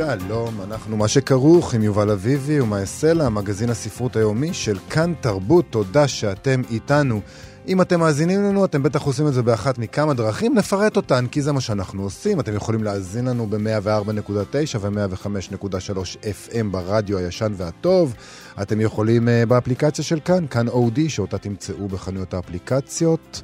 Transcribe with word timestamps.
שלום, 0.00 0.60
אנחנו 0.64 0.96
מה 0.96 1.08
שכרוך 1.08 1.74
עם 1.74 1.82
יובל 1.82 2.10
אביבי 2.10 2.60
ומה 2.60 2.78
לה, 3.14 3.28
מגזין 3.28 3.70
הספרות 3.70 4.16
היומי 4.16 4.54
של 4.54 4.78
כאן 4.90 5.12
תרבות, 5.20 5.64
תודה 5.70 6.08
שאתם 6.08 6.62
איתנו. 6.70 7.20
אם 7.68 7.80
אתם 7.80 8.00
מאזינים 8.00 8.42
לנו, 8.42 8.64
אתם 8.64 8.82
בטח 8.82 9.02
עושים 9.02 9.26
את 9.26 9.34
זה 9.34 9.42
באחת 9.42 9.78
מכמה 9.78 10.14
דרכים, 10.14 10.54
נפרט 10.54 10.96
אותן, 10.96 11.26
כי 11.26 11.42
זה 11.42 11.52
מה 11.52 11.60
שאנחנו 11.60 12.02
עושים. 12.02 12.40
אתם 12.40 12.54
יכולים 12.54 12.84
להאזין 12.84 13.24
לנו 13.24 13.46
ב-104.9 13.46 14.78
ו-105.3 14.80 16.16
FM 16.22 16.66
ברדיו 16.70 17.18
הישן 17.18 17.52
והטוב. 17.56 18.14
אתם 18.62 18.80
יכולים 18.80 19.28
uh, 19.28 19.46
באפליקציה 19.48 20.04
של 20.04 20.20
כאן, 20.20 20.46
כאן 20.50 20.68
אודי, 20.68 21.08
שאותה 21.08 21.38
תמצאו 21.38 21.88
בחנויות 21.88 22.34
האפליקציות, 22.34 23.42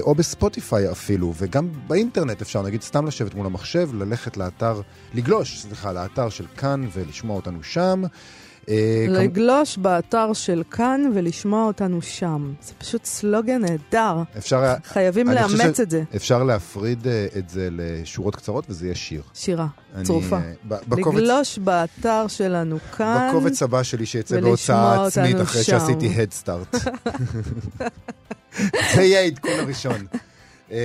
או 0.00 0.14
בספוטיפיי 0.14 0.90
אפילו, 0.90 1.32
וגם 1.36 1.68
באינטרנט 1.86 2.42
אפשר, 2.42 2.62
נגיד, 2.62 2.82
סתם 2.82 3.06
לשבת 3.06 3.34
מול 3.34 3.46
המחשב, 3.46 3.90
ללכת 3.94 4.36
לאתר, 4.36 4.80
לגלוש, 5.14 5.62
סליחה, 5.62 5.92
לאתר 5.92 6.28
של 6.28 6.46
כאן 6.56 6.88
ולשמוע 6.92 7.36
אותנו 7.36 7.62
שם. 7.62 8.02
אה, 8.68 9.06
לגלוש 9.08 9.78
באתר 9.78 10.32
של 10.32 10.62
כאן 10.70 11.10
ולשמוע 11.14 11.66
אותנו 11.66 12.02
שם. 12.02 12.52
זה 12.62 12.72
פשוט 12.78 13.04
סלוגן 13.04 13.60
נהדר. 13.60 14.22
אפשר... 14.38 14.74
חייבים 14.84 15.28
לאמץ 15.28 15.80
את 15.80 15.90
זה. 15.90 16.02
אפשר 16.16 16.42
להפריד 16.42 17.06
אה, 17.06 17.26
את 17.38 17.48
זה 17.48 17.68
לשורות 17.70 18.36
קצרות 18.36 18.64
וזה 18.68 18.86
יהיה 18.86 18.94
שיר. 18.94 19.22
שירה, 19.34 19.66
צרופה. 20.02 20.36
אה, 20.70 20.78
לגלוש 20.90 21.58
באתר 21.58 22.26
שלנו 22.28 22.78
כאן. 22.96 23.28
בקובץ 23.30 23.62
הבא 23.62 23.82
שלי 23.82 24.06
שיצא 24.06 24.40
בהוצאה 24.40 25.06
עצמית 25.06 25.40
אחרי 25.40 25.62
שעשיתי 25.62 26.08
Head 26.16 26.46
Start. 26.46 26.78
זה 28.94 29.02
יהיה 29.02 29.20
העדכון 29.20 29.50
הראשון. 29.58 30.06
אמ, 30.70 30.76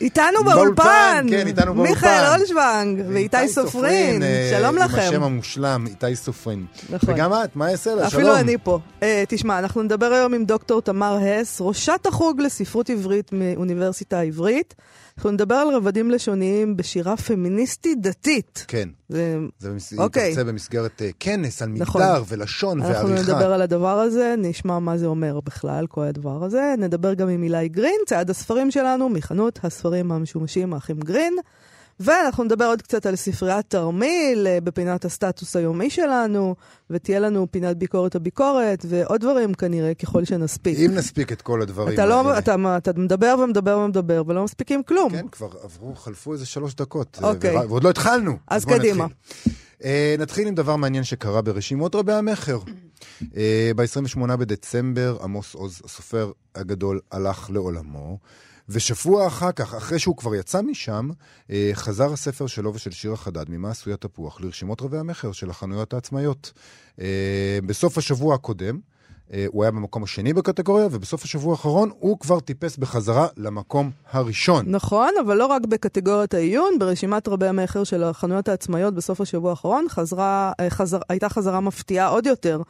איתנו 0.00 0.44
באולפן, 0.44 1.26
כן, 1.30 1.46
איתנו 1.46 1.74
באולפן. 1.74 1.92
מיכאל 1.94 2.36
אולשוונג 2.36 3.02
ואיתי 3.08 3.48
סופרין, 3.48 4.22
שלום 4.50 4.76
לכם. 4.76 4.94
עם 4.94 5.08
השם 5.08 5.22
המושלם, 5.22 5.86
איתי 5.86 6.16
סופרין. 6.16 6.64
נכון. 6.90 7.14
וגם 7.14 7.32
את, 7.32 7.56
מאיה 7.56 7.70
סלע? 7.70 8.10
שלום. 8.10 8.22
אפילו 8.22 8.36
אני 8.36 8.56
פה. 8.62 8.78
אה, 9.02 9.24
תשמע, 9.28 9.58
אנחנו 9.58 9.82
נדבר 9.82 10.06
היום 10.06 10.34
עם 10.34 10.44
דוקטור 10.44 10.82
תמר 10.82 11.18
הס, 11.22 11.58
ראשת 11.60 12.06
החוג 12.06 12.40
לספרות 12.40 12.90
עברית 12.90 13.30
מאוניברסיטה 13.32 14.18
העברית. 14.18 14.74
אנחנו 15.18 15.30
נדבר 15.30 15.54
על 15.54 15.68
רבדים 15.74 16.10
לשוניים 16.10 16.76
בשירה 16.76 17.16
פמיניסטית 17.16 18.00
דתית. 18.00 18.64
כן. 18.68 18.88
זה, 19.08 19.38
זה 19.58 19.70
במס... 19.70 19.92
אוקיי. 19.98 20.32
היא 20.32 20.36
תרצה 20.36 20.44
במסגרת 20.44 21.02
אה, 21.02 21.14
כנס 21.20 21.62
על 21.62 21.68
נכון. 21.68 22.02
מגדר 22.02 22.22
ולשון 22.28 22.78
אנחנו 22.78 22.94
ועריכה. 22.94 23.20
אנחנו 23.20 23.32
נדבר 23.32 23.52
על 23.52 23.62
הדבר 23.62 23.98
הזה, 23.98 24.34
נשמע 24.38 24.78
מה 24.78 24.98
זה 24.98 25.06
אומר 25.06 25.40
בכלל, 25.40 25.86
כל 25.86 26.02
הדבר 26.02 26.44
הזה. 26.44 26.74
נדבר 26.78 27.14
גם 27.14 27.28
עם 27.28 27.42
אילי 27.42 27.68
גרין, 27.68 28.00
צייד 28.06 28.30
הספרים 28.30 28.70
שלנו, 28.70 29.08
מחנות 29.08 29.58
הספרים 29.62 30.12
המשומשים 30.12 30.74
האחים 30.74 31.00
גרין. 31.00 31.34
ואנחנו 32.00 32.44
נדבר 32.44 32.64
עוד 32.64 32.82
קצת 32.82 33.06
על 33.06 33.16
ספריית 33.16 33.66
תרמיל 33.68 34.46
אה, 34.46 34.60
בפינת 34.60 35.04
הסטטוס 35.04 35.56
היומי 35.56 35.90
שלנו, 35.90 36.54
ותהיה 36.90 37.20
לנו 37.20 37.46
פינת 37.50 37.76
ביקורת 37.76 38.14
הביקורת, 38.14 38.86
ועוד 38.88 39.20
דברים 39.20 39.54
כנראה, 39.54 39.94
ככל 39.94 40.24
שנספיק. 40.24 40.78
אם 40.78 40.90
נספיק 40.94 41.32
את 41.32 41.42
כל 41.42 41.62
הדברים. 41.62 41.94
אתה, 41.94 42.06
לא, 42.06 42.38
אתה, 42.38 42.76
אתה 42.76 42.92
מדבר 42.96 43.36
ומדבר 43.44 43.78
ומדבר, 43.78 44.22
ולא 44.26 44.44
מספיקים 44.44 44.82
כלום. 44.82 45.10
כן, 45.10 45.28
כבר 45.28 45.50
עברו, 45.62 45.94
חלפו 45.94 46.32
איזה 46.32 46.46
שלוש 46.46 46.74
דקות. 46.74 47.18
אוקיי. 47.22 47.56
ו... 47.56 47.68
ועוד 47.68 47.84
לא 47.84 47.90
התחלנו. 47.90 48.36
אז, 48.48 48.62
אז 48.62 48.64
קדימה. 48.64 49.04
נתחיל. 49.04 49.52
Uh, 49.80 49.86
נתחיל 50.18 50.48
עם 50.48 50.54
דבר 50.54 50.76
מעניין 50.76 51.04
שקרה 51.04 51.42
ברשימות 51.42 51.94
רבי 51.94 52.12
המכר. 52.12 52.58
uh, 53.22 53.24
ב-28 53.76 54.36
בדצמבר 54.36 55.18
עמוס 55.22 55.54
עוז, 55.54 55.82
הסופר 55.84 56.32
הגדול, 56.54 57.00
הלך 57.12 57.50
לעולמו. 57.50 58.18
ושבוע 58.68 59.26
אחר 59.26 59.52
כך, 59.52 59.74
אחרי 59.74 59.98
שהוא 59.98 60.16
כבר 60.16 60.34
יצא 60.34 60.62
משם, 60.62 61.08
אה, 61.50 61.70
חזר 61.74 62.12
הספר 62.12 62.46
שלו 62.46 62.74
ושל 62.74 62.90
שירה 62.90 63.16
חדד, 63.16 63.44
ממה 63.48 63.70
עשוי 63.70 63.92
התפוח, 63.92 64.40
לרשימות 64.40 64.82
רבי 64.82 64.98
המכר 64.98 65.32
של 65.32 65.50
החנויות 65.50 65.94
העצמאיות. 65.94 66.52
אה, 67.00 67.58
בסוף 67.66 67.98
השבוע 67.98 68.34
הקודם, 68.34 68.78
אה, 69.32 69.46
הוא 69.48 69.64
היה 69.64 69.70
במקום 69.70 70.02
השני 70.02 70.32
בקטגוריה, 70.32 70.86
ובסוף 70.90 71.24
השבוע 71.24 71.52
האחרון 71.52 71.90
הוא 71.98 72.18
כבר 72.18 72.40
טיפס 72.40 72.76
בחזרה 72.76 73.26
למקום 73.36 73.90
הראשון. 74.10 74.64
נכון, 74.68 75.10
אבל 75.26 75.36
לא 75.36 75.46
רק 75.46 75.62
בקטגוריית 75.66 76.34
העיון, 76.34 76.78
ברשימת 76.78 77.28
רבי 77.28 77.46
המכר 77.46 77.84
של 77.84 78.04
החנויות 78.04 78.48
העצמאיות 78.48 78.94
בסוף 78.94 79.20
השבוע 79.20 79.50
האחרון 79.50 79.86
חזרה, 79.88 80.52
חזר, 80.68 80.98
הייתה 81.08 81.28
חזרה 81.28 81.60
מפתיעה 81.60 82.08
עוד 82.08 82.26
יותר. 82.26 82.62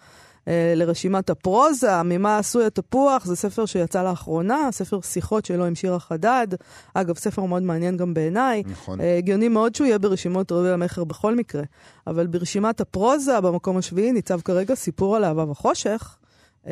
אה, 0.49 0.73
לרשימת 0.77 1.31
הפרוזה, 1.31 2.03
ממה 2.03 2.39
עשוי 2.39 2.65
התפוח, 2.65 3.25
זה 3.25 3.37
ספר 3.37 3.67
שיצא 3.67 4.03
לאחרונה, 4.03 4.69
ספר 4.73 5.01
שיחות 5.01 5.45
שלו 5.45 5.65
עם 5.65 5.75
שירה 5.75 5.99
חדד. 5.99 6.47
אגב, 6.95 7.19
ספר 7.19 7.45
מאוד 7.45 7.63
מעניין 7.63 7.97
גם 7.97 8.15
בעיניי. 8.15 8.63
נכון. 8.67 9.01
אה, 9.01 9.19
הגיוני 9.19 9.49
מאוד 9.49 9.75
שהוא 9.75 9.87
יהיה 9.87 9.99
ברשימות 9.99 10.53
רבי 10.53 10.71
המכר 10.71 11.05
בכל 11.05 11.35
מקרה. 11.35 11.63
אבל 12.07 12.27
ברשימת 12.27 12.81
הפרוזה, 12.81 13.41
במקום 13.41 13.77
השביעי, 13.77 14.13
ניצב 14.13 14.41
כרגע 14.41 14.75
סיפור 14.75 15.17
על 15.17 15.25
אהבה 15.25 15.51
וחושך. 15.51 16.17
Uh, 16.65 16.67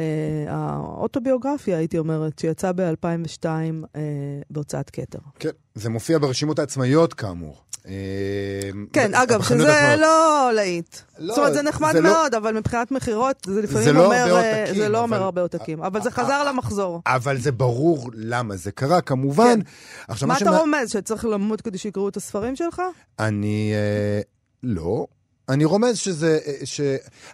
האוטוביוגרפיה, 0.48 1.76
הייתי 1.76 1.98
אומרת, 1.98 2.38
שיצא 2.38 2.72
ב-2002 2.72 3.44
uh, 3.44 3.98
בהוצאת 4.50 4.90
כתר. 4.90 5.18
כן, 5.38 5.48
זה 5.74 5.90
מופיע 5.90 6.18
ברשימות 6.18 6.58
העצמאיות 6.58 7.14
כאמור. 7.14 7.56
אמ, 7.86 8.86
כן, 8.92 9.14
אגב, 9.14 9.42
שזה 9.42 9.94
לא 9.98 10.50
להיט. 10.54 10.96
לא, 11.18 11.34
זאת 11.34 11.38
אומרת, 11.38 11.54
זה 11.54 11.62
נחמד 11.62 11.94
לא- 11.94 12.00
מאוד, 12.00 12.34
אבל 12.34 12.54
מבחינת 12.54 12.90
מכירות, 12.90 13.36
זה 13.46 13.62
לפעמים 13.62 13.94
לא 13.94 14.04
אומר... 14.04 14.42
זה 14.76 14.88
לא 14.88 15.02
אומר 15.02 15.22
הרבה 15.22 15.40
עותקים, 15.40 15.82
אבל 15.82 16.02
זה 16.02 16.10
חזר 16.10 16.44
למחזור. 16.44 17.02
אבל 17.06 17.38
זה 17.38 17.52
ברור 17.52 18.10
למה 18.14 18.56
זה 18.56 18.72
קרה, 18.72 19.00
כמובן. 19.00 19.58
כן. 20.20 20.26
מה 20.26 20.36
אתה 20.36 20.50
רומז, 20.50 20.90
שצריך 20.90 21.24
למות 21.24 21.60
כדי 21.60 21.78
שיקראו 21.78 22.08
את 22.08 22.16
הספרים 22.16 22.56
שלך? 22.56 22.82
אני... 23.18 23.72
אה, 23.74 24.20
לא. 24.62 25.06
אני 25.48 25.64
רומז 25.64 25.98
שזה, 25.98 26.38
אה, 26.46 26.66
ש... 26.66 26.80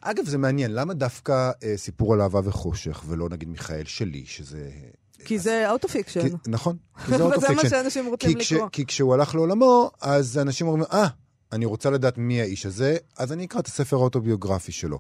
אגב, 0.01 0.25
זה 0.27 0.39
מעניין, 0.39 0.75
למה 0.75 0.95
דווקא 0.95 1.51
אה, 1.63 1.77
סיפור 1.77 2.15
על 2.15 2.21
אהבה 2.21 2.41
וחושך, 2.45 3.03
ולא 3.07 3.29
נגיד 3.29 3.49
מיכאל 3.49 3.85
שלי, 3.85 4.25
שזה 4.27 4.71
כי 5.25 5.39
זה 5.39 5.71
autofiction. 5.71 6.29
נכון, 6.47 6.77
כי 7.07 7.11
זה 7.17 7.23
autofiction. 7.23 7.53
וזה 7.53 7.63
מה 7.63 7.71
שאנשים 7.71 8.07
רוצים 8.07 8.39
לקרוא. 8.39 8.69
כי 8.73 8.87
כשהוא 8.87 9.15
הלך 9.15 9.35
לעולמו, 9.35 9.91
אז 10.01 10.39
אנשים 10.39 10.67
אומרים, 10.67 10.85
אה, 10.93 11.07
אני 11.53 11.65
רוצה 11.65 11.91
לדעת 11.91 12.19
מי 12.19 12.41
האיש 12.41 12.67
הזה, 12.67 12.97
אז 13.19 13.33
אני 13.33 13.45
אקרא 13.45 13.61
את 13.61 13.67
הספר 13.67 13.97
האוטוביוגרפי 13.97 14.73
שלו. 14.73 14.99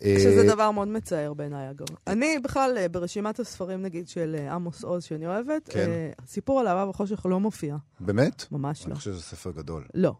שזה 0.00 0.40
אה, 0.40 0.54
דבר 0.54 0.70
מאוד 0.70 0.88
מצער 0.88 1.34
בעיניי, 1.34 1.70
אגב. 1.70 1.86
אני 2.06 2.38
בכלל, 2.38 2.74
אה, 2.78 2.88
ברשימת 2.88 3.40
הספרים, 3.40 3.82
נגיד, 3.82 4.08
של 4.08 4.36
אה, 4.38 4.54
עמוס 4.54 4.84
עוז, 4.84 5.04
שאני 5.04 5.26
אוהבת, 5.26 5.68
כן. 5.68 5.90
סיפור 6.26 6.60
על 6.60 6.68
אהבה 6.68 6.90
וחושך 6.90 7.26
לא 7.26 7.40
מופיע. 7.40 7.76
באמת? 8.00 8.44
ממש 8.52 8.80
לא. 8.80 8.86
אני 8.86 8.94
חושב 8.94 9.12
שזה 9.12 9.22
ספר 9.22 9.50
גדול. 9.50 9.84
לא. 9.94 10.12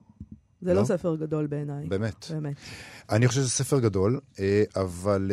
זה 0.62 0.74
לא, 0.74 0.80
לא 0.80 0.86
ספר 0.86 1.16
גדול 1.16 1.46
בעיניי. 1.46 1.86
באמת? 1.86 2.26
באמת. 2.30 2.56
אני 3.10 3.28
חושב 3.28 3.40
שזה 3.40 3.50
ספר 3.50 3.80
גדול, 3.80 4.20
אבל... 4.76 5.30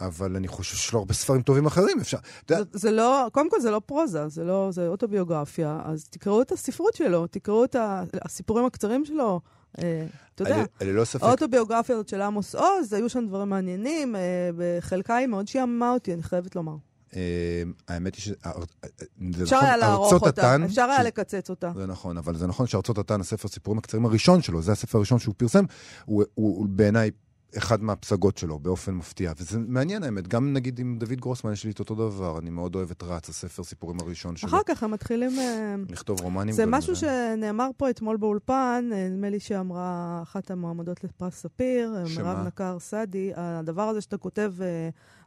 אבל 0.00 0.36
אני 0.36 0.48
חושב 0.48 0.76
שיש 0.76 0.92
לו 0.92 0.98
הרבה 0.98 1.14
ספרים 1.14 1.42
טובים 1.42 1.66
אחרים, 1.66 2.00
אפשר... 2.00 2.18
זה, 2.48 2.56
זה 2.72 2.90
לא, 2.90 3.28
קודם 3.32 3.50
כל 3.50 3.60
זה 3.60 3.70
לא 3.70 3.80
פרוזה, 3.86 4.28
זה 4.28 4.44
לא, 4.44 4.68
זה 4.72 4.88
אוטוביוגרפיה, 4.88 5.80
אז 5.84 6.08
תקראו 6.08 6.42
את 6.42 6.52
הספרות 6.52 6.94
שלו, 6.94 7.26
תקראו 7.26 7.64
את 7.64 7.76
הסיפורים 8.22 8.66
הקצרים 8.66 9.04
שלו. 9.04 9.40
אה, 9.78 10.06
אתה 10.34 10.42
יודע, 10.42 10.64
לא 10.84 11.04
ספק... 11.04 11.22
האוטוביוגרפיה 11.22 11.94
הזאת 11.94 12.08
של 12.08 12.20
עמוס 12.20 12.54
עוז, 12.54 12.92
היו 12.92 13.08
שם 13.08 13.26
דברים 13.26 13.48
מעניינים, 13.48 14.16
אה, 14.16 14.50
בחלקה 14.56 15.16
היא 15.16 15.26
מאוד 15.26 15.48
שיאמה 15.48 15.92
אותי, 15.92 16.14
אני 16.14 16.22
חייבת 16.22 16.56
לומר. 16.56 16.76
אה, 17.16 17.62
האמת 17.88 18.14
היא 18.14 18.22
ש... 18.22 18.28
אפשר 18.28 19.56
נכון, 19.56 19.64
היה 19.66 19.76
לערוך 19.76 20.12
אותה, 20.12 20.56
אפשר 20.64 20.82
היה 20.82 21.02
לקצץ 21.02 21.50
אותה. 21.50 21.72
זה 21.76 21.86
נכון, 21.86 22.18
אבל 22.18 22.36
זה 22.36 22.46
נכון 22.46 22.66
שארצות 22.66 22.98
התן, 22.98 23.20
הספר 23.20 23.48
סיפורים 23.48 23.78
הקצרים 23.78 24.06
הראשון 24.06 24.42
שלו, 24.42 24.62
זה 24.62 24.72
הספר 24.72 24.98
הראשון 24.98 25.18
שהוא 25.18 25.34
פרסם, 25.38 25.64
הוא 26.04 26.66
בעיניי 26.68 27.10
אחד 27.58 27.82
מהפסגות 27.82 28.38
שלו 28.38 28.58
באופן 28.58 28.94
מפתיע. 28.94 29.32
וזה 29.38 29.58
מעניין 29.58 30.02
האמת, 30.02 30.28
גם 30.28 30.52
נגיד 30.52 30.78
עם 30.78 30.98
דוד 30.98 31.20
גרוסמן 31.20 31.52
יש 31.52 31.64
לי 31.64 31.70
את 31.70 31.78
אותו 31.78 31.94
דבר, 31.94 32.38
אני 32.38 32.50
מאוד 32.50 32.74
אוהב 32.74 32.90
את 32.90 33.02
רץ, 33.02 33.28
הספר 33.28 33.64
סיפורים 33.64 34.00
הראשון 34.00 34.36
שלו. 34.36 34.48
אחר 34.48 34.60
כך 34.66 34.82
הם 34.82 34.90
מתחילים... 34.90 35.38
אה, 35.38 35.74
לכתוב 35.88 36.20
רומנים. 36.20 36.54
זה 36.54 36.66
משהו 36.66 36.96
שנאמר 36.96 37.70
פה 37.76 37.90
אתמול 37.90 38.16
באולפן, 38.16 38.90
אה, 38.92 39.08
נדמה 39.08 39.30
לי 39.30 39.40
שאמרה 39.40 40.20
אחת 40.22 40.50
המועמדות 40.50 41.04
לפרס 41.04 41.34
ספיר, 41.34 41.96
אה, 41.96 42.04
מירב 42.16 42.46
נקר 42.46 42.78
סעדי, 42.78 43.32
הדבר 43.36 43.82
הזה 43.82 44.00
שאתה 44.00 44.16
כותב, 44.16 44.52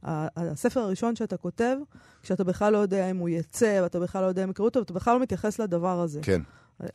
הספר 0.03 0.80
הראשון 0.80 1.15
שאתה 1.15 1.38
כותב, 1.38 1.77
כשאתה 2.23 2.44
בכלל 2.44 2.73
לא 2.73 2.77
יודע 2.77 3.12
אם 3.12 3.18
הוא 3.18 3.30
יצא, 3.30 3.80
ואתה 3.83 4.00
בכלל 4.00 4.21
לא 4.21 4.27
יודע 4.27 4.44
אם 4.44 4.50
יקראו 4.50 4.68
אותו, 4.68 4.80
ואתה 4.80 4.94
בכלל 4.94 5.13
לא 5.13 5.19
מתייחס 5.19 5.59
לדבר 5.59 6.00
הזה. 6.00 6.19
כן. 6.23 6.41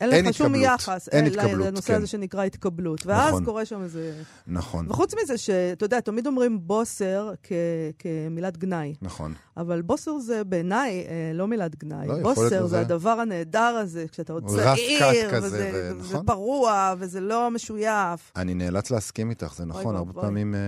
אין 0.01 0.25
לך 0.25 0.33
שום 0.33 0.53
התקבלות. 0.55 0.79
יחס 0.79 1.09
אין 1.09 1.25
אה, 1.25 1.31
התקבלות, 1.31 1.67
לנושא 1.67 1.87
כן. 1.87 1.93
הזה 1.95 2.07
שנקרא 2.07 2.43
התקבלות. 2.43 3.05
ואז 3.05 3.29
נכון. 3.29 3.45
קורה 3.45 3.65
שם 3.65 3.83
איזה... 3.83 4.21
נכון, 4.47 4.91
וחוץ 4.91 5.13
מזה, 5.23 5.37
שאתה 5.37 5.85
יודע, 5.85 5.99
תמיד 5.99 6.27
אומרים 6.27 6.67
בוסר 6.67 7.31
כ- 7.43 7.51
כמילת 7.99 8.57
גנאי, 8.57 8.93
נכון. 9.01 9.33
אבל 9.57 9.81
בוסר 9.81 10.19
זה 10.19 10.43
בעיניי 10.43 11.05
אה, 11.07 11.31
לא 11.33 11.47
מילת 11.47 11.75
גנאי. 11.75 12.07
לא, 12.07 12.19
בוסר 12.21 12.67
זה 12.67 12.79
הדבר 12.79 13.09
הנהדר 13.09 13.59
הזה, 13.59 14.05
כשאתה 14.11 14.33
עוד 14.33 14.45
צעיר, 14.47 15.31
כזה, 15.31 15.47
וזה 15.47 15.91
ו- 15.95 15.99
נכון. 15.99 16.25
פרוע, 16.25 16.93
וזה 16.99 17.19
לא 17.19 17.51
משויף. 17.51 18.31
אני 18.35 18.53
נאלץ 18.53 18.91
להסכים 18.91 19.29
איתך, 19.29 19.53
זה 19.55 19.65
נכון, 19.65 19.95
הרבה. 19.95 20.21
פעמים, 20.21 20.55
אה, 20.55 20.59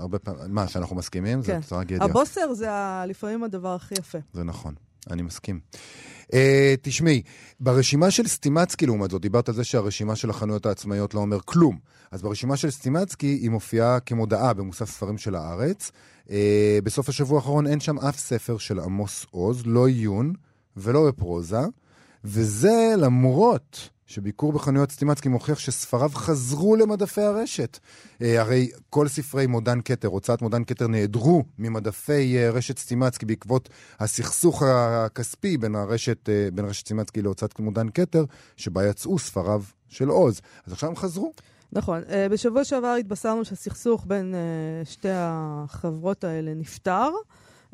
הרבה 0.00 0.18
פעמים, 0.18 0.42
מה, 0.48 0.68
שאנחנו 0.68 0.96
מסכימים? 0.96 1.42
כן. 1.42 1.60
זה 1.62 1.68
טרגדיה. 1.68 1.98
הבוסר 2.04 2.54
זה 2.54 2.68
לפעמים 3.06 3.44
הדבר 3.44 3.74
הכי 3.74 3.94
יפה. 3.98 4.18
זה 4.32 4.44
נכון, 4.44 4.74
אני 5.10 5.22
מסכים. 5.22 5.60
Uh, 6.32 6.34
תשמעי, 6.82 7.22
ברשימה 7.60 8.10
של 8.10 8.26
סטימצקי 8.26 8.86
לעומת 8.86 9.10
זאת, 9.10 9.22
דיברת 9.22 9.48
על 9.48 9.54
זה 9.54 9.64
שהרשימה 9.64 10.16
של 10.16 10.30
החנויות 10.30 10.66
העצמאיות 10.66 11.14
לא 11.14 11.20
אומר 11.20 11.40
כלום. 11.44 11.78
אז 12.10 12.22
ברשימה 12.22 12.56
של 12.56 12.70
סטימצקי 12.70 13.26
היא 13.26 13.50
מופיעה 13.50 14.00
כמודעה 14.00 14.54
במוסף 14.54 14.90
ספרים 14.90 15.18
של 15.18 15.34
הארץ. 15.34 15.90
Uh, 16.26 16.30
בסוף 16.84 17.08
השבוע 17.08 17.38
האחרון 17.38 17.66
אין 17.66 17.80
שם 17.80 17.98
אף 17.98 18.18
ספר 18.18 18.58
של 18.58 18.80
עמוס 18.80 19.26
עוז, 19.30 19.62
לא 19.66 19.86
עיון 19.86 20.32
ולא 20.76 21.08
בפרוזה, 21.08 21.60
וזה 22.28 22.94
למרות 22.98 23.88
שביקור 24.06 24.52
בחנויות 24.52 24.92
סטימצקי 24.92 25.28
מוכיח 25.28 25.58
שספריו 25.58 26.10
חזרו 26.14 26.76
למדפי 26.76 27.20
הרשת. 27.20 27.78
אה, 28.22 28.40
הרי 28.40 28.70
כל 28.90 29.08
ספרי 29.08 29.46
מודן 29.46 29.78
כתר, 29.84 30.08
הוצאת 30.08 30.42
מודן 30.42 30.64
כתר, 30.64 30.86
נעדרו 30.86 31.44
ממדפי 31.58 32.38
אה, 32.38 32.50
רשת 32.50 32.78
סטימצקי 32.78 33.26
בעקבות 33.26 33.68
הסכסוך 34.00 34.62
הכספי 34.62 35.56
בין, 35.56 35.74
הרשת, 35.74 36.28
אה, 36.28 36.48
בין 36.54 36.64
רשת 36.64 36.84
סטימצקי 36.84 37.22
להוצאת 37.22 37.58
מודן 37.58 37.88
כתר, 37.94 38.24
שבה 38.56 38.88
יצאו 38.88 39.18
ספריו 39.18 39.62
של 39.88 40.08
עוז. 40.08 40.40
אז 40.66 40.72
עכשיו 40.72 40.88
הם 40.88 40.96
חזרו. 40.96 41.32
נכון. 41.72 42.02
אה, 42.10 42.28
בשבוע 42.28 42.64
שעבר 42.64 42.94
התבשרנו 43.00 43.44
שהסכסוך 43.44 44.04
בין 44.06 44.34
אה, 44.34 44.84
שתי 44.84 45.08
החברות 45.12 46.24
האלה 46.24 46.54
נפתר. 46.54 47.10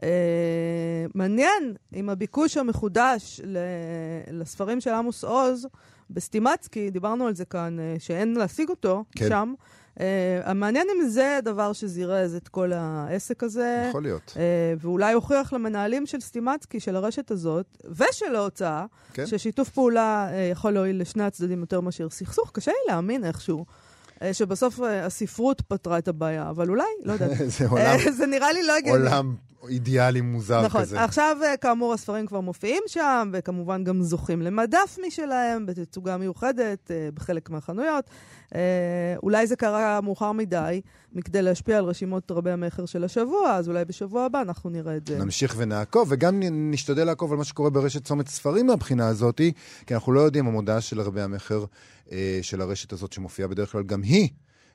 אה, 0.04 1.06
מעניין 1.14 1.74
אם 1.94 2.10
הביקוש 2.10 2.56
המחודש 2.56 3.40
לספרים 4.30 4.80
של 4.80 4.90
עמוס 4.90 5.24
עוז 5.24 5.66
בסטימצקי, 6.10 6.90
דיברנו 6.90 7.26
על 7.26 7.34
זה 7.34 7.44
כאן, 7.44 7.80
אה, 7.80 7.96
שאין 7.98 8.34
להשיג 8.34 8.68
אותו 8.68 9.04
כן. 9.16 9.28
שם. 9.28 9.54
אה, 10.00 10.54
מעניין 10.54 10.86
אם 10.96 11.08
זה 11.08 11.36
הדבר 11.36 11.72
שזירז 11.72 12.34
את 12.34 12.48
כל 12.48 12.72
העסק 12.72 13.42
הזה. 13.42 13.86
יכול 13.88 14.02
להיות. 14.02 14.34
אה, 14.36 14.74
ואולי 14.80 15.12
הוכיח 15.12 15.52
למנהלים 15.52 16.06
של 16.06 16.20
סטימצקי, 16.20 16.80
של 16.80 16.96
הרשת 16.96 17.30
הזאת, 17.30 17.82
ושל 17.90 18.36
ההוצאה, 18.36 18.84
כן. 19.12 19.26
ששיתוף 19.26 19.68
פעולה 19.68 20.28
אה, 20.32 20.48
יכול 20.52 20.70
להועיל 20.70 21.00
לשני 21.00 21.24
הצדדים 21.24 21.60
יותר 21.60 21.80
מאשר 21.80 22.10
סכסוך. 22.10 22.50
קשה 22.54 22.70
לי 22.70 22.92
להאמין 22.92 23.24
איכשהו. 23.24 23.64
שבסוף 24.32 24.80
הספרות 25.02 25.60
פתרה 25.60 25.98
את 25.98 26.08
הבעיה, 26.08 26.50
אבל 26.50 26.68
אולי, 26.68 26.84
לא 27.04 27.12
יודעת. 27.12 27.30
זה 27.58 27.68
עולם, 27.68 27.98
זה 28.16 28.26
נראה 28.26 28.52
לי 28.52 28.66
לא 28.66 28.76
הגיוני. 28.76 29.02
עולם 29.02 29.34
אידיאלי 29.68 30.20
מוזר 30.20 30.62
נכון. 30.62 30.80
כזה. 30.80 31.04
עכשיו, 31.04 31.36
אה, 31.44 31.56
כאמור, 31.56 31.94
הספרים 31.94 32.26
כבר 32.26 32.40
מופיעים 32.40 32.82
שם, 32.86 33.30
וכמובן 33.32 33.84
גם 33.84 34.02
זוכים 34.02 34.42
למדף 34.42 34.98
משלהם, 35.06 35.66
בתצוגה 35.66 36.16
מיוחדת 36.16 36.90
אה, 36.90 37.08
בחלק 37.14 37.50
מהחנויות. 37.50 38.04
אה, 38.54 38.60
אולי 39.22 39.46
זה 39.46 39.56
קרה 39.56 40.00
מאוחר 40.00 40.32
מדי, 40.32 40.80
מכדי 41.12 41.42
להשפיע 41.42 41.78
על 41.78 41.84
רשימות 41.84 42.30
רבי 42.30 42.50
המכר 42.50 42.86
של 42.86 43.04
השבוע, 43.04 43.52
אז 43.52 43.68
אולי 43.68 43.84
בשבוע 43.84 44.24
הבא 44.24 44.40
אנחנו 44.40 44.70
נראה 44.70 44.96
את 44.96 45.06
זה. 45.06 45.18
נמשיך 45.18 45.54
ונעקוב, 45.58 46.08
וגם 46.10 46.40
נשתדל 46.50 47.04
לעקוב 47.04 47.32
על 47.32 47.38
מה 47.38 47.44
שקורה 47.44 47.70
ברשת 47.70 48.04
צומת 48.04 48.28
ספרים 48.28 48.66
מהבחינה 48.66 49.08
הזאת, 49.08 49.40
כי 49.86 49.94
אנחנו 49.94 50.12
לא 50.12 50.20
יודעים, 50.20 50.46
המודעה 50.46 50.80
של 50.80 51.00
רבי 51.00 51.22
המכר 51.22 51.64
של 52.42 52.60
הרשת 52.60 52.92
הזאת, 52.92 53.12
שמופיעה 53.12 53.48
בדרך 53.48 53.72
כלל 53.72 53.82
גם 53.82 54.02
היא 54.02 54.28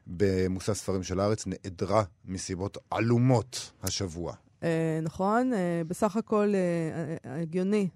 במושא 0.07 0.73
ספרים 0.73 1.03
של 1.03 1.19
הארץ, 1.19 1.47
נעדרה 1.47 2.03
מסיבות 2.25 2.77
עלומות 2.91 3.71
השבוע. 3.83 4.33
אה, 4.63 4.99
נכון, 5.03 5.53
אה, 5.53 5.81
בסך 5.87 6.15
הכל 6.15 6.53
אה, 6.55 7.39
הגיוני. 7.41 7.89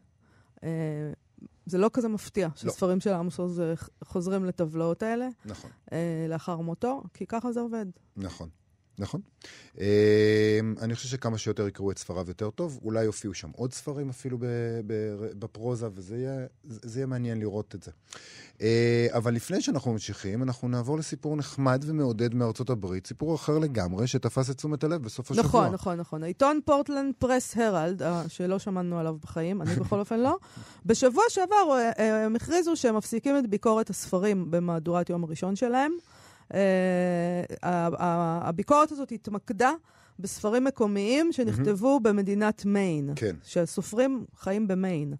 זה 1.65 1.77
לא 1.77 1.89
כזה 1.93 2.07
מפתיע 2.07 2.49
שספרים 2.55 2.99
של 2.99 3.13
עמוס 3.13 3.39
עוז 3.39 3.61
חוזרים 4.03 4.45
לטבלאות 4.45 5.03
האלה 5.03 5.27
נכון, 5.45 5.69
לאחר 6.29 6.57
מותו, 6.57 7.03
כי 7.13 7.25
ככה 7.25 7.51
זה 7.51 7.59
עובד. 7.59 7.85
נכון. 8.17 8.49
נכון. 8.99 9.21
אה, 9.79 10.59
אני 10.81 10.95
חושב 10.95 11.07
שכמה 11.07 11.37
שיותר 11.37 11.67
יקראו 11.67 11.91
את 11.91 11.97
ספריו 11.97 12.25
יותר 12.27 12.49
טוב, 12.49 12.79
אולי 12.83 13.03
יופיעו 13.03 13.33
שם 13.33 13.49
עוד 13.55 13.73
ספרים 13.73 14.09
אפילו 14.09 14.37
בפרוזה, 15.39 15.87
וזה 15.93 16.17
יהיה, 16.17 16.45
יהיה 16.95 17.05
מעניין 17.05 17.39
לראות 17.39 17.75
את 17.75 17.83
זה. 17.83 17.91
אה, 18.61 19.07
אבל 19.11 19.33
לפני 19.33 19.61
שאנחנו 19.61 19.91
ממשיכים, 19.91 20.43
אנחנו 20.43 20.67
נעבור 20.67 20.97
לסיפור 20.97 21.35
נחמד 21.35 21.83
ומעודד 21.87 22.33
מארצות 22.33 22.69
הברית, 22.69 23.07
סיפור 23.07 23.35
אחר 23.35 23.59
לגמרי, 23.59 24.07
שתפס 24.07 24.49
את 24.49 24.57
תשומת 24.57 24.83
הלב 24.83 25.03
בסוף 25.03 25.31
השבוע. 25.31 25.45
נכון, 25.45 25.71
נכון, 25.71 25.97
נכון. 25.97 26.23
העיתון 26.23 26.59
פורטלנד 26.65 27.13
פרס 27.19 27.57
הרלד, 27.57 28.03
אה, 28.03 28.23
שלא 28.27 28.59
שמענו 28.59 28.99
עליו 28.99 29.17
בחיים, 29.21 29.61
אני 29.61 29.75
בכל 29.75 29.99
אופן 29.99 30.19
לא, 30.19 30.37
בשבוע 30.85 31.23
שעבר 31.29 31.91
הם 31.97 32.35
הכריזו 32.35 32.75
שהם 32.75 32.95
מפסיקים 32.95 33.37
את 33.37 33.49
ביקורת 33.49 33.89
הספרים 33.89 34.51
במהדורת 34.51 35.09
יום 35.09 35.23
הראשון 35.23 35.55
שלהם. 35.55 35.91
אה, 36.53 37.89
הביקורת 38.41 38.91
הזאת 38.91 39.11
התמקדה 39.11 39.71
בספרים 40.19 40.63
מקומיים 40.63 41.31
שנכתבו 41.31 41.99
במדינת 41.99 42.65
מיין. 42.65 43.09
כן. 43.15 43.35
שהסופרים 43.43 44.25
חיים 44.37 44.67
במיין. 44.67 45.13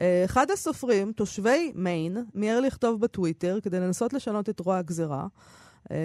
אה, 0.00 0.22
אחד 0.24 0.50
הסופרים, 0.50 1.12
תושבי 1.12 1.72
מיין, 1.74 2.16
מיהר 2.34 2.60
לכתוב 2.60 3.00
בטוויטר 3.00 3.58
כדי 3.62 3.80
לנסות 3.80 4.12
לשנות 4.12 4.48
את 4.48 4.60
רוע 4.60 4.78
הגזירה. 4.78 5.26
אה, 5.90 5.96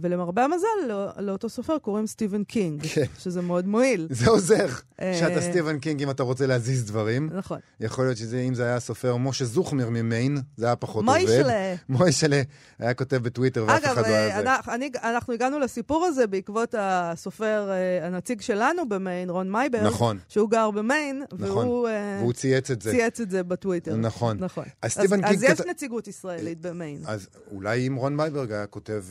ולמרבה 0.00 0.44
המזל, 0.44 0.66
לא- 0.88 1.08
לאותו 1.18 1.48
סופר 1.48 1.78
קוראים 1.78 2.06
סטיבן 2.06 2.44
קינג, 2.44 2.82
כן. 2.94 3.04
שזה 3.18 3.42
מאוד 3.42 3.66
מועיל. 3.66 4.06
זה 4.10 4.30
עוזר. 4.30 4.66
אה, 5.00 5.14
שאתה 5.20 5.40
סטיבן 5.40 5.78
קינג, 5.78 6.02
אם 6.02 6.10
אתה 6.10 6.22
רוצה 6.22 6.46
להזיז 6.46 6.84
דברים. 6.84 7.30
נכון. 7.32 7.58
יכול 7.80 8.04
להיות 8.04 8.16
שאם 8.16 8.54
זה 8.54 8.64
היה 8.64 8.76
הסופר 8.76 9.16
משה 9.16 9.44
זוכמר 9.44 9.90
ממיין, 9.90 10.38
זה 10.56 10.66
היה 10.66 10.76
פחות 10.76 11.04
עובד. 11.08 11.18
מוישלה. 11.20 11.74
מוישלה 11.88 12.42
היה 12.78 12.94
כותב 12.94 13.16
בטוויטר 13.16 13.64
ואף 13.68 13.84
אגב, 13.84 13.92
אחד 13.92 14.02
לא 14.02 14.06
היה 14.06 14.28
זה. 14.28 14.40
אנחנו, 14.40 14.72
אני, 14.74 14.90
אנחנו 15.02 15.32
הגענו 15.32 15.58
לסיפור 15.58 16.04
הזה 16.04 16.26
בעקבות 16.26 16.74
הסופר, 16.78 17.70
אה, 17.70 18.06
הנציג 18.06 18.40
שלנו 18.40 18.88
במיין, 18.88 19.30
רון 19.30 19.52
מייברג, 19.52 19.82
נכון. 19.82 20.18
שהוא 20.28 20.50
גר 20.50 20.70
במיין, 20.70 21.22
נכון. 21.32 21.66
והוא 21.66 21.88
והוא 22.20 22.32
צייץ 22.32 22.70
את 22.70 22.82
זה. 22.82 22.90
צייץ 22.90 23.20
את 23.20 23.30
זה 23.30 23.42
בטוויטר. 23.42 23.96
נכון. 23.96 24.36
נכון. 24.40 24.64
אז 24.82 25.42
יש 25.42 25.60
נציגות 25.60 26.08
ישראלית 26.08 26.60
במיין. 26.60 27.02
אז 27.06 27.28
אולי 27.50 27.86
אם 27.86 27.94
רון 27.94 28.16
מייברג 28.16 28.52
היה 28.52 28.66
כותב 28.66 29.02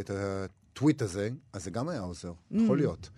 את 0.00 0.10
הטוויט 0.10 1.02
הזה, 1.02 1.30
אז 1.52 1.64
זה 1.64 1.70
גם 1.70 1.88
היה 1.88 2.00
עוזר. 2.00 2.32
יכול 2.50 2.78
להיות. 2.78 3.10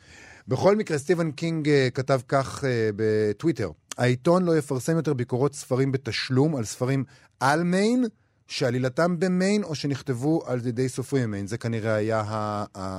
בכל 0.48 0.76
מקרה, 0.76 0.98
סטיבן 0.98 1.30
קינג 1.30 1.68
אה, 1.68 1.88
כתב 1.94 2.20
כך 2.28 2.64
אה, 2.64 2.90
בטוויטר: 2.96 3.70
העיתון 3.98 4.44
לא 4.44 4.58
יפרסם 4.58 4.96
יותר 4.96 5.14
ביקורות 5.14 5.54
ספרים 5.54 5.92
בתשלום 5.92 6.56
על 6.56 6.64
ספרים 6.64 7.04
על 7.40 7.62
מיין. 7.62 8.04
שעלילתם 8.50 9.18
במיין 9.18 9.64
או 9.64 9.74
שנכתבו 9.74 10.42
על 10.46 10.66
ידי 10.66 10.88
סופרים 10.88 11.22
במיין. 11.22 11.46
זה 11.46 11.58
כנראה 11.58 11.94
היה 11.94 12.22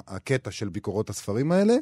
הקטע 0.07 0.51
של 0.51 0.69
ביקורות 0.69 1.09
הספרים 1.09 1.51
האלה. 1.51 1.75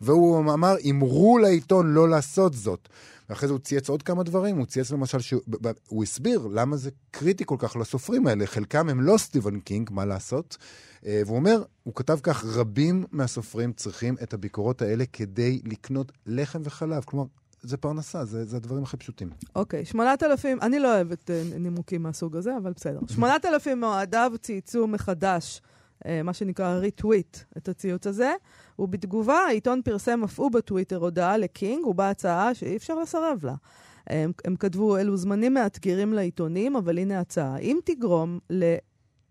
והוא 0.00 0.38
אמר, 0.38 0.74
אמרו 0.90 1.38
לעיתון 1.38 1.94
לא 1.94 2.08
לעשות 2.08 2.54
זאת. 2.54 2.88
ואחרי 3.30 3.48
זה 3.48 3.52
הוא 3.52 3.60
צייץ 3.60 3.88
עוד 3.88 4.02
כמה 4.02 4.22
דברים, 4.22 4.56
הוא 4.56 4.66
צייץ 4.66 4.90
למשל, 4.90 5.18
ב- 5.48 5.70
הוא 5.88 6.02
הסביר 6.02 6.48
למה 6.52 6.76
זה 6.76 6.90
קריטי 7.10 7.44
כל 7.46 7.56
כך 7.58 7.76
לסופרים 7.76 8.26
האלה, 8.26 8.46
חלקם 8.46 8.88
הם 8.88 9.00
לא 9.00 9.18
סטיבן 9.18 9.60
קינג, 9.60 9.90
מה 9.92 10.04
לעשות? 10.04 10.56
אה, 11.06 11.22
והוא 11.26 11.36
אומר, 11.36 11.62
הוא 11.82 11.94
כתב 11.94 12.18
כך, 12.22 12.44
רבים 12.44 13.04
מהסופרים 13.12 13.72
צריכים 13.72 14.16
את 14.22 14.34
הביקורות 14.34 14.82
האלה 14.82 15.04
כדי 15.12 15.60
לקנות 15.64 16.12
לחם 16.26 16.60
וחלב. 16.64 17.02
כלומר, 17.04 17.26
זה 17.62 17.76
פרנסה, 17.76 18.24
זה, 18.24 18.44
זה 18.44 18.56
הדברים 18.56 18.82
הכי 18.82 18.96
פשוטים. 18.96 19.30
אוקיי, 19.56 19.84
8,000, 19.84 20.62
אני 20.62 20.78
לא 20.78 20.94
אוהבת 20.94 21.30
אה, 21.30 21.42
נימוקים 21.58 22.02
מהסוג 22.02 22.36
הזה, 22.36 22.56
אבל 22.56 22.72
בסדר. 22.72 23.00
8,000 23.08 23.80
מאוהדיו 23.80 24.32
צייצו 24.40 24.86
מחדש, 24.86 25.62
אה, 26.06 26.22
מה 26.22 26.32
שנקרא 26.32 26.74
ריטוויט, 26.74 27.38
את 27.56 27.68
הציוץ 27.68 28.06
הזה, 28.06 28.32
ובתגובה 28.78 29.38
העיתון 29.38 29.80
פרסם 29.84 30.24
אף 30.24 30.40
הוא 30.40 30.50
בטוויטר 30.50 30.96
הודעה 30.96 31.36
לקינג, 31.36 31.86
ובה 31.86 32.10
הצעה 32.10 32.54
שאי 32.54 32.76
אפשר 32.76 32.98
לסרב 32.98 33.38
לה. 33.42 33.54
הם, 34.06 34.32
הם 34.44 34.56
כתבו, 34.56 34.96
אלו 34.96 35.16
זמנים 35.16 35.54
מאתגרים 35.54 36.12
לעיתונים, 36.12 36.76
אבל 36.76 36.98
הנה 36.98 37.20
הצעה. 37.20 37.58
אם 37.58 37.78
תגרום 37.84 38.38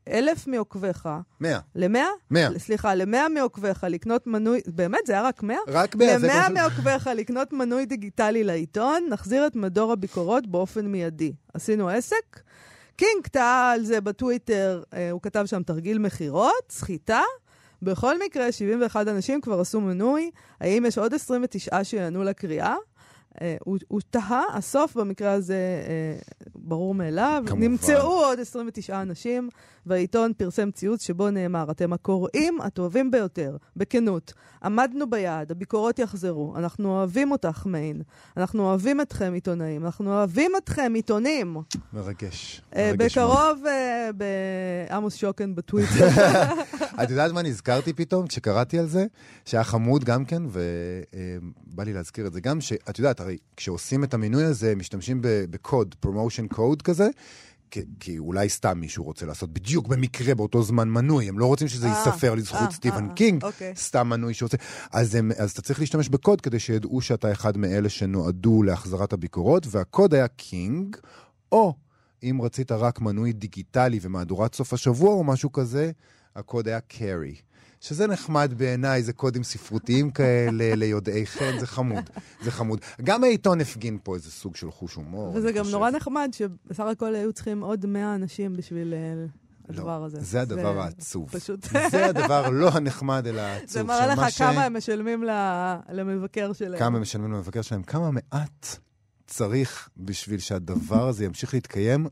לאלף 0.09 0.47
מעוקביך, 0.47 1.09
מאה. 1.39 1.59
למאה? 1.75 2.07
מאה. 2.31 2.49
סליחה, 2.59 2.95
למאה 2.95 3.29
מעוקביך 3.29 3.85
לקנות 3.89 4.27
מנוי, 4.27 4.61
באמת, 4.67 4.99
זה 5.07 5.13
היה 5.13 5.21
רק 5.21 5.43
מאה? 5.43 5.57
רק 5.67 5.95
מאה. 5.95 6.19
זה 6.19 6.27
למאה 6.27 6.47
כמו 6.49 6.55
ש- 6.57 6.59
מעוקביך 6.59 7.07
לקנות 7.15 7.53
מנוי 7.53 7.85
דיגיטלי 7.85 8.43
לעיתון, 8.43 9.07
נחזיר 9.09 9.47
את 9.47 9.55
מדור 9.55 9.91
הביקורות 9.91 10.47
באופן 10.47 10.85
מיידי. 10.85 11.33
עשינו 11.53 11.89
עסק? 11.89 12.39
קינג 12.95 13.27
טעה 13.31 13.71
על 13.71 13.83
זה 13.85 14.01
בטוויטר, 14.01 14.83
אה, 14.93 15.11
הוא 15.11 15.21
כתב 15.21 15.43
שם 15.45 15.63
תרגיל 15.63 15.97
מכירות, 15.99 16.53
סחיטה. 16.69 17.21
בכל 17.81 18.19
מקרה, 18.25 18.51
71 18.51 19.07
אנשים 19.07 19.41
כבר 19.41 19.59
עשו 19.59 19.81
מנוי. 19.81 20.31
האם 20.61 20.85
יש 20.85 20.97
עוד 20.97 21.13
29 21.13 21.83
שיענו 21.83 22.23
לקריאה? 22.23 22.75
אה, 23.41 23.55
הוא, 23.63 23.77
הוא 23.87 24.01
תהה, 24.09 24.43
הסוף 24.53 24.97
במקרה 24.97 25.31
הזה 25.31 25.55
אה, 25.87 26.19
ברור 26.55 26.95
מאליו. 26.95 27.43
כמובן. 27.47 27.63
נמצאו 27.63 28.25
עוד 28.25 28.39
29 28.39 29.01
אנשים, 29.01 29.49
והעיתון 29.85 30.33
פרסם 30.37 30.71
ציוץ 30.71 31.03
שבו 31.03 31.29
נאמר, 31.29 31.71
אתם 31.71 31.93
הקוראים 31.93 32.61
הטובים 32.61 33.11
ביותר, 33.11 33.57
בכנות. 33.75 34.33
עמדנו 34.63 35.09
ביעד, 35.09 35.51
הביקורות 35.51 35.99
יחזרו. 35.99 36.53
אנחנו 36.57 36.89
אוהבים 36.89 37.31
אותך, 37.31 37.65
מיין. 37.65 38.01
אנחנו 38.37 38.63
אוהבים 38.63 39.01
אתכם, 39.01 39.33
עיתונאים. 39.33 39.85
אנחנו 39.85 40.11
אוהבים 40.11 40.51
אתכם, 40.57 40.91
עיתונים. 40.95 41.57
מרגש. 41.93 42.61
אה, 42.75 42.91
מרגש. 42.91 43.17
בקרוב 43.17 43.65
אה, 43.67 44.09
בעמוס 44.89 45.15
שוקן 45.15 45.55
בטוויטר. 45.55 46.07
את 47.03 47.09
יודעת 47.09 47.31
מה 47.31 47.41
נזכרתי 47.41 47.93
פתאום 47.93 48.27
כשקראתי 48.27 48.79
על 48.79 48.87
זה? 48.87 49.05
שהיה 49.45 49.63
חמוד 49.63 50.03
גם 50.03 50.25
כן, 50.25 50.43
ובא 50.45 51.83
לי 51.83 51.93
להזכיר 51.93 52.27
את 52.27 52.33
זה 52.33 52.41
גם, 52.41 52.61
שאת 52.61 52.99
יודעת, 52.99 53.21
הרי 53.29 53.37
כשעושים 53.57 54.03
את 54.03 54.13
המינוי 54.13 54.43
הזה, 54.43 54.75
משתמשים 54.75 55.19
בקוד, 55.23 55.95
promotion 55.99 56.47
code 56.47 56.81
כזה, 56.81 57.07
כי, 57.71 57.81
כי 57.99 58.19
אולי 58.19 58.49
סתם 58.49 58.79
מישהו 58.79 59.03
רוצה 59.03 59.25
לעשות 59.25 59.53
בדיוק 59.53 59.87
במקרה 59.87 60.35
באותו 60.35 60.63
זמן 60.63 60.89
מנוי, 60.89 61.29
הם 61.29 61.39
לא 61.39 61.45
רוצים 61.45 61.67
שזה 61.67 61.87
אה, 61.87 61.97
ייספר 61.97 62.29
אה, 62.29 62.35
לזכות 62.35 62.71
סטיבן 62.71 63.09
אה, 63.09 63.13
קינג, 63.13 63.43
אוקיי. 63.43 63.73
סתם 63.75 64.09
מנוי 64.09 64.33
שרוצה. 64.33 64.57
אז, 64.91 65.15
הם, 65.15 65.31
אז 65.37 65.51
אתה 65.51 65.61
צריך 65.61 65.79
להשתמש 65.79 66.09
בקוד 66.09 66.41
כדי 66.41 66.59
שידעו 66.59 67.01
שאתה 67.01 67.31
אחד 67.31 67.57
מאלה 67.57 67.89
שנועדו 67.89 68.63
להחזרת 68.63 69.13
הביקורות, 69.13 69.67
והקוד 69.69 70.13
היה 70.13 70.27
קינג, 70.27 70.97
או 71.51 71.73
אם 72.23 72.39
רצית 72.43 72.71
רק 72.71 73.01
מנוי 73.01 73.33
דיגיטלי 73.33 73.99
ומהדורת 74.01 74.55
סוף 74.55 74.73
השבוע 74.73 75.09
או 75.09 75.23
משהו 75.23 75.51
כזה, 75.51 75.91
הקוד 76.35 76.67
היה 76.67 76.79
קרי. 76.79 77.35
שזה 77.81 78.07
נחמד 78.07 78.53
בעיניי, 78.57 79.03
זה 79.03 79.13
קודים 79.13 79.43
ספרותיים 79.43 80.11
כאלה, 80.11 80.75
ליודעי 80.81 81.25
חן, 81.25 81.59
זה 81.59 81.67
חמוד, 81.67 82.09
זה 82.43 82.51
חמוד. 82.51 82.79
גם 83.03 83.23
העיתון 83.23 83.61
הפגין 83.61 83.97
פה 84.03 84.15
איזה 84.15 84.31
סוג 84.31 84.55
של 84.55 84.71
חוש 84.71 84.93
הומור. 84.95 85.31
וזה 85.35 85.51
גם 85.51 85.63
חושב. 85.63 85.75
נורא 85.75 85.89
נחמד 85.91 86.29
שבסך 86.33 86.83
הכל 86.83 87.15
היו 87.15 87.33
צריכים 87.33 87.61
עוד 87.63 87.85
100 87.85 88.15
אנשים 88.15 88.53
בשביל 88.57 88.93
אה, 88.93 89.25
הדבר 89.69 90.03
הזה. 90.03 90.17
לא, 90.17 90.23
זה 90.23 90.41
הדבר 90.41 90.81
העצוב. 90.81 91.29
פשוט... 91.31 91.65
זה 91.91 92.05
הדבר 92.05 92.49
לא 92.49 92.69
הנחמד, 92.73 93.27
אלא 93.27 93.41
העצוב. 93.47 93.69
זה 93.69 93.83
מראה 93.83 94.07
לך 94.07 94.31
ש- 94.31 94.37
כמה 94.37 94.63
הם 94.65 94.77
משלמים 94.77 95.23
ל- 95.23 95.75
למבקר 95.91 96.53
שלהם. 96.53 96.79
כמה 96.79 96.95
הם 96.95 97.01
משלמים 97.01 97.31
למבקר 97.31 97.61
שלהם, 97.61 97.83
כמה 97.83 98.11
מעט 98.11 98.67
צריך 99.27 99.89
בשביל 99.97 100.39
שהדבר 100.39 101.07
הזה 101.07 101.25
ימשיך 101.25 101.53
להתקיים, 101.53 102.07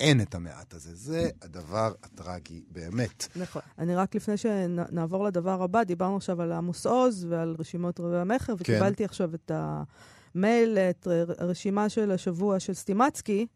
ואין 0.00 0.20
את 0.20 0.34
המעט 0.34 0.74
הזה. 0.74 0.94
זה 0.94 1.28
הדבר 1.42 1.92
הטרגי 2.02 2.62
באמת. 2.70 3.28
נכון. 3.36 3.62
אני 3.78 3.94
רק 3.96 4.14
לפני 4.14 4.36
שנעבור 4.36 5.24
לדבר 5.24 5.62
הבא, 5.62 5.82
דיברנו 5.84 6.16
עכשיו 6.16 6.42
על 6.42 6.52
עמוס 6.52 6.86
עוז 6.86 7.26
ועל 7.28 7.56
רשימות 7.58 8.00
רבי 8.00 8.16
המכר, 8.16 8.46
כן. 8.46 8.54
וקיבלתי 8.60 9.04
עכשיו 9.04 9.34
את 9.34 9.50
המייל, 10.34 10.78
את 10.78 11.06
הרשימה 11.38 11.88
של 11.88 12.10
השבוע 12.10 12.60
של 12.60 12.74
סטימצקי. 12.74 13.46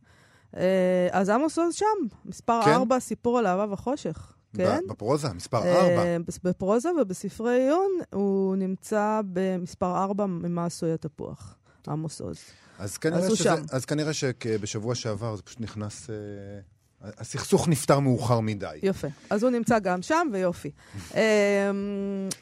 אה, 0.56 1.08
אז 1.11 1.28
עמוס 1.28 1.58
עוז 1.58 1.75
שם, 1.75 1.87
מספר 2.25 2.61
כן. 2.64 2.70
4, 2.72 3.00
סיפור 3.00 3.38
על 3.38 3.46
אהבה 3.46 3.72
וחושך. 3.72 4.32
כן? 4.56 4.80
בפרוזה, 4.88 5.32
מספר 5.32 5.62
אה, 5.62 5.80
4. 6.16 6.18
בס- 6.26 6.38
בפרוזה 6.44 6.88
ובספרי 7.00 7.61
עיון 7.62 7.90
הוא 8.12 8.56
נמצא 8.56 9.20
במספר 9.32 10.02
4 10.02 10.26
ממה 10.26 10.64
עשוי 10.64 10.92
התפוח, 10.92 11.56
עמוס 11.88 12.20
עוז. 12.20 12.38
אז 12.78 12.98
כנראה, 12.98 13.18
אז 13.26 13.36
שזה. 13.36 13.50
אז 13.70 13.84
כנראה 13.84 14.12
שבשבוע 14.12 14.94
שעבר 14.94 15.36
זה 15.36 15.42
פשוט 15.42 15.60
נכנס... 15.60 16.10
אה, 16.10 16.14
הסכסוך 17.18 17.68
נפתר 17.68 17.98
מאוחר 17.98 18.40
מדי. 18.40 18.78
יפה. 18.82 19.08
אז 19.30 19.42
הוא 19.42 19.50
נמצא 19.50 19.78
גם 19.78 20.02
שם, 20.02 20.28
ויופי. 20.32 20.70
אמ, 21.14 21.18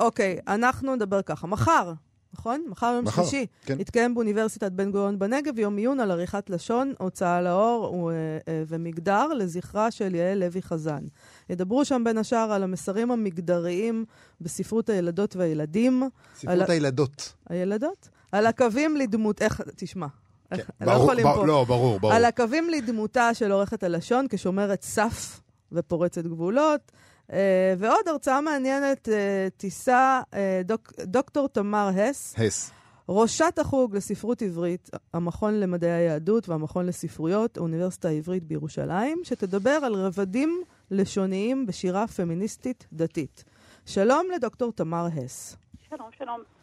אוקיי, 0.00 0.38
אנחנו 0.48 0.94
נדבר 0.96 1.22
ככה. 1.22 1.46
מחר, 1.46 1.92
נכון? 2.34 2.64
מחר 2.68 2.86
יום 2.96 3.04
מחר, 3.04 3.22
שלישי. 3.22 3.46
כן. 3.64 3.80
יתקיים 3.80 4.14
באוניברסיטת 4.14 4.72
בן 4.72 4.90
גוריון 4.90 5.18
בנגב 5.18 5.58
יום 5.58 5.76
עיון 5.76 6.00
על 6.00 6.10
עריכת 6.10 6.50
לשון, 6.50 6.92
הוצאה 6.98 7.42
לאור 7.42 7.92
ו- 7.94 8.10
אה, 8.48 8.62
ומגדר 8.68 9.26
לזכרה 9.26 9.90
של 9.90 10.14
יעל 10.14 10.38
לוי 10.38 10.62
חזן. 10.62 11.04
ידברו 11.50 11.84
שם 11.84 12.02
בין 12.04 12.18
השאר 12.18 12.52
על 12.52 12.62
המסרים 12.62 13.10
המגדריים 13.10 14.04
בספרות 14.40 14.88
הילדות 14.88 15.36
והילדים. 15.36 16.02
ספרות 16.36 16.52
על- 16.60 16.70
הילדות. 16.70 17.32
הילדות? 17.48 18.08
על 18.32 18.46
הקווים 18.46 18.96
לדמות... 18.96 19.42
איך... 19.42 19.60
תשמע. 19.76 20.06
כן, 20.54 20.62
לא 20.80 20.86
ברור, 20.86 21.02
יכולים 21.04 21.24
בר- 21.24 21.34
פה. 21.34 21.46
לא, 21.46 21.64
ברור, 21.64 22.00
ברור. 22.00 22.12
על 22.12 22.24
הקווים 22.24 22.70
לדמותה 22.70 23.34
של 23.34 23.52
עורכת 23.52 23.82
הלשון 23.82 24.26
כשומרת 24.30 24.82
סף 24.82 25.40
ופורצת 25.72 26.24
גבולות. 26.24 26.92
אה, 27.32 27.74
ועוד 27.78 28.08
הרצאה 28.08 28.40
מעניינת 28.40 29.08
אה, 29.08 29.48
תישא 29.56 30.20
אה, 30.34 30.60
דוק, 30.64 30.92
דוקטור 31.00 31.48
תמר 31.48 31.90
הס, 31.96 32.34
הס. 32.38 32.70
ראשת 33.08 33.58
החוג 33.58 33.96
לספרות 33.96 34.42
עברית, 34.42 34.90
המכון 35.14 35.60
למדעי 35.60 35.90
היהדות 35.90 36.48
והמכון 36.48 36.86
לספרויות, 36.86 37.56
האוניברסיטה 37.56 38.08
העברית 38.08 38.44
בירושלים, 38.44 39.20
שתדבר 39.24 39.70
על 39.70 39.94
רבדים 39.94 40.62
לשוניים 40.90 41.66
בשירה 41.66 42.06
פמיניסטית 42.06 42.86
דתית. 42.92 43.44
שלום 43.86 44.26
לדוקטור 44.34 44.72
תמר 44.72 45.06
הס. 45.16 45.56
שלום, 45.88 46.08
שלום. 46.18 46.59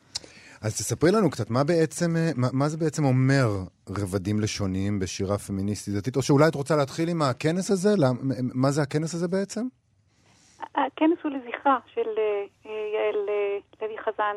אז 0.61 0.77
תספרי 0.77 1.11
לנו 1.11 1.29
קצת, 1.31 1.49
מה 1.49 1.63
בעצם, 1.63 2.15
אה, 2.17 2.29
מה, 2.35 2.47
מה 2.53 2.67
זה 2.69 2.77
בעצם 2.77 3.05
אומר 3.05 3.45
רבדים 3.89 4.39
לשוניים 4.39 4.99
בשירה 4.99 5.37
פמיניסטית 5.37 5.93
דתית? 5.93 6.15
או 6.15 6.21
שאולי 6.21 6.47
את 6.47 6.55
רוצה 6.55 6.75
להתחיל 6.75 7.09
עם 7.09 7.21
הכנס 7.21 7.71
הזה? 7.71 7.89
למ- 7.97 8.17
מה 8.53 8.71
זה 8.71 8.81
הכנס 8.81 9.13
הזה 9.13 9.27
בעצם? 9.27 9.61
הכנס 10.75 11.17
הוא 11.23 11.31
לזכרה 11.31 11.77
של 11.93 12.09
אה, 12.17 12.23
אה, 12.65 12.71
יעל 12.95 13.29
אה, 13.29 13.57
לוי 13.81 13.97
חזן, 13.97 14.35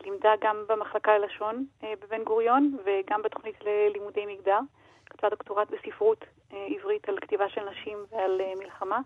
שלימדה 0.00 0.30
גם 0.44 0.56
במחלקה 0.68 1.18
ללשון 1.18 1.66
אה, 1.84 1.92
בבן 2.02 2.24
גוריון 2.24 2.76
וגם 2.86 3.22
בתוכנית 3.24 3.56
ללימודי 3.64 4.26
מגדר. 4.26 4.58
כתבה 5.10 5.28
דוקטורט 5.30 5.68
בספרות 5.70 6.24
אה, 6.52 6.66
עברית 6.78 7.08
על 7.08 7.18
כתיבה 7.20 7.44
של 7.48 7.60
נשים 7.70 7.98
ועל 8.12 8.40
אה, 8.40 8.52
מלחמה. 8.64 9.00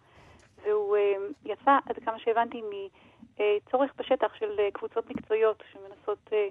והוא 0.64 0.96
אה, 0.96 1.12
יצא, 1.44 1.78
עד 1.86 1.96
כמה 2.04 2.18
שהבנתי, 2.18 2.62
מצורך 3.38 3.90
בשטח 3.96 4.34
של 4.34 4.60
אה, 4.60 4.68
קבוצות 4.72 5.10
מקצועיות 5.10 5.62
שמנסות, 5.72 6.18
אה, 6.32 6.48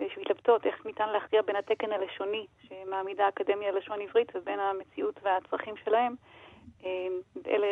אה, 0.00 0.06
שמתלבטות 0.14 0.66
איך 0.66 0.86
ניתן 0.86 1.08
להכריע 1.08 1.42
בין 1.42 1.56
התקן 1.56 1.92
הלשוני 1.92 2.46
שמעמידה 2.68 3.24
האקדמיה 3.24 3.72
ללשון 3.72 4.00
עברית 4.00 4.32
ובין 4.36 4.60
המציאות 4.60 5.20
והצרכים 5.22 5.74
שלהם. 5.84 6.14
אה, 6.84 6.90
אלה, 7.46 7.66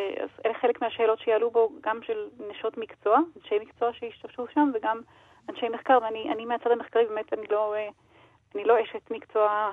אלה 0.45 0.53
חלק 0.61 0.81
מהשאלות 0.81 1.19
שיעלו 1.19 1.51
בו, 1.51 1.69
גם 1.81 1.99
של 2.03 2.27
נשות 2.49 2.77
מקצוע, 2.77 3.19
אנשי 3.37 3.55
מקצוע 3.61 3.89
שהשתמשו 3.93 4.45
שם, 4.53 4.71
וגם 4.73 5.01
אנשי 5.49 5.69
מחקר, 5.69 5.99
ואני 6.01 6.31
אני 6.33 6.45
מהצד 6.45 6.71
המחקרי 6.71 7.05
באמת, 7.05 7.33
אני 7.33 7.47
לא, 7.49 7.73
אה, 7.75 7.89
אני 8.55 8.63
לא 8.63 8.75
אשת 8.83 9.11
מקצוע 9.11 9.71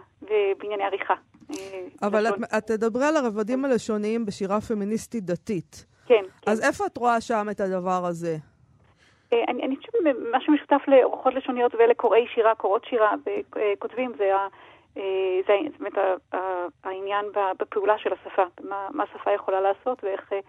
בענייני 0.59 0.85
עריכה. 0.85 1.15
אה, 1.51 1.87
אבל. 2.03 2.27
את, 2.27 2.35
את 2.59 2.67
תדברי 2.67 3.05
על 3.07 3.17
הרבדים 3.17 3.65
הלשוניים 3.65 4.27
בשירה 4.27 4.61
פמיניסטית 4.61 5.25
דתית. 5.25 5.87
כן, 6.07 6.23
כן. 6.43 6.51
אז 6.51 6.61
איפה 6.61 6.87
את 6.87 6.97
רואה 6.97 7.21
שם 7.21 7.47
את 7.51 7.61
הדבר 7.61 8.07
הזה? 8.07 8.37
אה, 9.33 9.45
אני, 9.49 9.63
אני 9.63 9.77
חושבת 9.77 9.93
שמה 10.03 10.41
שמשותף 10.41 10.83
לעורכות 10.89 11.35
לשוניות 11.35 11.75
ולקוראי 11.75 12.27
שירה, 12.35 12.55
קוראות 12.55 12.85
שירה, 12.85 13.15
כותבים, 13.79 14.13
זה, 14.19 14.33
אה, 14.97 15.41
זה 15.47 15.57
באמת 15.79 15.99
העניין 16.85 17.27
בפעולה 17.59 17.99
של 17.99 18.13
השפה, 18.13 18.43
מה, 18.61 18.89
מה 18.91 19.05
השפה 19.05 19.33
יכולה 19.33 19.61
לעשות 19.61 20.05
ואיך 20.05 20.33
אה, 20.33 20.41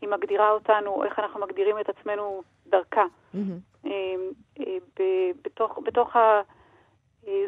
היא 0.00 0.08
מגדירה 0.08 0.50
אותנו, 0.50 0.90
או 0.90 1.04
איך 1.04 1.18
אנחנו 1.18 1.40
מגדירים 1.40 1.78
את 1.78 1.88
עצמנו 1.88 2.42
דרכה. 2.66 3.04
אה, 3.86 4.14
אה, 4.60 4.76
ב- 4.98 5.32
בתוך, 5.44 5.78
בתוך 5.84 6.16
ה, 6.16 6.40
אה, 7.28 7.44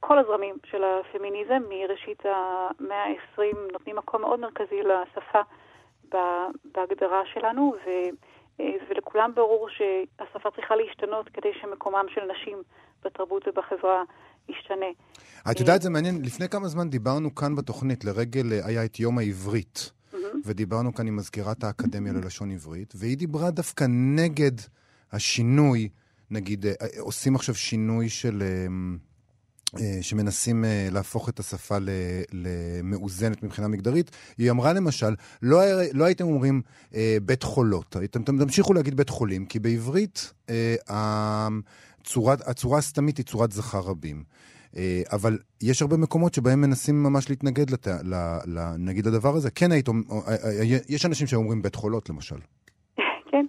כל 0.00 0.18
הזרמים 0.18 0.54
של 0.64 0.84
הפמיניזם, 0.84 1.62
מראשית 1.68 2.22
המאה 2.24 3.04
ה-20, 3.04 3.72
נותנים 3.72 3.96
מקום 3.96 4.20
מאוד 4.20 4.40
מרכזי 4.40 4.80
לשפה 4.82 5.40
בהגדרה 6.74 7.26
שלנו, 7.26 7.74
ו, 7.86 7.88
אה, 7.88 8.10
ולכולם 8.90 9.32
ברור 9.34 9.68
שהשפה 9.68 10.50
צריכה 10.56 10.76
להשתנות 10.76 11.28
כדי 11.28 11.48
שמקומם 11.60 12.04
של 12.14 12.20
נשים 12.32 12.62
בתרבות 13.04 13.48
ובחברה 13.48 14.02
ישתנה. 14.48 14.86
את 15.50 15.60
יודעת, 15.60 15.82
זה 15.82 15.90
מעניין, 15.90 16.22
לפני 16.24 16.48
כמה 16.48 16.68
זמן 16.68 16.90
דיברנו 16.90 17.34
כאן 17.34 17.56
בתוכנית, 17.56 18.04
לרגל 18.04 18.52
אה, 18.52 18.66
היה 18.66 18.84
את 18.84 19.00
יום 19.00 19.18
העברית, 19.18 19.92
ודיברנו 20.44 20.94
כאן 20.94 21.06
עם 21.06 21.16
מזכירת 21.16 21.64
האקדמיה 21.64 22.12
ללשון 22.12 22.50
עברית, 22.50 22.94
והיא 22.96 23.16
דיברה 23.16 23.50
דווקא 23.50 23.84
נגד 23.88 24.52
השינוי, 25.12 25.88
נגיד, 26.30 26.66
אה, 26.66 26.72
אה, 26.82 26.86
עושים 27.00 27.34
עכשיו 27.34 27.54
שינוי 27.54 28.08
של... 28.08 28.42
אה, 29.78 30.02
שמנסים 30.02 30.64
אה, 30.64 30.88
להפוך 30.92 31.28
את 31.28 31.38
השפה 31.38 31.74
למאוזנת 32.32 33.42
מבחינה 33.42 33.68
מגדרית. 33.68 34.10
היא 34.38 34.50
אמרה 34.50 34.72
למשל, 34.72 35.14
לא, 35.42 35.58
לא 35.92 36.04
הייתם 36.04 36.24
אומרים 36.24 36.62
אה, 36.94 37.16
בית 37.22 37.42
חולות, 37.42 37.96
הייתם 37.96 38.22
תמשיכו 38.22 38.74
להגיד 38.74 38.96
בית 38.96 39.08
חולים, 39.08 39.46
כי 39.46 39.58
בעברית 39.58 40.32
אה, 40.50 40.74
הצורה, 40.88 42.34
הצורה 42.46 42.78
הסתמית 42.78 43.18
היא 43.18 43.26
צורת 43.26 43.52
זכר 43.52 43.80
רבים. 43.80 44.22
אה, 44.76 45.02
אבל 45.12 45.38
יש 45.62 45.82
הרבה 45.82 45.96
מקומות 45.96 46.34
שבהם 46.34 46.60
מנסים 46.60 47.02
ממש 47.02 47.30
להתנגד, 47.30 47.70
לת... 47.70 47.86
ל... 47.86 48.14
ל... 48.46 48.58
נגיד 48.78 49.06
לדבר 49.06 49.28
הזה. 49.28 49.50
כן 49.50 49.72
היית, 49.72 49.88
אה, 49.88 49.94
יש 50.88 51.06
אנשים 51.06 51.26
שאומרים 51.26 51.62
בית 51.62 51.74
חולות 51.74 52.10
למשל. 52.10 52.36
כן. 53.30 53.46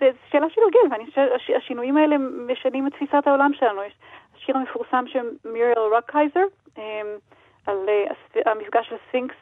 זו 0.00 0.06
שאלה 0.30 0.46
של 0.54 0.60
הרגל, 0.60 0.92
ואני 0.92 1.06
חושבת 1.06 1.26
שהשינויים 1.46 1.96
האלה 1.96 2.16
משנים 2.52 2.86
את 2.86 2.92
תפיסת 2.92 3.26
העולם 3.26 3.50
שלנו. 3.54 3.80
השיר 4.44 4.56
המפורסם 4.56 5.04
של 5.06 5.30
מיריאל 5.44 5.78
רוקהייזר, 5.78 6.44
על 7.66 7.88
המפגש 8.46 8.88
של 8.88 8.96
ספינקס 9.08 9.34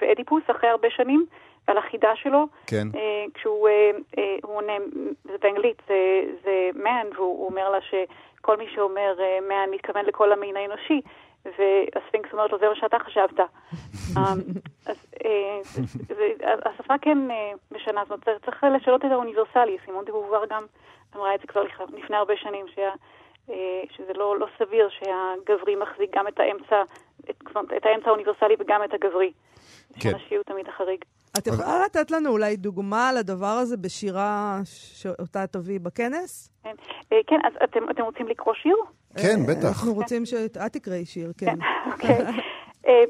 ואדיפוס 0.00 0.42
אחרי 0.50 0.68
הרבה 0.68 0.88
שנים, 0.90 1.26
ועל 1.68 1.78
החידה 1.78 2.16
שלו. 2.16 2.46
כן. 2.66 2.88
כשהוא 3.34 3.68
עונה, 4.42 4.72
זה 5.24 5.32
באנגלית, 5.40 5.82
זה, 5.88 6.20
זה 6.44 6.70
man, 6.74 7.16
והוא 7.16 7.46
אומר 7.46 7.70
לה 7.70 7.78
שכל 7.80 8.56
מי 8.56 8.66
שאומר 8.74 9.14
man 9.48 9.70
מתכוון 9.70 10.04
לכל 10.04 10.32
המין 10.32 10.56
האנושי. 10.56 11.00
והספינקס 11.44 12.32
אומרת 12.32 12.52
לו, 12.52 12.58
זה 12.58 12.68
מה 12.68 12.76
שאתה 12.76 12.98
חשבת. 12.98 13.40
אמ, 14.16 14.40
אז 14.86 14.96
השפה 16.64 16.98
כן 16.98 17.18
משנה, 17.72 18.02
זאת 18.08 18.28
אומרת, 18.28 18.44
צריך 18.44 18.64
לשנות 18.76 19.04
את 19.04 19.10
האוניברסלי. 19.10 19.76
סימון 19.84 20.04
דה 20.04 20.12
בובואר 20.12 20.46
גם 20.50 20.66
אמרה 21.16 21.34
את 21.34 21.40
זה 21.40 21.46
כבר 21.46 21.62
לפני 21.96 22.16
הרבה 22.16 22.36
שנים, 22.36 22.66
שזה 23.90 24.12
לא, 24.14 24.38
לא 24.38 24.46
סביר 24.58 24.88
שהגברי 24.88 25.76
מחזיק 25.76 26.16
גם 26.16 26.28
את 26.28 26.40
האמצע, 26.40 26.82
את, 27.30 27.42
את 27.76 27.86
האמצע 27.86 28.08
האוניברסלי 28.08 28.54
וגם 28.58 28.84
את 28.84 28.94
הגברי. 28.94 29.32
כן. 30.00 30.10
שהנשי 30.10 30.34
הוא 30.36 30.44
תמיד 30.44 30.68
החריג. 30.68 31.04
את 31.38 31.46
יכולה 31.46 31.84
לתת 31.84 32.10
לנו 32.10 32.30
אולי 32.30 32.56
דוגמה 32.56 33.12
לדבר 33.12 33.46
הזה 33.46 33.76
בשירה 33.76 34.58
שאותה 34.64 35.46
תביאי 35.46 35.78
בכנס? 35.78 36.50
כן, 36.64 36.74
כן 37.26 37.36
אז 37.44 37.52
אתם, 37.64 37.90
אתם 37.90 38.02
רוצים 38.02 38.28
לקרוא 38.28 38.54
שיר? 38.54 38.76
כן, 39.16 39.36
בטח. 39.48 39.68
אנחנו 39.68 39.94
רוצים 39.94 40.26
שאת 40.26 40.56
תקראי 40.56 41.04
שיר, 41.04 41.32
כן. 41.38 41.54
אוקיי. 41.92 42.18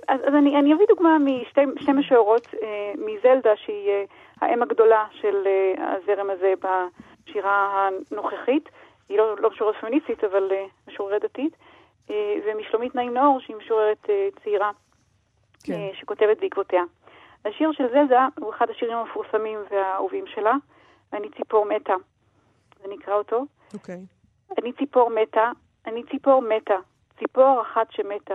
אז, 0.08 0.20
אז 0.28 0.34
אני, 0.34 0.58
אני 0.58 0.74
אביא 0.74 0.86
דוגמה 0.88 1.16
משתי 1.18 1.92
משוררות, 1.92 2.54
מזלדה, 2.94 3.50
שהיא 3.56 3.90
האם 4.40 4.62
הגדולה 4.62 5.04
של 5.12 5.36
הזרם 5.78 6.30
הזה 6.30 6.52
בשירה 6.62 7.88
הנוכחית. 8.10 8.68
היא 9.08 9.18
לא, 9.18 9.36
לא 9.38 9.50
משוררת 9.50 9.75
פמיניסטית, 9.80 10.25
אבל 10.25 10.52
משוררת 10.88 11.22
דתית. 11.22 11.56
ומשלומית 12.46 12.94
נעים 12.94 13.14
נאור, 13.14 13.40
שהיא 13.40 13.56
משוררת 13.56 14.06
צעירה, 14.42 14.70
כן. 15.64 15.88
שכותבת 15.94 16.40
בעקבותיה. 16.40 16.82
השיר 17.44 17.72
של 17.72 17.88
זלדה 17.92 18.28
הוא 18.40 18.50
אחד 18.54 18.70
השירים 18.70 18.96
המפורסמים 18.96 19.58
והאהובים 19.70 20.25
שלה, 20.26 20.54
אני 21.12 21.30
ציפור 21.30 21.64
מתה. 21.64 21.94
זה 22.82 22.88
נקרא 22.88 23.14
אותו. 23.14 23.44
אוקיי. 23.75 23.94
Okay. 23.94 24.60
אני 24.62 24.72
ציפור 24.72 25.10
מתה, 25.10 25.50
אני 25.86 26.02
ציפור 26.10 26.42
מתה, 26.42 26.76
ציפור 27.18 27.62
אחת 27.62 27.92
שמתה, 27.92 28.34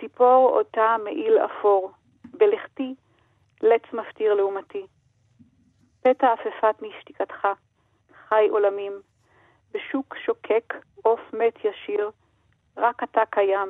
ציפור 0.00 0.58
אותה 0.58 0.96
מעיל 1.04 1.38
אפור, 1.38 1.90
בלכתי, 2.24 2.94
לץ 3.62 3.82
מפטיר 3.92 4.34
לעומתי. 4.34 4.86
פתע 6.00 6.32
עפפת 6.32 6.82
משתיקתך, 6.82 7.48
חי 8.28 8.48
עולמים, 8.50 8.92
בשוק 9.74 10.16
שוקק 10.26 10.74
עוף 11.02 11.20
מת 11.32 11.58
ישיר, 11.58 12.10
רק 12.76 13.02
אתה 13.02 13.20
קיים, 13.30 13.68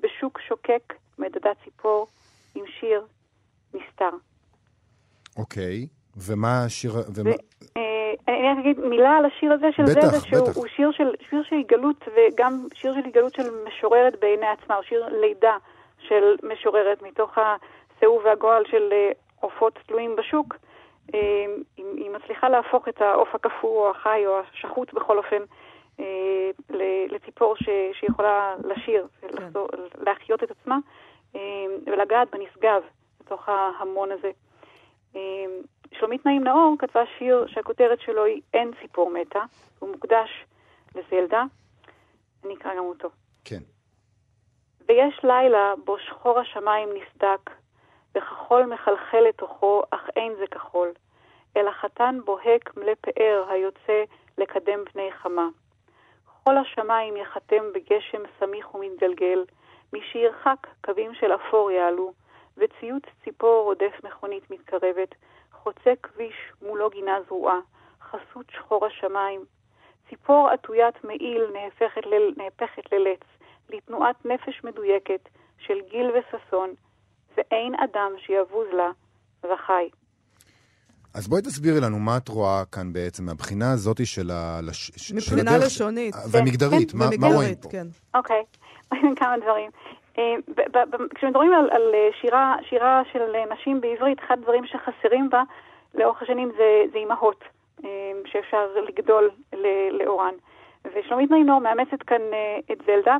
בשוק 0.00 0.40
שוקק 0.40 0.94
מדדה 1.18 1.50
ציפור, 1.64 2.06
עם 2.54 2.64
שיר 2.66 3.06
נסתר. 3.74 4.10
אוקיי, 5.36 5.86
ומה 6.16 6.64
השיר... 6.64 6.92
ומה... 7.14 7.30
אני 8.28 8.48
רק 8.48 8.58
אגיד 8.58 8.80
מילה 8.80 9.16
על 9.16 9.24
השיר 9.24 9.52
הזה 9.52 9.66
של 9.76 9.82
בטח, 9.82 10.06
זה, 10.06 10.20
שהוא 10.20 10.66
שיר 10.76 10.92
של, 10.92 11.10
שיר 11.30 11.42
של 11.42 11.56
התגלות, 11.56 12.04
וגם 12.16 12.66
שיר 12.74 12.94
של 12.94 13.08
התגלות 13.08 13.34
של 13.34 13.50
משוררת 13.66 14.20
בעיני 14.20 14.46
עצמה, 14.46 14.74
הוא 14.74 14.84
שיר 14.84 15.08
לידה 15.20 15.56
של 15.98 16.36
משוררת 16.42 17.02
מתוך 17.02 17.38
הסיאוב 17.38 18.22
והגועל 18.24 18.62
של 18.70 18.92
עופות 19.40 19.78
תלויים 19.86 20.16
בשוק. 20.16 20.56
היא 21.76 22.10
מצליחה 22.10 22.48
להפוך 22.48 22.88
את 22.88 23.00
העוף 23.00 23.34
הקפוא 23.34 23.70
או 23.70 23.90
החי 23.90 24.26
או 24.26 24.40
השחוט 24.40 24.92
בכל 24.94 25.18
אופן 25.18 25.42
לציפור 27.10 27.54
שיכולה 27.92 28.54
לשיר, 28.64 29.06
כן. 29.20 29.28
להחיות 29.98 30.42
את 30.42 30.50
עצמה 30.50 30.78
ולגעת 31.86 32.30
בנשגב 32.30 32.82
בתוך 33.20 33.48
ההמון 33.48 34.08
הזה. 34.12 34.30
שלומית 35.92 36.26
נעים 36.26 36.44
נאור 36.44 36.76
כתבה 36.78 37.02
שיר 37.18 37.46
שהכותרת 37.46 38.00
שלו 38.00 38.24
היא 38.24 38.42
אין 38.54 38.70
ציפור 38.82 39.10
מתה, 39.10 39.42
הוא 39.78 39.90
מוקדש 39.90 40.44
לזלדה, 40.94 41.42
אני 42.44 42.54
אקרא 42.54 42.74
גם 42.76 42.84
אותו. 42.84 43.08
כן. 43.44 43.60
ויש 44.88 45.20
לילה 45.24 45.74
בו 45.84 45.98
שחור 45.98 46.38
השמיים 46.38 46.88
נסדק, 46.88 47.50
וכחול 48.14 48.66
מחלחל 48.66 49.20
לתוכו, 49.28 49.82
אך 49.90 50.10
אין 50.16 50.34
זה 50.34 50.46
כחול, 50.46 50.92
אלא 51.56 51.70
חתן 51.70 52.18
בוהק 52.24 52.76
מלא 52.76 52.92
פאר 53.00 53.44
היוצא 53.48 54.04
לקדם 54.38 54.84
פני 54.92 55.12
חמה. 55.12 55.48
כל 56.44 56.58
השמיים 56.58 57.16
יחתם 57.16 57.72
בגשם 57.74 58.22
סמיך 58.40 58.74
ומתגלגל, 58.74 59.44
מי 59.92 60.00
שירחק 60.12 60.66
קווים 60.84 61.14
של 61.14 61.34
אפור 61.34 61.70
יעלו, 61.70 62.12
וציוץ 62.56 63.02
ציפור 63.24 63.64
רודף 63.64 64.00
מכונית 64.04 64.50
מתקרבת, 64.50 65.14
חוצה 65.52 65.92
כביש 66.02 66.52
מולו 66.62 66.90
גינה 66.90 67.18
זרועה, 67.28 67.58
חסות 68.00 68.46
שחור 68.50 68.86
השמיים. 68.86 69.44
ציפור 70.08 70.48
עטוית 70.48 71.04
מעיל 71.04 71.46
נהפכת, 71.52 72.06
ל... 72.06 72.14
נהפכת 72.36 72.92
ללץ, 72.92 73.20
לתנועת 73.70 74.26
נפש 74.26 74.64
מדויקת 74.64 75.28
של 75.58 75.80
גיל 75.80 76.10
וששון, 76.10 76.74
ואין 77.36 77.74
אדם 77.74 78.10
שיבוז 78.18 78.66
לה 78.72 78.90
וחי. 79.44 79.88
אז 81.14 81.28
בואי 81.28 81.42
תסבירי 81.42 81.80
לנו 81.80 81.98
מה 81.98 82.16
את 82.16 82.28
רואה 82.28 82.62
כאן 82.72 82.92
בעצם, 82.92 83.24
מהבחינה 83.24 83.72
הזאת 83.72 84.06
של 84.06 84.30
ה... 84.30 84.60
מבחינה 84.62 85.20
של 85.20 85.38
הדרך... 85.38 85.66
לשונית. 85.66 86.14
ומגדרית, 86.32 86.92
כן, 86.92 86.98
מה, 86.98 87.04
ומגדרית, 87.04 87.20
מה 87.20 87.36
רואים 87.36 87.54
פה? 87.54 87.68
כן. 87.68 87.86
אוקיי, 88.14 88.42
כמה 89.20 89.36
דברים. 89.38 89.70
כשמדברים 91.14 91.54
על, 91.54 91.70
על 91.70 91.94
שירה, 92.20 92.56
שירה 92.68 93.02
של 93.12 93.22
נשים 93.52 93.80
בעברית, 93.80 94.18
אחד 94.26 94.38
הדברים 94.38 94.64
שחסרים 94.66 95.30
בה 95.30 95.42
לאורך 95.94 96.22
השנים 96.22 96.52
זה, 96.56 96.82
זה 96.92 96.98
אימהות, 96.98 97.44
שאפשר 98.26 98.66
לגדול 98.88 99.30
לאורן. 99.90 100.34
ושלומית 100.84 101.30
נעינור 101.30 101.60
מאמצת 101.60 102.02
כאן 102.06 102.20
את 102.72 102.78
זלדה, 102.86 103.16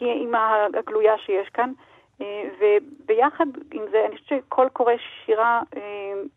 היא 0.00 0.08
האימא 0.08 0.38
הגלויה 0.78 1.18
שיש 1.18 1.48
כאן, 1.48 1.72
וביחד 2.20 3.46
עם 3.72 3.82
זה, 3.90 4.06
אני 4.06 4.16
חושבת 4.16 4.42
שכל 4.48 4.68
קורא 4.72 4.92
שירה 5.24 5.62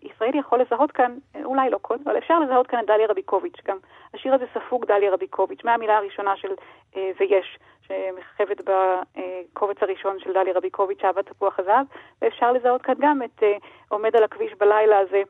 ישראלי 0.02 0.40
יכול 0.40 0.62
לזהות 0.62 0.92
כאן, 0.92 1.18
אולי 1.44 1.70
לא 1.70 1.78
כל, 1.82 1.96
אבל 2.06 2.18
אפשר 2.18 2.40
לזהות 2.40 2.68
כאן 2.68 2.80
את 2.80 2.86
דליה 2.86 3.08
רביקוביץ' 3.08 3.58
גם. 3.66 3.78
השיר 4.14 4.34
הזה 4.34 4.46
ספוג 4.54 4.86
דליה 4.86 5.12
רביקוביץ', 5.12 5.64
מהמילה 5.64 5.98
הראשונה 5.98 6.38
של 6.38 6.52
ויש. 7.20 7.60
שמככבת 7.88 8.58
בקובץ 8.62 9.78
הראשון 9.82 10.20
של 10.20 10.34
דליה 10.34 10.54
רביקוביץ', 10.54 11.04
אהבת 11.04 11.26
תפוח 11.26 11.60
הזהב, 11.60 11.86
ואפשר 12.22 12.52
לזהות 12.52 12.82
כאן 12.82 12.94
גם 13.00 13.24
את 13.24 13.44
עומד 13.90 14.16
על 14.16 14.24
הכביש 14.24 14.54
בלילה 14.54 15.00
הזה, 15.00 15.22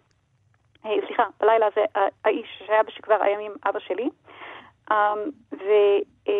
סליחה, 0.81 1.25
בלילה 1.39 1.65
הזה, 1.65 1.81
האיש 2.25 2.63
שהיה 2.65 2.83
בשכבר 2.83 3.17
הימים 3.21 3.51
אבא 3.65 3.79
שלי. 3.79 4.09
Um, 4.91 4.93
uh, 5.53 6.31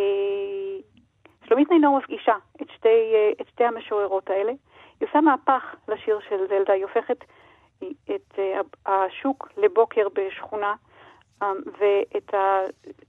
נינור 1.56 1.98
מפגישה 1.98 2.36
את 2.62 2.68
שתי, 2.76 3.14
uh, 3.14 3.42
את 3.42 3.48
שתי 3.48 3.64
המשוררות 3.64 4.30
האלה. 4.30 4.52
היא 5.00 5.10
עושה 5.10 5.22
מהפך 5.22 5.76
לשיר 5.88 6.20
של 6.30 6.48
זלדה, 6.48 6.74
היא 6.74 6.84
הופכת 6.84 7.24
את 7.80 8.34
uh, 8.36 8.90
השוק 8.92 9.50
לבוקר 9.58 10.08
בשכונה. 10.14 10.74
um, 11.42 11.46
ואת 11.80 12.34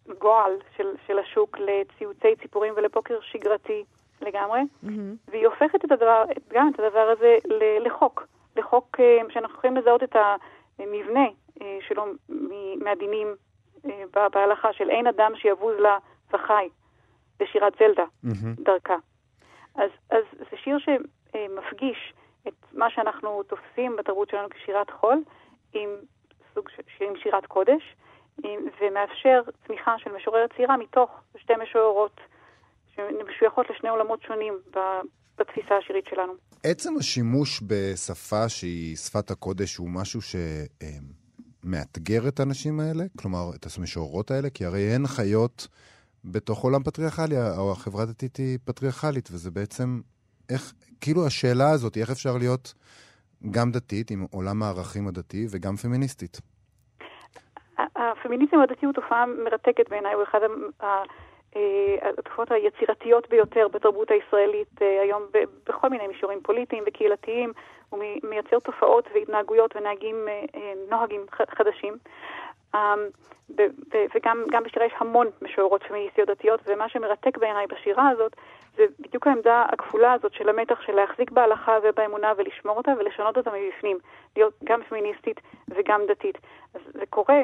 הגועל 0.08 0.52
של, 0.76 0.86
של 1.06 1.18
השוק 1.18 1.58
לציוצי 1.58 2.36
ציפורים 2.42 2.74
ולבוקר 2.76 3.20
שגרתי 3.20 3.84
לגמרי, 4.20 4.60
mm-hmm. 4.60 4.88
והיא 5.28 5.46
הופכת 5.46 5.84
את 5.84 5.92
הדבר, 5.92 6.24
גם 6.52 6.70
את 6.74 6.80
הדבר 6.80 7.14
הזה 7.18 7.36
לחוק, 7.80 8.26
לחוק 8.56 8.96
שאנחנו 9.28 9.58
יכולים 9.58 9.76
לזהות 9.76 10.02
את 10.02 10.16
המבנה 10.78 11.26
שלו 11.80 12.04
מהדינים 12.84 13.28
בהלכה 14.32 14.72
של 14.72 14.90
אין 14.90 15.06
אדם 15.06 15.32
שיבוז 15.36 15.76
לה 15.78 15.98
וחי, 16.32 16.68
בשירת 17.40 17.72
זלדה, 17.78 18.04
mm-hmm. 18.24 18.62
דרכה. 18.64 18.96
אז, 19.74 19.90
אז 20.10 20.24
זה 20.38 20.56
שיר 20.64 20.78
שמפגיש 20.78 22.14
את 22.48 22.54
מה 22.72 22.86
שאנחנו 22.90 23.42
תופסים 23.42 23.96
בתרבות 23.98 24.30
שלנו 24.30 24.48
כשירת 24.50 24.90
חול 24.90 25.22
עם 25.72 25.88
סוג 26.54 26.68
של 26.68 27.04
עם 27.04 27.12
שירת 27.22 27.46
קודש, 27.46 27.82
ומאפשר 28.80 29.42
צמיחה 29.66 29.94
של 29.98 30.10
משוררת 30.16 30.52
צעירה 30.56 30.76
מתוך 30.76 31.10
שתי 31.36 31.52
משוררות 31.62 32.20
שמשויכות 32.94 33.66
לשני 33.70 33.88
עולמות 33.88 34.22
שונים 34.22 34.54
בתפיסה 35.38 35.76
השירית 35.76 36.04
שלנו. 36.10 36.32
עצם 36.64 36.96
השימוש 36.98 37.62
בשפה 37.66 38.48
שהיא 38.48 38.96
שפת 38.96 39.30
הקודש 39.30 39.76
הוא 39.76 39.88
משהו 39.90 40.20
שמאתגר 41.64 42.28
את 42.28 42.40
האנשים 42.40 42.80
האלה? 42.80 43.04
כלומר, 43.18 43.50
את 43.56 43.66
המשוררות 43.78 44.30
האלה? 44.30 44.50
כי 44.50 44.64
הרי 44.64 44.94
הן 44.94 45.06
חיות 45.06 45.68
בתוך 46.24 46.64
עולם 46.64 46.82
פטריארכלי, 46.82 47.36
או 47.58 47.72
החברה 47.72 48.02
הדתית 48.02 48.36
היא 48.36 48.58
פטריארכלית, 48.64 49.28
וזה 49.32 49.50
בעצם, 49.50 50.00
איך, 50.50 50.72
כאילו 51.00 51.26
השאלה 51.26 51.70
הזאת, 51.70 51.96
איך 51.96 52.10
אפשר 52.10 52.36
להיות 52.38 52.74
גם 53.50 53.70
דתית, 53.70 54.10
עם 54.10 54.26
עולם 54.30 54.62
הערכים 54.62 55.08
הדתי, 55.08 55.46
וגם 55.50 55.76
פמיניסטית? 55.76 56.40
הפמיניזם 57.78 58.60
הדתי 58.60 58.86
הוא 58.86 58.94
תופעה 58.94 59.26
מרתקת 59.26 59.88
בעיניי, 59.88 60.14
הוא 60.14 60.22
אחד 60.22 60.40
התופעות 62.18 62.52
היצירתיות 62.52 63.28
ביותר 63.30 63.68
בתרבות 63.72 64.08
הישראלית 64.10 64.80
היום 65.02 65.22
בכל 65.68 65.88
מיני 65.88 66.06
מישורים 66.06 66.40
פוליטיים 66.42 66.84
וקהילתיים. 66.86 67.52
הוא 67.88 68.00
מייצר 68.30 68.58
תופעות 68.58 69.08
והתנהגויות 69.14 69.76
ונהגים, 69.76 70.16
נוהגים 70.90 71.26
חדשים. 71.56 71.96
וגם 74.14 74.62
בשירה 74.64 74.86
יש 74.86 74.92
המון 74.98 75.26
משוררות 75.42 75.82
פמיניסטיות 75.82 76.28
דתיות, 76.28 76.60
ומה 76.66 76.88
שמרתק 76.88 77.38
בעיניי 77.38 77.66
בשירה 77.66 78.08
הזאת 78.08 78.36
זה 78.76 78.84
בדיוק 79.00 79.26
העמדה 79.26 79.66
הכפולה 79.72 80.12
הזאת 80.12 80.32
של 80.32 80.48
המתח 80.48 80.80
של 80.80 80.92
להחזיק 80.92 81.30
בהלכה 81.30 81.78
ובאמונה 81.82 82.32
ולשמור 82.36 82.76
אותה 82.76 82.90
ולשנות 82.98 83.36
אותה 83.36 83.50
מבפנים, 83.50 83.98
להיות 84.36 84.54
גם 84.64 84.82
פמיניסטית 84.88 85.40
וגם 85.68 86.00
דתית. 86.08 86.38
אז 86.74 86.80
זה 86.84 87.06
קורה 87.10 87.42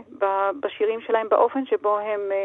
בשירים 0.60 1.00
שלהם 1.00 1.28
באופן 1.28 1.66
שבו 1.66 1.98
הם 1.98 2.20
אה, 2.32 2.44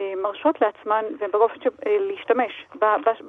אה, 0.00 0.12
מרשות 0.22 0.60
לעצמן 0.60 1.04
ובאופן 1.20 1.54
של 1.62 1.70
אה, 1.86 1.96
להשתמש 2.00 2.66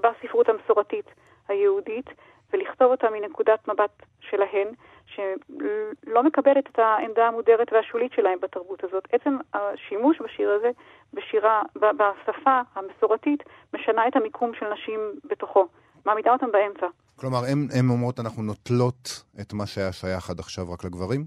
בספרות 0.02 0.50
המסורתית 0.50 1.06
היהודית 1.48 2.10
ולכתוב 2.54 2.92
אותה 2.92 3.08
מנקודת 3.10 3.68
מבט 3.68 4.04
שלהן, 4.20 4.68
שלא 5.06 6.24
מקבלת 6.24 6.68
את 6.72 6.80
העמדה 6.80 7.28
המודרת 7.28 7.74
והשולית 7.74 8.12
שלהם 8.14 8.40
בתרבות 8.42 8.84
הזאת. 8.84 9.08
עצם 9.12 9.38
השימוש 9.54 10.22
בשיר 10.22 10.52
הזה, 10.52 10.72
בשירה, 11.14 11.62
בשפה 11.76 12.62
המסורתית, 12.76 13.44
משנה 13.74 14.08
את 14.08 14.16
המיקום 14.16 14.52
של 14.60 14.66
נשים 14.74 15.00
בתוכו, 15.30 15.68
מעמידה 16.06 16.32
אותם 16.34 16.52
באמצע. 16.52 16.88
כלומר, 17.16 17.40
הן 17.80 17.90
אומרות, 17.90 18.20
אנחנו 18.20 18.44
נוטלות 18.44 19.24
את 19.42 19.54
מה 19.54 19.66
שהיה 19.66 19.92
שייך 19.92 20.30
עד 20.30 20.40
עכשיו 20.40 20.72
רק 20.74 20.86
לגברים? 20.86 21.26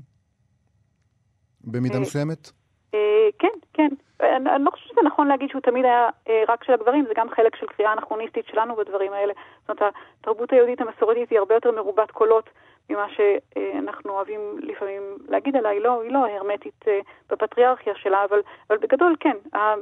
במידה 1.64 1.94
אה, 1.94 2.00
מסוימת? 2.00 2.50
אה, 2.94 3.28
כן, 3.38 3.58
כן. 3.72 3.88
אני, 4.22 4.50
אני 4.50 4.64
לא 4.64 4.70
חושבת 4.70 4.88
שזה 4.88 5.00
נכון 5.04 5.28
להגיד 5.28 5.50
שהוא 5.50 5.60
תמיד 5.60 5.84
היה 5.84 6.08
אה, 6.28 6.42
רק 6.48 6.64
של 6.64 6.72
הגברים, 6.72 7.04
זה 7.08 7.14
גם 7.16 7.30
חלק 7.30 7.56
של 7.56 7.66
קריאה 7.66 7.92
אנכרוניסטית 7.92 8.46
שלנו 8.46 8.76
בדברים 8.76 9.12
האלה. 9.12 9.32
זאת 9.68 9.80
אומרת, 9.80 9.94
התרבות 10.20 10.52
היהודית 10.52 10.80
המסורתית 10.80 11.30
היא 11.30 11.38
הרבה 11.38 11.54
יותר 11.54 11.70
מרובת 11.70 12.10
קולות 12.10 12.50
ממה 12.90 13.06
שאנחנו 13.08 14.12
אוהבים 14.12 14.40
לפעמים 14.62 15.02
להגיד 15.28 15.56
עליה, 15.56 15.70
היא 15.70 15.80
לא, 15.80 16.02
היא 16.02 16.12
לא 16.12 16.26
הרמטית 16.26 16.84
אה, 16.88 17.00
בפטריארכיה 17.30 17.94
שלה, 17.94 18.24
אבל, 18.24 18.40
אבל 18.70 18.78
בגדול 18.78 19.16
כן, 19.20 19.36
אה, 19.54 19.74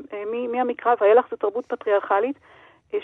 מהמקרא 0.49 0.95
ואילך 1.01 1.31
זו 1.31 1.37
תרבות 1.37 1.67
פטריארכלית. 1.67 2.37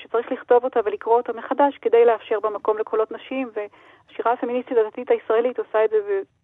שצריך 0.02 0.32
לכתוב 0.32 0.64
אותה 0.64 0.80
ולקרוא 0.84 1.16
אותה 1.16 1.32
מחדש 1.32 1.78
כדי 1.82 2.04
לאפשר 2.04 2.40
במקום 2.42 2.78
לקולות 2.78 3.12
נשים, 3.12 3.50
והשירה 3.54 4.32
הפמיניסטית 4.32 4.76
הדתית 4.86 5.10
הישראלית 5.10 5.58
עושה 5.58 5.84
את 5.84 5.90
זה 5.90 5.96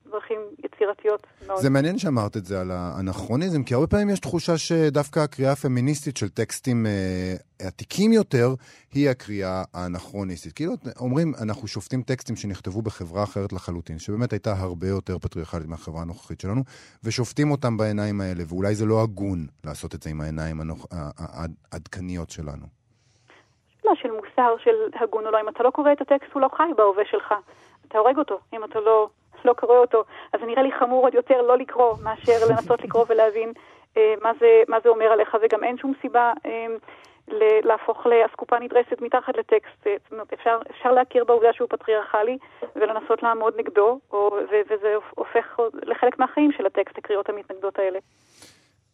בדרכים 0.06 0.40
יצירתיות 0.64 1.26
מאוד. 1.46 1.58
זה 1.58 1.70
מעניין 1.70 1.98
שאמרת 1.98 2.36
את 2.36 2.44
זה 2.44 2.60
על 2.60 2.70
האנכרוניזם, 2.70 3.64
כי 3.64 3.74
הרבה 3.74 3.86
פעמים 3.86 4.10
יש 4.10 4.20
תחושה 4.20 4.58
שדווקא 4.58 5.20
הקריאה 5.20 5.52
הפמיניסטית 5.52 6.16
של 6.16 6.28
טקסטים 6.28 6.86
אה, 6.86 7.66
עתיקים 7.66 8.12
יותר, 8.12 8.54
היא 8.92 9.10
הקריאה 9.10 9.62
האנכרוניסטית. 9.74 10.52
כאילו 10.52 10.72
אומרים, 11.00 11.32
אנחנו 11.42 11.68
שופטים 11.68 12.02
טקסטים 12.02 12.36
שנכתבו 12.36 12.82
בחברה 12.82 13.22
אחרת 13.22 13.52
לחלוטין, 13.52 13.98
שבאמת 13.98 14.32
הייתה 14.32 14.52
הרבה 14.52 14.88
יותר 14.88 15.18
פטריארכלית 15.18 15.66
מהחברה 15.66 16.02
הנוכחית 16.02 16.40
שלנו, 16.40 16.62
ושופטים 17.04 17.50
אותם 17.50 17.76
בעיניים 17.76 18.20
האלה, 18.20 18.44
ואולי 18.48 18.74
זה 18.74 18.86
לא 18.86 19.02
הגון 19.02 19.46
לעשות 19.64 19.94
את 19.94 20.02
זה 20.02 20.10
עם 20.10 20.20
העיניים 20.20 20.60
העדכניות 21.72 22.30
שלנו. 22.30 22.81
לא 23.84 23.94
של 23.94 24.10
מוסר, 24.10 24.54
של 24.58 24.88
הגון 24.94 25.26
או 25.26 25.30
לא. 25.30 25.40
אם 25.40 25.48
אתה 25.48 25.62
לא 25.62 25.70
קורא 25.70 25.92
את 25.92 26.00
הטקסט, 26.00 26.32
הוא 26.32 26.42
לא 26.42 26.48
חי 26.56 26.70
בהווה 26.76 27.04
שלך. 27.10 27.34
אתה 27.88 27.98
הורג 27.98 28.18
אותו, 28.18 28.38
אם 28.52 28.64
אתה 28.64 28.80
לא, 28.80 29.08
לא 29.44 29.52
קורא 29.52 29.78
אותו. 29.78 30.04
אז 30.32 30.40
זה 30.40 30.46
נראה 30.46 30.62
לי 30.62 30.72
חמור 30.72 31.04
עוד 31.04 31.14
יותר 31.14 31.42
לא 31.42 31.58
לקרוא, 31.58 31.94
מאשר 32.04 32.38
לנסות 32.50 32.82
לקרוא 32.82 33.04
ולהבין 33.08 33.52
אה, 33.96 34.14
מה, 34.22 34.32
זה, 34.40 34.62
מה 34.68 34.76
זה 34.82 34.88
אומר 34.88 35.06
עליך, 35.06 35.36
וגם 35.42 35.64
אין 35.64 35.78
שום 35.78 35.92
סיבה 36.02 36.32
אה, 36.46 36.66
להפוך 37.64 38.06
לאסקופה 38.06 38.58
נדרסת 38.58 39.00
מתחת 39.00 39.36
לטקסט. 39.36 39.86
אה, 39.86 39.96
זאת 40.02 40.12
אומרת, 40.12 40.32
אפשר, 40.32 40.58
אפשר 40.70 40.92
להכיר 40.92 41.24
בעובדה 41.24 41.52
שהוא 41.52 41.68
פטריארכלי 41.68 42.38
ולנסות 42.76 43.22
לעמוד 43.22 43.54
נגדו, 43.56 43.98
או, 44.12 44.30
ו, 44.50 44.54
וזה 44.70 44.94
הופך 45.10 45.60
לחלק 45.82 46.18
מהחיים 46.18 46.52
של 46.52 46.66
הטקסט, 46.66 46.98
הקריאות 46.98 47.28
המתנגדות 47.28 47.78
האלה. 47.78 47.98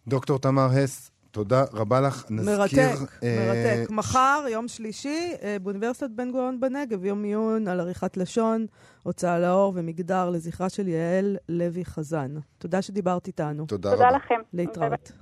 דוקטור 0.09 0.39
תמר 0.39 0.67
הס, 0.85 1.11
תודה 1.39 1.65
רבה 1.73 2.01
לך. 2.01 2.25
נזכיר... 2.31 2.59
מרתק, 2.59 3.13
אה... 3.23 3.47
מרתק. 3.47 3.91
מחר, 3.91 4.45
יום 4.51 4.69
שלישי, 4.69 5.33
אה, 5.43 5.57
באוניברסיטת 5.63 6.11
בן 6.11 6.33
גוריון 6.33 6.61
בנגב, 6.61 7.05
יום 7.05 7.25
עיון 7.25 7.69
על 7.69 7.81
עריכת 7.81 8.17
לשון, 8.17 8.67
הוצאה 9.03 9.39
לאור 9.39 9.73
ומגדר 9.77 10.31
לזכרה 10.31 10.69
של 10.69 10.89
יעל 10.89 11.37
לוי 11.49 11.85
חזן. 11.85 12.35
תודה 12.59 12.83
שדיברת 12.83 13.27
איתנו. 13.27 13.67
תודה, 13.67 13.91
תודה 13.91 14.09
רבה. 14.09 14.19
תודה 14.19 14.25
לכם. 14.25 14.41
להתראות. 14.53 15.13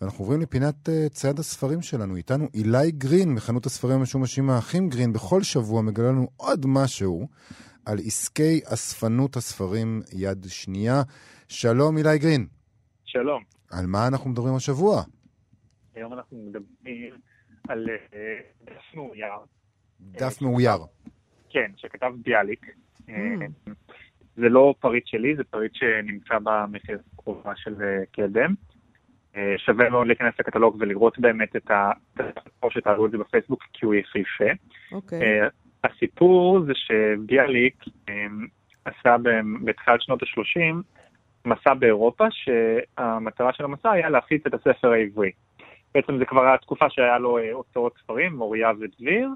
ואנחנו 0.00 0.24
עוברים 0.24 0.40
לפינת 0.40 0.88
uh, 0.88 1.14
צייד 1.14 1.38
הספרים 1.38 1.82
שלנו. 1.82 2.16
איתנו 2.16 2.46
אילי 2.54 2.90
גרין, 2.90 3.34
מחנות 3.34 3.66
הספרים 3.66 3.98
המשומשים 3.98 4.50
האחים 4.50 4.88
גרין, 4.88 5.12
בכל 5.12 5.42
שבוע 5.42 5.82
מגלה 5.82 6.08
לנו 6.08 6.28
עוד 6.36 6.66
משהו 6.66 7.26
על 7.84 7.98
עסקי 8.04 8.60
אספנות 8.64 9.36
הספרים 9.36 10.02
יד 10.12 10.46
שנייה. 10.48 11.02
שלום, 11.48 11.98
אילי 11.98 12.18
גרין. 12.18 12.46
שלום. 13.04 13.42
על 13.70 13.86
מה 13.86 14.06
אנחנו 14.06 14.30
מדברים 14.30 14.54
השבוע? 14.54 15.02
היום 15.98 16.12
אנחנו 16.12 16.36
מדברים 16.36 17.14
על 17.68 17.88
אה, 18.12 18.38
דף 18.64 18.94
מאויר. 18.94 19.32
דף 20.00 20.42
מאויר. 20.42 20.76
כן, 21.50 21.70
שכתב 21.76 22.12
ביאליק. 22.24 22.66
Mm. 23.08 23.12
זה 24.36 24.48
לא 24.48 24.74
פריט 24.80 25.06
שלי, 25.06 25.36
זה 25.36 25.44
פריט 25.44 25.74
שנמצא 25.74 26.38
במחיר 26.42 26.98
קרובה 27.16 27.52
של 27.56 27.82
אה, 27.82 28.02
קדם. 28.12 28.54
שווה 29.56 29.90
מאוד 29.90 30.06
להיכנס 30.06 30.34
לקטלוג 30.38 30.76
ולראות 30.80 31.18
באמת 31.18 31.56
את 31.56 31.70
ה... 31.70 31.90
או 32.62 32.70
שתעלו 32.70 33.06
את 33.06 33.10
זה 33.10 33.18
בפייסבוק, 33.18 33.64
כי 33.72 33.86
הוא 33.86 33.94
יפהפה. 33.94 34.52
אוקיי. 34.92 35.40
הסיפור 35.84 36.60
זה 36.66 36.72
שביאליק 36.74 37.84
עשה 38.84 39.16
בתחילת 39.64 40.02
שנות 40.02 40.22
ה-30 40.22 40.74
מסע 41.44 41.74
באירופה, 41.74 42.24
שהמטרה 42.30 43.52
של 43.52 43.64
המסע 43.64 43.90
היה 43.90 44.08
להפיץ 44.08 44.46
את 44.46 44.54
הספר 44.54 44.92
העברי. 44.92 45.30
בעצם 45.98 46.18
זה 46.18 46.24
כבר 46.24 46.54
התקופה 46.54 46.90
שהיה 46.90 47.18
לו 47.18 47.38
אה, 47.38 47.52
הוצאות 47.52 47.94
ספרים, 48.02 48.36
מוריה 48.36 48.70
ודביר, 48.80 49.28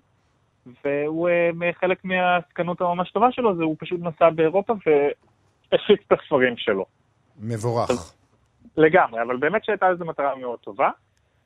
והוא, 0.85 1.29
אה, 1.29 1.73
חלק 1.81 2.05
מהעסקנות 2.05 2.81
הממש 2.81 3.11
טובה 3.11 3.33
שלו, 3.33 3.57
זה 3.57 3.63
הוא 3.63 3.77
פשוט 3.79 4.01
נסע 4.01 4.31
באירופה 4.31 4.73
והפיץ 4.73 6.01
את 6.07 6.13
הספרים 6.13 6.57
שלו. 6.57 6.87
מבורך. 7.41 7.91
אז, 7.91 8.17
לגמרי, 8.77 9.23
אבל 9.23 9.37
באמת 9.37 9.65
שהייתה 9.65 9.91
לזה 9.91 10.05
מטרה 10.05 10.37
מאוד 10.37 10.59
טובה, 10.59 10.91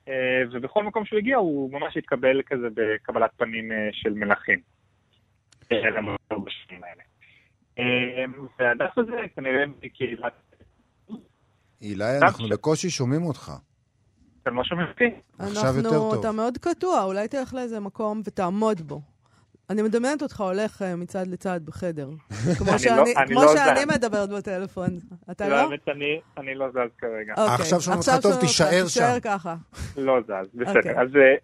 אה, 0.08 0.14
ובכל 0.52 0.84
מקום 0.84 1.04
שהוא 1.04 1.18
הגיע 1.18 1.36
הוא 1.36 1.72
ממש 1.72 1.96
התקבל 1.96 2.42
כזה 2.46 2.66
בקבלת 2.74 3.30
פנים 3.36 3.70
של 3.92 4.14
מלכים. 4.14 4.60
והדף 8.58 8.98
הזה 8.98 9.16
כנראה 9.36 9.64
בקהילת... 9.80 10.32
אילי, 11.82 12.04
אנחנו 12.22 12.48
בקושי 12.48 12.90
שומעים 12.90 13.22
אותך. 13.22 13.52
אתם 14.46 14.56
לא 14.56 14.64
שומעים 14.64 14.88
אותי? 14.88 15.04
עכשיו 15.38 15.76
יותר 15.76 15.90
טוב. 15.90 16.18
אתה 16.20 16.32
מאוד 16.32 16.58
קטוע, 16.58 17.04
אולי 17.04 17.28
תלך 17.28 17.54
לאיזה 17.54 17.80
מקום 17.80 18.20
ותעמוד 18.24 18.80
בו. 18.80 19.00
אני 19.70 19.82
מדמיינת 19.82 20.22
אותך 20.22 20.40
הולך 20.40 20.82
אה, 20.82 20.96
מצד 20.96 21.26
לצד 21.26 21.60
בחדר. 21.64 22.08
כמו 22.58 22.72
לא- 22.72 22.78
שאני, 22.78 23.14
כמו 23.26 23.42
לא 23.42 23.48
שאני 23.56 23.84
מדברת 23.84 24.28
בטלפון. 24.30 24.88
אתה 25.30 25.48
לא? 25.48 25.54
האמת, 25.54 25.88
אני 26.38 26.54
לא 26.54 26.70
זז 26.70 26.96
כרגע. 26.98 27.34
אוקיי. 27.36 27.54
עכשיו 27.54 27.80
שומעים 27.80 28.00
אותך 28.00 28.22
טוב, 28.22 28.40
תישאר 28.40 28.70
שם. 28.70 28.84
תישאר 28.84 29.20
ככה. 29.22 29.54
לא 29.96 30.20
זז, 30.20 30.54
בסדר. 30.54 30.76
אוקיי. 30.76 31.00
אז 31.00 31.16
אה, 31.16 31.34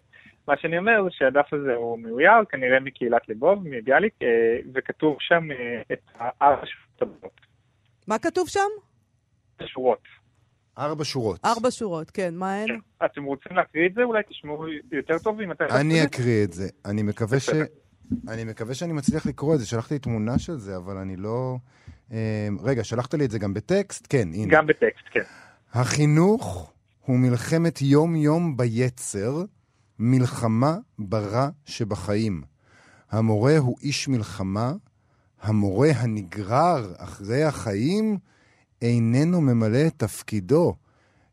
מה 0.47 0.57
שאני 0.57 0.77
אומר 0.77 1.03
זה 1.03 1.09
שהדף 1.11 1.53
הזה 1.53 1.73
הוא 1.73 1.99
מאויר, 1.99 2.45
כנראה 2.49 2.79
מקהילת 2.79 3.29
לבוב, 3.29 3.59
מביאליק, 3.63 4.13
אה, 4.21 4.27
וכתוב 4.73 5.17
שם 5.19 5.47
את 5.91 6.01
הארבע 6.19 6.65
שורות 6.65 7.01
הבאות. 7.01 7.41
מה 8.07 8.19
כתוב 8.19 8.47
שם? 8.47 8.69
שורות. 9.65 10.22
ארבע 10.77 11.03
שורות. 11.03 11.39
ארבע 11.45 11.71
שורות, 11.71 12.11
כן, 12.11 12.35
מה 12.35 12.53
הן? 12.55 12.67
כן. 12.67 13.05
אתם 13.05 13.23
רוצים 13.23 13.55
להקריא 13.55 13.87
את 13.89 13.93
זה? 13.93 14.03
אולי 14.03 14.23
תשמעו 14.29 14.65
יותר 14.91 15.17
טוב 15.19 15.41
אם 15.41 15.51
אתם... 15.51 15.65
אני 15.71 16.03
אקריא 16.03 16.43
את 16.43 16.53
זה. 16.53 16.67
אני 16.85 17.03
מקווה 17.03 17.39
ש... 17.39 17.49
אני 18.27 18.43
מקווה 18.43 18.73
שאני 18.73 18.93
מצליח 18.93 19.25
לקרוא 19.25 19.53
את 19.53 19.59
זה. 19.59 19.65
שלחתי 19.65 19.99
תמונה 19.99 20.39
של 20.39 20.57
זה, 20.57 20.77
אבל 20.77 20.97
אני 20.97 21.15
לא... 21.15 21.57
אה, 22.11 22.47
רגע, 22.63 22.83
שלחת 22.83 23.13
לי 23.13 23.25
את 23.25 23.31
זה 23.31 23.39
גם 23.39 23.53
בטקסט? 23.53 24.07
כן, 24.09 24.27
הנה. 24.33 24.53
גם 24.57 24.67
בטקסט, 24.67 25.05
כן. 25.11 25.23
החינוך 25.73 26.73
הוא 27.05 27.19
מלחמת 27.19 27.81
יום-יום 27.81 28.57
ביצר, 28.57 29.43
מלחמה 29.99 30.77
ברע 30.99 31.49
שבחיים. 31.65 32.41
המורה 33.11 33.57
הוא 33.57 33.77
איש 33.81 34.07
מלחמה, 34.07 34.73
המורה 35.41 35.89
הנגרר 35.95 36.93
אחרי 36.97 37.43
החיים, 37.43 38.17
איננו 38.83 39.41
ממלא 39.41 39.87
את 39.87 39.93
תפקידו. 39.97 40.75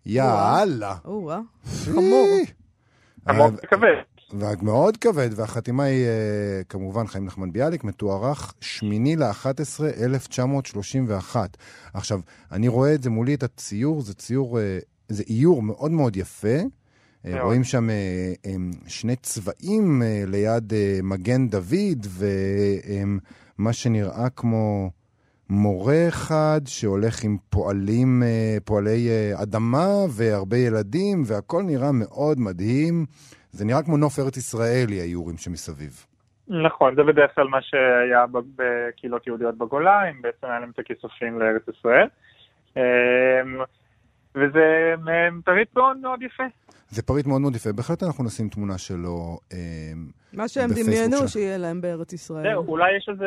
יאללה. 0.07 0.97
חמור. 1.65 2.29
מאוד 3.27 3.61
כבד. 3.61 3.95
מאוד 4.63 4.97
כבד, 4.97 5.29
והחתימה 5.37 5.85
היא 5.85 6.07
אה, 6.07 6.63
כמובן 6.69 7.07
חיים 7.07 7.25
נחמן 7.25 7.53
ביאליק, 7.53 7.85
מתוארך 7.85 8.55
שמיני 8.61 9.17
ל-11, 9.17 9.85
1931. 10.03 11.57
עכשיו, 11.95 12.21
אני 12.53 12.69
רואה 12.69 12.95
את 12.95 13.03
זה 13.03 13.11
מולי, 13.11 13.35
את 13.35 13.43
הציור, 13.43 14.03
זה 14.03 14.15
ציור, 14.15 14.59
אה, 14.59 14.79
זה 15.09 15.23
איור 15.29 15.63
מאוד 15.63 15.91
מאוד 15.91 16.17
יפה, 16.17 16.49
אה, 16.49 17.31
מאוד. 17.31 17.43
רואים 17.43 17.65
שם 17.65 17.89
שני 18.87 19.17
צבעים 19.17 20.03
ליד 20.27 20.73
מגן 21.03 21.49
דוד, 21.49 22.07
ומה 23.59 23.73
שנראה 23.73 24.31
כמו 24.31 24.91
מורה 25.51 26.09
אחד 26.09 26.61
שהולך 26.67 27.25
עם 27.25 27.37
פועלים, 27.51 28.23
אה, 28.23 28.57
פועלי 28.65 29.09
אה, 29.11 29.43
אדמה 29.43 29.89
והרבה 30.17 30.57
ילדים, 30.57 31.23
והכל 31.27 31.63
נראה 31.63 31.93
מאוד 31.93 32.39
מדהים. 32.41 33.07
זה 33.51 33.65
נראה 33.65 33.83
כמו 33.83 33.97
נוף 33.97 34.19
ארץ 34.19 34.37
ישראלי, 34.37 35.01
האיורים 35.01 35.37
שמסביב. 35.37 36.07
נכון, 36.49 36.95
זה 36.95 37.03
בדרך 37.03 37.35
כלל 37.35 37.49
מה 37.49 37.63
שהיה 37.63 38.25
בקהילות 38.57 39.27
יהודיות 39.27 39.59
בגולה, 39.59 40.03
הם 40.09 40.23
בעצם 40.23 40.47
היה 40.47 40.61
להם 40.61 40.71
את 40.71 40.79
הכיסופים 40.79 41.39
לארץ 41.41 41.63
ישראל. 41.69 42.09
אמ, 42.77 42.83
וזה 44.35 44.95
פריט 45.45 45.77
מאוד 45.77 45.97
מאוד 45.97 46.23
יפה. 46.23 46.45
זה 46.91 47.03
פריט 47.03 47.27
מאוד 47.27 47.41
מאוד 47.41 47.57
יפה. 47.57 47.73
בהחלט 47.73 48.03
אנחנו 48.03 48.25
נשים 48.25 48.49
תמונה 48.49 48.79
שלו. 48.79 49.39
אה, 49.53 49.59
מה 50.33 50.49
שהם 50.49 50.71
בפייסבוק 50.71 50.95
דמיינו. 50.95 51.29
שיהיה 51.29 51.59
להם 51.59 51.81
בארץ 51.81 52.13
ישראל. 52.13 52.43
זהו, 52.43 52.67
אולי 52.69 52.97
יש 52.97 53.09
איזה, 53.13 53.25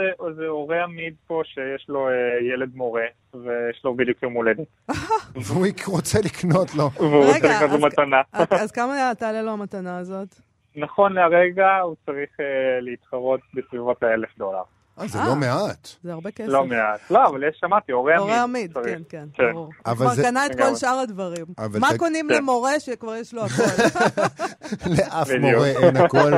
הורה 0.47 0.83
עמיד 0.83 1.13
פה 1.27 1.41
שיש 1.45 1.85
לו 1.89 2.07
אה, 2.07 2.13
ילד 2.53 2.75
מורה, 2.75 3.03
ויש 3.33 3.81
לו 3.83 3.95
בדיוק 3.95 4.23
יום 4.23 4.33
הולדת. 4.33 4.67
והוא 5.45 5.67
רוצה 5.87 6.19
לקנות 6.25 6.75
לו. 6.75 6.89
והוא 6.95 7.25
רוצה 7.25 7.37
לקנות 7.63 7.79
לו 7.81 7.87
מתנה. 7.87 8.21
אז- 8.33 8.47
אז 8.51 8.71
כמה 8.71 9.11
תעלה 9.19 9.41
לו 9.41 9.51
המתנה 9.51 9.97
הזאת? 9.97 10.27
נכון 10.75 11.13
להרגע 11.13 11.77
הוא 11.83 11.95
צריך 12.05 12.29
אה, 12.39 12.45
להתחרות 12.81 13.39
בסביבות 13.53 14.03
האלף 14.03 14.29
דולר. 14.37 14.61
אה, 14.99 15.07
זה 15.07 15.19
אה. 15.19 15.27
לא 15.27 15.35
מעט. 15.35 15.87
זה 16.03 16.13
הרבה 16.13 16.31
כסף. 16.31 16.47
לא 16.49 16.65
מעט. 16.65 17.11
לא, 17.11 17.25
אבל 17.27 17.43
יש, 17.43 17.57
שמעתי, 17.61 17.91
הורה 17.91 18.13
עמיד. 18.15 18.23
הורה 18.29 18.43
עמיד. 18.43 18.73
כן, 18.73 19.01
כן, 19.09 19.25
כן. 19.33 19.51
ברור. 19.53 19.69
אבל 19.85 19.95
כבר 20.05 20.15
זה- 20.15 20.21
קנה 20.23 20.45
את 20.45 20.51
כל. 20.57 20.75
שאר 20.75 20.99
הדברים. 21.03 21.45
מה 21.79 21.89
קונים 21.97 22.27
כן. 22.29 22.35
למורה 22.35 22.79
שכבר 22.79 23.15
יש 23.15 23.33
לו 23.33 23.41
הכל? 23.45 23.63
לאף. 24.97 25.29
מורה 25.41 25.67
אין 25.67 25.97
הכל. 26.05 26.33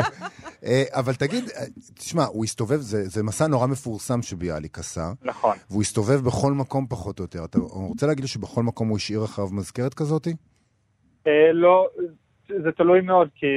אה, 0.63 0.83
אבל 0.91 1.13
תגיד, 1.15 1.49
אה, 1.49 1.65
תשמע, 1.93 2.25
הוא 2.25 2.43
הסתובב, 2.45 2.79
זה 2.79 3.09
זה 3.09 3.23
מסע 3.23 3.47
נורא 3.47 3.67
מפורסם 3.67 4.21
שביאליק 4.21 4.79
עשה, 4.79 5.11
נכון. 5.23 5.57
והוא 5.69 5.81
הסתובב 5.81 6.21
בכל 6.25 6.53
מקום 6.53 6.85
פחות 6.89 7.19
או 7.19 7.23
יותר. 7.23 7.45
אתה 7.45 7.59
רוצה 7.59 8.07
להגיד 8.07 8.21
לי 8.23 8.27
שבכל 8.27 8.63
מקום 8.63 8.87
הוא 8.87 8.97
השאיר 8.97 9.25
אחריו 9.25 9.49
מזכרת 9.51 9.93
כזאתי? 9.93 10.33
לא, 11.53 11.87
זה 12.47 12.71
תלוי 12.71 13.01
מאוד, 13.01 13.29
כי 13.35 13.47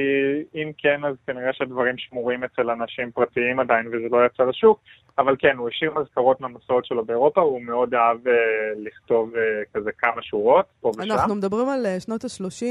אם 0.55 0.71
כן, 0.77 1.05
אז 1.05 1.15
כנראה 1.27 1.53
שהדברים 1.53 1.97
שמורים 1.97 2.43
אצל 2.43 2.69
אנשים 2.69 3.11
פרטיים 3.11 3.59
עדיין, 3.59 3.87
וזה 3.87 4.07
לא 4.11 4.25
יצא 4.25 4.43
לשוק, 4.43 4.79
אבל 5.17 5.35
כן, 5.39 5.57
הוא 5.57 5.69
השאיר 5.69 5.93
מזכרות 5.93 6.41
מהמסורות 6.41 6.85
שלו 6.85 7.05
באירופה, 7.05 7.41
הוא 7.41 7.61
מאוד 7.61 7.93
אהב 7.93 8.27
אה, 8.27 8.33
לכתוב 8.77 9.35
אה, 9.35 9.41
כזה 9.73 9.89
כמה 9.97 10.21
שורות, 10.21 10.65
פה 10.81 10.91
ושם. 10.97 11.11
אנחנו 11.11 11.35
מדברים 11.35 11.69
על 11.69 11.85
אה, 11.85 11.99
שנות 11.99 12.23
ה-30, 12.23 12.63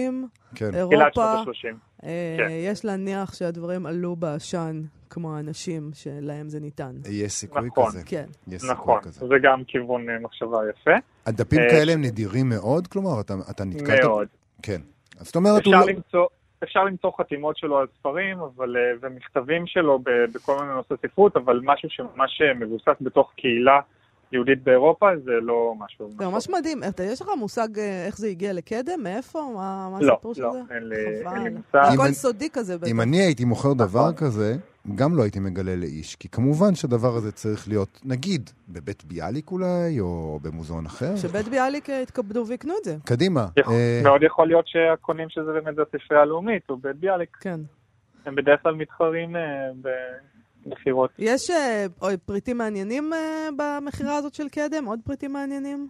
כן. 0.55 0.71
תחילת 0.71 0.75
אירופה. 0.75 1.35
שנות 1.45 1.49
ה-30. 1.49 1.75
אה, 2.05 2.37
כן. 2.39 2.49
יש 2.51 2.85
להניח 2.85 3.35
שהדברים 3.35 3.87
עלו 3.87 4.17
בעשן, 4.17 4.83
כמו 5.11 5.37
האנשים 5.37 5.91
שלהם 5.95 6.49
זה 6.49 6.61
ניתן. 6.61 6.93
יש 7.11 7.33
סיכוי 7.33 7.67
נכון. 7.67 7.87
כזה. 7.87 8.03
כן. 8.07 8.25
יש 8.49 8.61
סיכוי 8.61 8.77
נכון, 8.77 9.01
כזה. 9.03 9.27
זה 9.27 9.35
גם 9.43 9.63
כיוון 9.67 10.11
אה, 10.11 10.19
מחשבה 10.19 10.59
יפה. 10.71 10.97
הדפים 11.27 11.61
אה, 11.61 11.71
כאלה 11.71 11.93
הם 11.93 12.01
נדירים 12.05 12.49
מאוד? 12.49 12.87
כלומר, 12.87 13.21
אתה 13.21 13.35
אתה 13.51 13.65
נתקלת... 13.65 14.05
מאוד. 14.05 14.29
כן. 14.63 14.81
אז 15.21 15.27
זאת 15.27 15.37
אומרת, 15.37 15.65
הוא 15.67 15.75
אפשר 15.75 15.87
לא... 15.87 15.93
למצוא... 15.93 16.27
אפשר 16.65 16.85
למצוא 16.85 17.11
חתימות 17.19 17.57
שלו 17.57 17.79
על 17.79 17.87
ספרים 17.99 18.39
אבל, 18.41 18.77
אה, 18.77 18.83
ומכתבים 19.01 19.67
שלו 19.67 19.99
ב- 19.99 20.05
בכל 20.35 20.57
מיני 20.61 20.75
נושאי 20.75 20.97
ספרות, 21.07 21.37
אבל 21.37 21.61
משהו 21.65 21.89
שממש 21.91 22.41
אה, 22.43 22.55
מבוסס 22.55 22.97
בתוך 23.01 23.33
קהילה 23.37 23.81
יהודית 24.33 24.63
באירופה 24.63 25.07
זה 25.25 25.31
לא 25.43 25.75
משהו. 25.79 26.11
זה 26.19 26.27
ממש 26.27 26.49
מדהים. 26.49 26.83
אתה, 26.89 27.03
יש 27.03 27.23
לך 27.23 27.29
מושג 27.39 27.79
אה, 27.79 28.07
איך 28.07 28.19
זה 28.19 28.29
הגיע 28.29 28.53
לקדם? 28.53 29.03
מאיפה? 29.03 29.53
מה 29.55 29.89
מה 29.93 29.99
לא, 30.01 30.13
הסיפור 30.13 30.35
של 30.35 30.43
לא, 30.43 30.53
זה? 30.53 30.75
אין 30.75 30.89
לי- 30.89 30.97
אין 30.97 31.43
לי. 31.45 31.51
מושג. 31.51 31.91
הכל 31.95 32.13
סודי 32.13 32.49
כזה 32.53 32.79
בטח. 32.79 32.87
אם 32.91 33.01
אני 33.01 33.17
הייתי 33.23 33.45
מוכר 33.45 33.73
דבר 33.73 34.01
נכון. 34.01 34.15
כזה, 34.15 34.57
גם 34.95 35.17
לא 35.17 35.23
הייתי 35.23 35.41
מגלה 35.41 35.77
לאיש. 35.77 36.17
כי 36.17 36.29
כמובן 36.29 36.75
שהדבר 36.75 37.17
הזה 37.17 37.33
צריך 37.33 37.69
להיות, 37.69 38.01
נגיד, 38.05 38.51
בבית 38.69 39.05
ביאליק 39.05 39.51
אולי, 39.51 40.01
או 40.01 40.41
במוזיאון 40.43 40.87
אחר. 40.87 41.17
שבית 41.17 41.49
ביאליק 41.49 41.91
אה, 41.91 42.01
יתכבדו 42.03 42.45
ויקנו 42.49 42.75
את 42.81 42.85
זה. 42.85 42.97
קדימה. 43.05 43.47
יכול- 43.57 43.75
אה, 43.75 44.01
מאוד 44.05 44.23
יכול 44.23 44.47
להיות 44.47 44.65
שהקונים 44.69 45.29
שזה 45.29 45.53
באמת 45.53 45.75
זה 45.77 45.83
הספרייה 45.83 46.23
הלאומית, 46.23 46.63
או 46.71 46.77
בית 46.77 46.97
ביאליק, 46.97 47.37
כן. 47.41 47.61
הם 48.27 48.35
בדרך 48.35 48.63
כלל 48.63 48.75
מתחרים 48.75 49.37
אה, 49.37 49.41
במכירות. 50.67 51.11
יש 51.19 51.51
אה, 51.51 51.87
פריטים 52.27 52.59
מעניינים 52.59 53.13
אה, 53.13 53.49
במכירה 53.57 54.17
הזאת 54.17 54.35
של 54.35 54.49
קדם? 54.49 54.85
עוד 54.87 54.99
פריטים 55.05 55.33
מעניינים? 55.33 55.89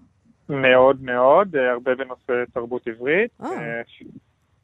מאוד 0.48 1.02
מאוד, 1.02 1.56
אה, 1.56 1.70
הרבה 1.72 1.94
בנושא 1.94 2.32
תרבות 2.54 2.82
עברית. 2.86 3.30
אה. 3.42 3.48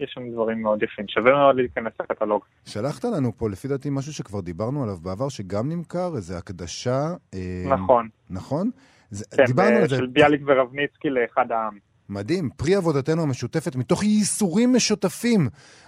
אה, 0.01 0.05
יש 0.05 0.11
שם 0.15 0.31
דברים 0.33 0.63
מאוד 0.63 0.83
יפים, 0.83 1.09
שווה 1.09 1.33
מאוד 1.33 1.57
להיכנס 1.57 1.93
לקטלוג. 2.01 2.45
שלחת 2.65 3.05
לנו 3.05 3.37
פה, 3.37 3.51
לפי 3.51 3.69
דעתי, 3.69 3.89
משהו 3.91 4.13
שכבר 4.13 4.41
דיברנו 4.41 4.83
עליו 4.83 4.97
בעבר, 4.97 5.29
שגם 5.29 5.69
נמכר, 5.69 6.17
איזה 6.17 6.39
הקדשה. 6.39 7.15
אה, 7.35 7.65
נכון, 7.69 8.09
נכון? 8.31 8.71
זה, 9.11 9.25
כן, 9.37 9.45
דיברנו 9.45 9.77
אה, 9.77 9.83
על 9.83 9.89
זה. 9.89 9.97
של 9.97 10.07
ביאליק 10.07 10.41
ורבניצקי 10.47 11.11
לאחד 11.11 11.53
העם. 11.53 11.79
מדהים, 12.09 12.51
פרי 12.57 12.75
עבודתנו 12.75 13.23
המשותפת 13.23 13.77
מתוך 13.77 14.05
ייסורים 14.05 14.73
משותפים. 14.73 15.41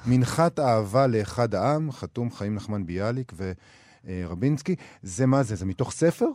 מנחת 0.07 0.59
אהבה 0.59 1.07
לאחד 1.07 1.55
העם, 1.55 1.91
חתום 1.91 2.31
חיים 2.31 2.55
נחמן 2.55 2.87
ביאליק 2.87 3.33
ורבינסקי. 4.05 4.75
זה 5.03 5.27
מה 5.27 5.43
זה? 5.43 5.55
זה 5.55 5.67
מתוך 5.67 5.91
ספר? 5.91 6.27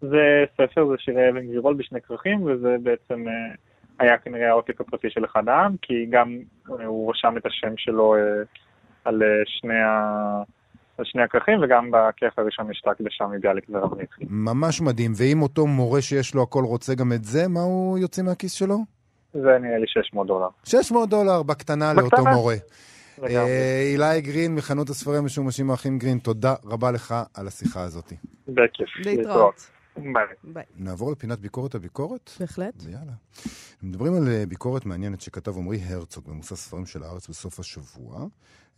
זה 0.00 0.44
ספר, 0.54 0.88
זה 0.88 0.94
שירי 0.98 1.30
אבן 1.30 1.46
גבירול 1.46 1.74
בשני 1.74 2.00
כרכים, 2.00 2.42
וזה 2.42 2.76
בעצם 2.82 3.28
אה, 3.28 3.54
היה 3.98 4.18
כנראה 4.18 4.48
העותק 4.48 4.80
הפרטי 4.80 5.10
של 5.10 5.24
אחד 5.24 5.48
העם, 5.48 5.76
כי 5.82 6.06
גם 6.10 6.38
אה, 6.70 6.86
הוא 6.86 7.10
רשם 7.10 7.34
את 7.36 7.46
השם 7.46 7.76
שלו 7.76 8.14
אה, 8.14 8.20
על 9.04 9.22
אה, 9.22 9.28
שני 9.46 9.80
ה... 9.80 10.42
על 10.98 11.04
שני 11.04 11.22
הכרכים, 11.22 11.62
וגם 11.62 11.90
בכרך 11.90 12.38
הראשון 12.38 12.70
יש 12.70 12.80
את 12.82 12.86
ההקדשה 12.86 13.26
מביאליק 13.26 13.64
ורבניצקי. 13.70 14.24
ממש 14.30 14.80
מדהים. 14.80 15.12
ואם 15.16 15.42
אותו 15.42 15.66
מורה 15.66 16.00
שיש 16.00 16.34
לו 16.34 16.42
הכל 16.42 16.64
רוצה 16.64 16.94
גם 16.94 17.12
את 17.12 17.24
זה, 17.24 17.48
מה 17.48 17.60
הוא 17.60 17.98
יוצא 17.98 18.22
מהכיס 18.22 18.52
שלו? 18.52 18.78
זה 19.32 19.58
נראה 19.60 19.78
לי 19.78 19.86
600 19.86 20.26
דולר. 20.26 20.48
600 20.64 21.08
דולר 21.08 21.42
בקטנה 21.42 21.94
לאותו 21.94 22.16
בקטנה. 22.16 22.34
מורה. 22.34 22.54
לגמרי. 23.18 23.36
אה, 23.36 23.80
אילי 23.92 24.20
גרין 24.20 24.54
מחנות 24.54 24.88
הספרים 24.88 25.18
המשומשים 25.18 25.70
האחים 25.70 25.98
גרין, 25.98 26.18
תודה 26.18 26.54
רבה 26.64 26.90
לך 26.90 27.14
על 27.34 27.46
השיחה 27.46 27.82
הזאת. 27.82 28.12
בכיף. 28.48 28.88
להתראות. 29.04 29.77
ביי. 30.12 30.26
ביי. 30.44 30.64
נעבור 30.76 31.12
לפינת 31.12 31.38
ביקורת 31.40 31.74
הביקורת? 31.74 32.30
בהחלט. 32.40 32.74
ויאללה. 32.84 33.12
מדברים 33.82 34.14
על 34.14 34.28
אה, 34.28 34.46
ביקורת 34.46 34.86
מעניינת 34.86 35.20
שכתב 35.20 35.56
עמרי 35.56 35.78
הרצוג 35.82 36.24
במוסף 36.28 36.54
ספרים 36.54 36.86
של 36.86 37.02
הארץ 37.02 37.28
בסוף 37.28 37.60
השבוע. 37.60 38.26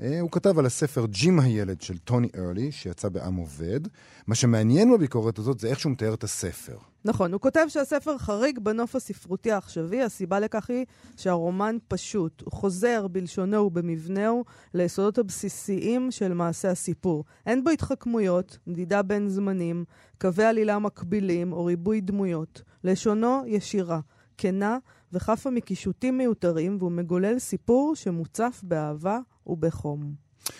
אה, 0.02 0.20
הוא 0.20 0.30
כתב 0.30 0.58
על 0.58 0.66
הספר 0.66 1.06
ג'ים 1.06 1.40
הילד 1.40 1.80
של 1.80 1.98
טוני 1.98 2.28
ארלי, 2.38 2.72
שיצא 2.72 3.08
בעם 3.08 3.36
עובד. 3.36 3.80
מה 4.26 4.34
שמעניין 4.34 4.92
בביקורת 4.92 5.38
הזאת 5.38 5.60
זה 5.60 5.68
איך 5.68 5.80
שהוא 5.80 5.92
מתאר 5.92 6.14
את 6.14 6.24
הספר. 6.24 6.76
נכון, 7.04 7.32
הוא 7.32 7.40
כותב 7.40 7.66
שהספר 7.68 8.18
חריג 8.18 8.58
בנוף 8.58 8.96
הספרותי 8.96 9.52
העכשווי, 9.52 10.02
הסיבה 10.02 10.40
לכך 10.40 10.70
היא 10.70 10.84
שהרומן 11.16 11.76
פשוט. 11.88 12.42
הוא 12.44 12.52
חוזר 12.52 13.06
בלשונו 13.08 13.56
ובמבנהו 13.56 14.44
ליסודות 14.74 15.18
הבסיסיים 15.18 16.10
של 16.10 16.34
מעשה 16.34 16.70
הסיפור. 16.70 17.24
אין 17.46 17.64
בו 17.64 17.70
התחכמויות, 17.70 18.58
נדידה 18.66 19.02
בין 19.02 19.28
זמנים, 19.28 19.84
קווי 20.20 20.44
עלילה 20.44 20.78
מקבילים 20.78 21.52
או 21.52 21.64
ריבוי 21.64 22.00
דמויות. 22.00 22.62
לשונו 22.84 23.42
ישירה, 23.46 24.00
כנה 24.38 24.78
וחפה 25.12 25.50
מקישוטים 25.50 26.18
מיותרים, 26.18 26.76
והוא 26.78 26.92
מגולל 26.92 27.38
סיפור 27.38 27.94
שמוצף 27.94 28.60
באהבה 28.62 29.18
ובחום. 29.50 30.14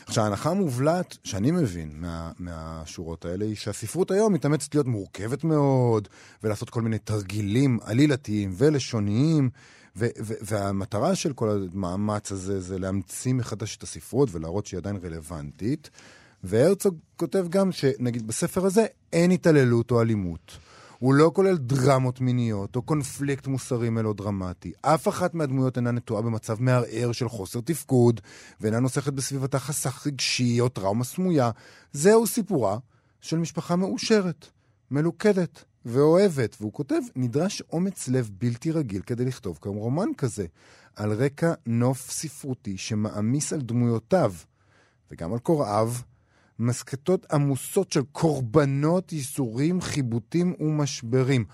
עכשיו, 0.07 0.24
ההנחה 0.24 0.50
המובלעת 0.50 1.16
שאני 1.24 1.50
מבין 1.50 1.90
מה, 1.94 2.33
מהשורות 2.38 3.24
האלה 3.24 3.44
היא 3.44 3.57
שהספרות 3.57 4.11
היום 4.11 4.33
מתאמצת 4.33 4.74
להיות 4.74 4.87
מורכבת 4.87 5.44
מאוד, 5.44 6.09
ולעשות 6.42 6.70
כל 6.70 6.83
מיני 6.83 6.98
תרגילים 6.98 7.79
עלילתיים 7.83 8.53
ולשוניים, 8.57 9.50
ו- 9.96 10.07
ו- 10.20 10.35
והמטרה 10.40 11.14
של 11.14 11.33
כל 11.33 11.50
המאמץ 11.50 12.33
הזה 12.33 12.61
זה 12.61 12.79
להמציא 12.79 13.35
מחדש 13.35 13.76
את 13.76 13.83
הספרות 13.83 14.29
ולהראות 14.33 14.66
שהיא 14.66 14.79
עדיין 14.79 14.96
רלוונטית. 15.03 15.90
והרצוג 16.44 16.96
כותב 17.16 17.46
גם 17.48 17.72
שנגיד 17.72 18.26
בספר 18.26 18.66
הזה 18.66 18.87
אין 19.12 19.31
התעללות 19.31 19.90
או 19.90 20.00
אלימות. 20.00 20.59
הוא 21.01 21.15
לא 21.15 21.31
כולל 21.35 21.57
דרמות 21.57 22.21
מיניות 22.21 22.77
או 22.77 22.83
קונפליקט 22.83 23.47
מוסרי 23.47 23.91
מלודרמטי. 23.91 24.73
אף 24.83 25.09
אחת 25.09 25.35
מהדמויות 25.35 25.77
אינה 25.77 25.91
נטועה 25.91 26.23
במצב 26.23 26.63
מערער 26.63 27.13
של 27.13 27.29
חוסר 27.29 27.61
תפקוד, 27.61 28.21
ואינה 28.61 28.81
נוסחת 28.81 29.13
בסביבתה 29.13 29.59
חסך 29.59 30.07
רגשי 30.07 30.61
או 30.61 30.69
טראומה 30.69 31.05
סמויה. 31.05 31.51
זהו 31.93 32.27
סיפורה 32.27 32.79
של 33.21 33.39
משפחה 33.39 33.77
מאושרת, 33.77 34.47
מלוכדת 34.91 35.65
ואוהבת. 35.85 36.57
והוא 36.61 36.73
כותב, 36.73 37.01
נדרש 37.17 37.63
אומץ 37.73 38.09
לב 38.09 38.31
בלתי 38.39 38.71
רגיל 38.71 39.03
כדי 39.03 39.25
לכתוב 39.25 39.59
כאן 39.63 39.73
רומן 39.73 40.09
כזה, 40.17 40.47
על 40.97 41.13
רקע 41.13 41.53
נוף 41.67 42.11
ספרותי 42.11 42.79
שמעמיס 42.79 43.53
על 43.53 43.61
דמויותיו, 43.61 44.33
וגם 45.11 45.33
על 45.33 45.39
קוראיו, 45.39 45.93
מסקטות 46.61 47.27
עמוסות 47.33 47.92
של 47.92 48.03
קורבנות, 48.12 49.12
ייסורים, 49.12 49.81
חיבוטים 49.81 50.55
ומשברים. 50.61 51.44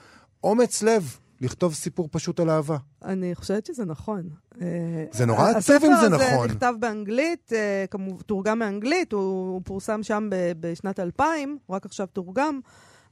אומץ 0.44 0.82
לב, 0.82 1.18
לכתוב 1.40 1.74
סיפור 1.74 2.08
פשוט 2.12 2.40
על 2.40 2.50
אהבה. 2.50 2.76
אני 3.04 3.34
חושבת 3.34 3.66
שזה 3.66 3.84
נכון. 3.84 4.28
אה, 4.60 5.04
זה 5.12 5.26
נורא 5.26 5.50
עצוב 5.50 5.84
אם 5.84 5.90
זה 6.00 6.06
הספר 6.06 6.08
נכון. 6.08 6.44
הזה 6.44 6.54
נכתב 6.54 6.74
באנגלית, 6.80 7.52
אה, 7.52 7.84
כמובן, 7.90 8.22
תורגם 8.22 8.58
מאנגלית, 8.58 9.12
הוא, 9.12 9.20
הוא 9.52 9.60
פורסם 9.64 10.02
שם 10.02 10.28
בשנת 10.60 11.00
2000, 11.00 11.58
הוא 11.66 11.76
רק 11.76 11.86
עכשיו 11.86 12.06
תורגם, 12.06 12.60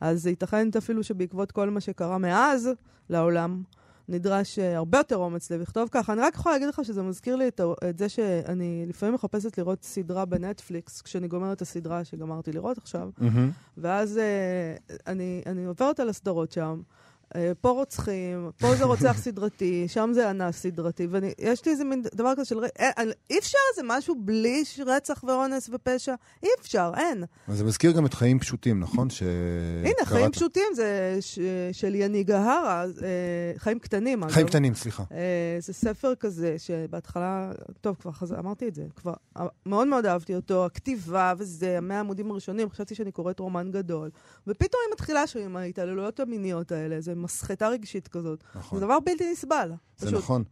אז 0.01 0.27
ייתכן 0.27 0.69
אפילו 0.79 1.03
שבעקבות 1.03 1.53
כל 1.53 1.71
מה 1.71 1.81
שקרה 1.81 2.19
מאז 2.19 2.71
לעולם, 3.11 3.63
נדרש 4.09 4.59
אה, 4.59 4.77
הרבה 4.77 4.99
יותר 4.99 5.17
אומץ 5.17 5.51
לכתוב 5.51 5.89
ככה. 5.93 6.13
אני 6.13 6.21
רק 6.21 6.35
יכולה 6.35 6.55
להגיד 6.55 6.69
לך 6.69 6.81
שזה 6.85 7.03
מזכיר 7.03 7.37
לי 7.37 7.49
את, 7.49 7.61
את 7.91 7.99
זה 7.99 8.09
שאני 8.09 8.85
לפעמים 8.89 9.15
מחפשת 9.15 9.59
לראות 9.59 9.83
סדרה 9.83 10.25
בנטפליקס, 10.25 11.03
כשאני 11.03 11.29
גומרת 11.29 11.57
את 11.57 11.63
הסדרה 11.63 12.05
שגמרתי 12.05 12.53
לראות 12.53 12.79
עכשיו, 12.79 13.11
מהמם. 13.19 13.51
ואז 13.77 14.19
אה, 14.19 14.75
אני, 15.07 15.43
אני 15.47 15.65
עוברת 15.65 16.01
על 16.01 16.09
הסדרות 16.09 16.53
שם. 16.53 16.81
אה, 17.37 17.53
פה 17.61 17.71
רוצחים, 17.71 18.51
פה 18.59 18.75
זה 18.75 18.85
רוצח 18.85 19.17
סדרתי, 19.19 19.85
שם 19.89 20.11
זה 20.15 20.31
אנס 20.31 20.57
סדרתי, 20.57 21.07
ויש 21.11 21.65
לי 21.67 21.73
איזה 21.73 21.85
מין 21.85 22.03
דבר 22.15 22.33
כזה 22.37 22.45
של... 22.45 22.65
אה, 22.65 22.91
אה, 22.99 23.03
אי 23.31 23.39
אפשר 23.39 23.59
איזה 23.73 23.83
משהו 23.85 24.15
בלי 24.19 24.65
רצח 24.87 25.25
ואונס 25.27 25.71
ופשע? 25.73 26.15
אי 26.43 26.49
אפשר, 26.61 26.93
אין. 26.97 27.25
אז 27.49 27.59
זה 27.59 27.65
מזכיר 27.65 27.93
גם 27.93 28.07
את 28.07 28.15
חיים 28.15 28.39
פשוטים, 28.39 28.81
נכון? 28.81 29.11
ש... 29.11 29.23
הנה, 29.85 29.95
קראת. 29.97 30.09
חיים 30.09 30.31
פשוטים 30.31 30.67
זה 30.75 31.17
ש- 31.21 31.39
של 31.73 31.95
יניג 31.95 32.31
ההרה, 32.31 32.85
חיים 33.57 33.79
קטנים, 33.79 34.23
אגב. 34.23 34.33
חיים 34.33 34.47
קטנים, 34.47 34.75
סליחה. 34.75 35.05
זה 35.59 35.73
ספר 35.73 36.15
כזה 36.15 36.55
שבהתחלה, 36.59 37.53
טוב, 37.81 37.97
כבר 38.01 38.13
חזר, 38.13 38.39
אמרתי 38.39 38.69
את 38.69 38.75
זה, 38.75 38.85
כבר 38.97 39.15
מאוד 39.67 39.89
מאוד 39.89 40.07
אהבתי 40.07 40.35
אותו, 40.35 40.67
הכתיבה 40.67 41.33
וזה, 41.39 41.79
המאה 41.79 41.97
העמודים 41.97 42.31
הראשונים, 42.31 42.71
חשבתי 42.71 42.95
שאני 42.95 43.13
קוראת 43.13 43.39
רומן 43.39 43.71
גדול. 43.71 44.11
ופתאום 44.47 44.83
היא 44.87 44.93
מתחילה 44.93 45.25
עם 45.45 45.57
ההתעללויות 45.57 46.21
המיניות 46.21 46.73
האלה, 46.73 47.01
זה 47.01 47.15
מסחטה 47.25 47.69
רגשית 47.69 48.09
כזאת. 48.09 48.45
נכון. 48.55 48.79
זה 48.79 48.85
דבר 48.85 48.99
בלתי 49.01 49.33
נסבל. 49.33 49.73
זה 49.99 50.07
פשוט. 50.07 50.19
נכון. 50.19 50.45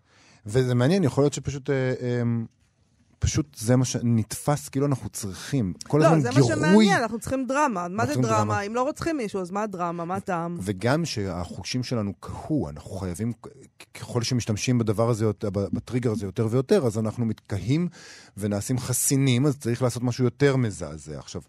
וזה 0.46 0.74
מעניין, 0.74 1.04
יכול 1.04 1.24
להיות 1.24 1.32
שפשוט... 1.32 1.70
אה, 1.70 1.94
אה, 2.00 2.22
פשוט 3.22 3.56
זה 3.58 3.76
מה 3.76 3.85
שנתפס 3.85 4.68
כאילו 4.68 4.87
אנחנו 4.87 5.08
צריכים. 5.08 5.72
כל 5.88 5.98
לא, 5.98 6.04
הזמן 6.04 6.20
זה 6.20 6.28
מה 6.28 6.35
גירוי. 6.35 6.54
שמעניין, 6.56 7.02
אנחנו 7.02 7.18
צריכים 7.18 7.46
דרמה. 7.46 7.88
מה 7.88 8.06
זה 8.06 8.14
דרמה? 8.14 8.28
דרמה. 8.28 8.61
אם 8.61 8.74
לא 8.74 8.82
רוצחים 8.82 9.16
מישהו, 9.16 9.40
אז 9.40 9.50
מה 9.50 9.62
הדרמה? 9.62 10.04
מה 10.04 10.16
הטעם? 10.16 10.58
וגם 10.61 11.04
שהחושים 11.04 11.82
שלנו 11.82 12.12
קהו, 12.20 12.68
אנחנו 12.68 12.90
חייבים, 12.90 13.32
ככל 13.94 14.22
שמשתמשים 14.22 14.78
בדבר 14.78 15.11
הזה, 15.11 15.26
בטריגר 15.52 16.12
הזה 16.12 16.26
יותר 16.26 16.48
ויותר, 16.50 16.87
אז 16.87 16.98
אנחנו 16.98 17.24
מתקהים 17.24 17.88
ונעשים 18.37 18.78
חסינים, 18.78 19.46
אז 19.46 19.58
צריך 19.58 19.82
לעשות 19.82 20.02
משהו 20.02 20.24
יותר 20.24 20.56
מזעזע. 20.56 21.18
עכשיו, 21.18 21.42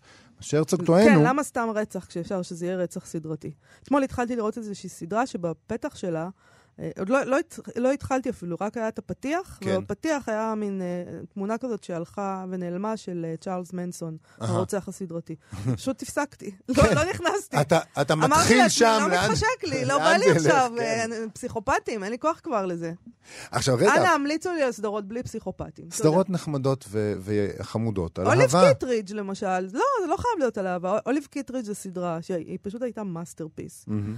שהרצוג 0.44 0.86
טוען 0.86 1.06
כן, 1.06 1.16
הוא... 1.16 1.24
למה 1.24 1.44
סתם 1.44 1.68
רצח 1.76 2.06
כשאפשר 2.06 2.42
שזה 2.42 2.66
יהיה 2.66 2.78
רצח 2.78 3.06
סדרתי? 3.06 3.52
אתמול 3.84 4.04
התחלתי 4.04 4.36
לראות 4.36 4.58
איזושהי 4.58 4.90
סדרה 4.90 5.28
שבפתח 5.28 5.96
שלה, 5.96 6.30
עוד 7.00 7.10
לא, 7.10 7.24
לא, 7.24 7.38
לא 7.76 7.92
התחלתי 7.92 8.30
אפילו, 8.30 8.58
רק 8.62 8.78
היה 8.78 8.88
את 8.88 9.00
הפתיח, 9.00 9.58
כן. 9.62 9.78
ובפתיח 9.78 10.30
היה 10.30 10.54
מין 10.56 10.82
אה, 10.82 11.20
תמונה 11.34 11.58
כזאת 11.58 11.84
שהלכה 11.84 12.46
ונעלמה 12.50 12.98
של 12.98 13.26
אה, 13.30 13.38
צ'ארלס 13.38 13.74
מנסון, 13.74 14.18
אהה. 14.42 14.50
הרוצח 14.50 14.88
הסדרתי. 14.88 15.36
פשוט 15.78 16.02
הפסקתי, 16.02 16.52
לא, 16.70 16.84
לא 16.96 17.04
נכנסתי. 17.10 17.62
אתה, 17.62 17.80
אתה 18.02 18.14
אמרתי 18.14 18.34
מתחיל 18.34 18.70
שם, 18.70 18.98
לא 19.02 19.10
לאן... 19.10 19.26
מתחשק 19.26 19.64
לי, 19.64 19.86
לא 19.86 19.94
לאן 19.94 20.00
בא 20.00 20.26
לי? 20.26 20.32
עכשיו, 20.32 20.72
כן. 20.78 21.12
אה, 21.12 21.30
פסיכופטים, 21.34 22.04
אין 22.04 22.12
לי 22.12 22.20
כוח 22.20 22.40
כבר 22.44 22.66
לזה. 22.66 22.94
עכשיו, 23.52 23.76
רגע, 23.76 23.96
אנא 23.96 24.08
המליצו 24.08 24.52
לי 24.52 24.64
על 24.64 24.72
סדרות 24.72 25.08
בלי 25.08 25.24
פסיכופטים. 25.24 25.86
סדרות 25.92 26.30
נחמדות 26.30 26.86
ו- 26.90 27.14
וחמודות, 27.20 28.20
על 28.20 28.28
אוליב 28.28 28.56
אהבה. 28.56 28.74
קיטריג' 28.74 29.12
למשל, 29.14 29.60
לא, 29.60 29.86
זה 30.02 30.08
לא 30.08 30.18
חייב 30.18 30.40
להיות 30.40 30.58
על 30.58 30.68
אהבה. 30.68 31.00
אוליב 31.06 31.26
קיטריג' 31.26 31.66
זו 31.66 31.76
סדרה 31.76 32.22
שהיא 32.22 32.58
פשוט 32.62 32.82
הייתה 32.82 33.04
masterpiece. 33.04 33.86
מהמם. 33.88 34.16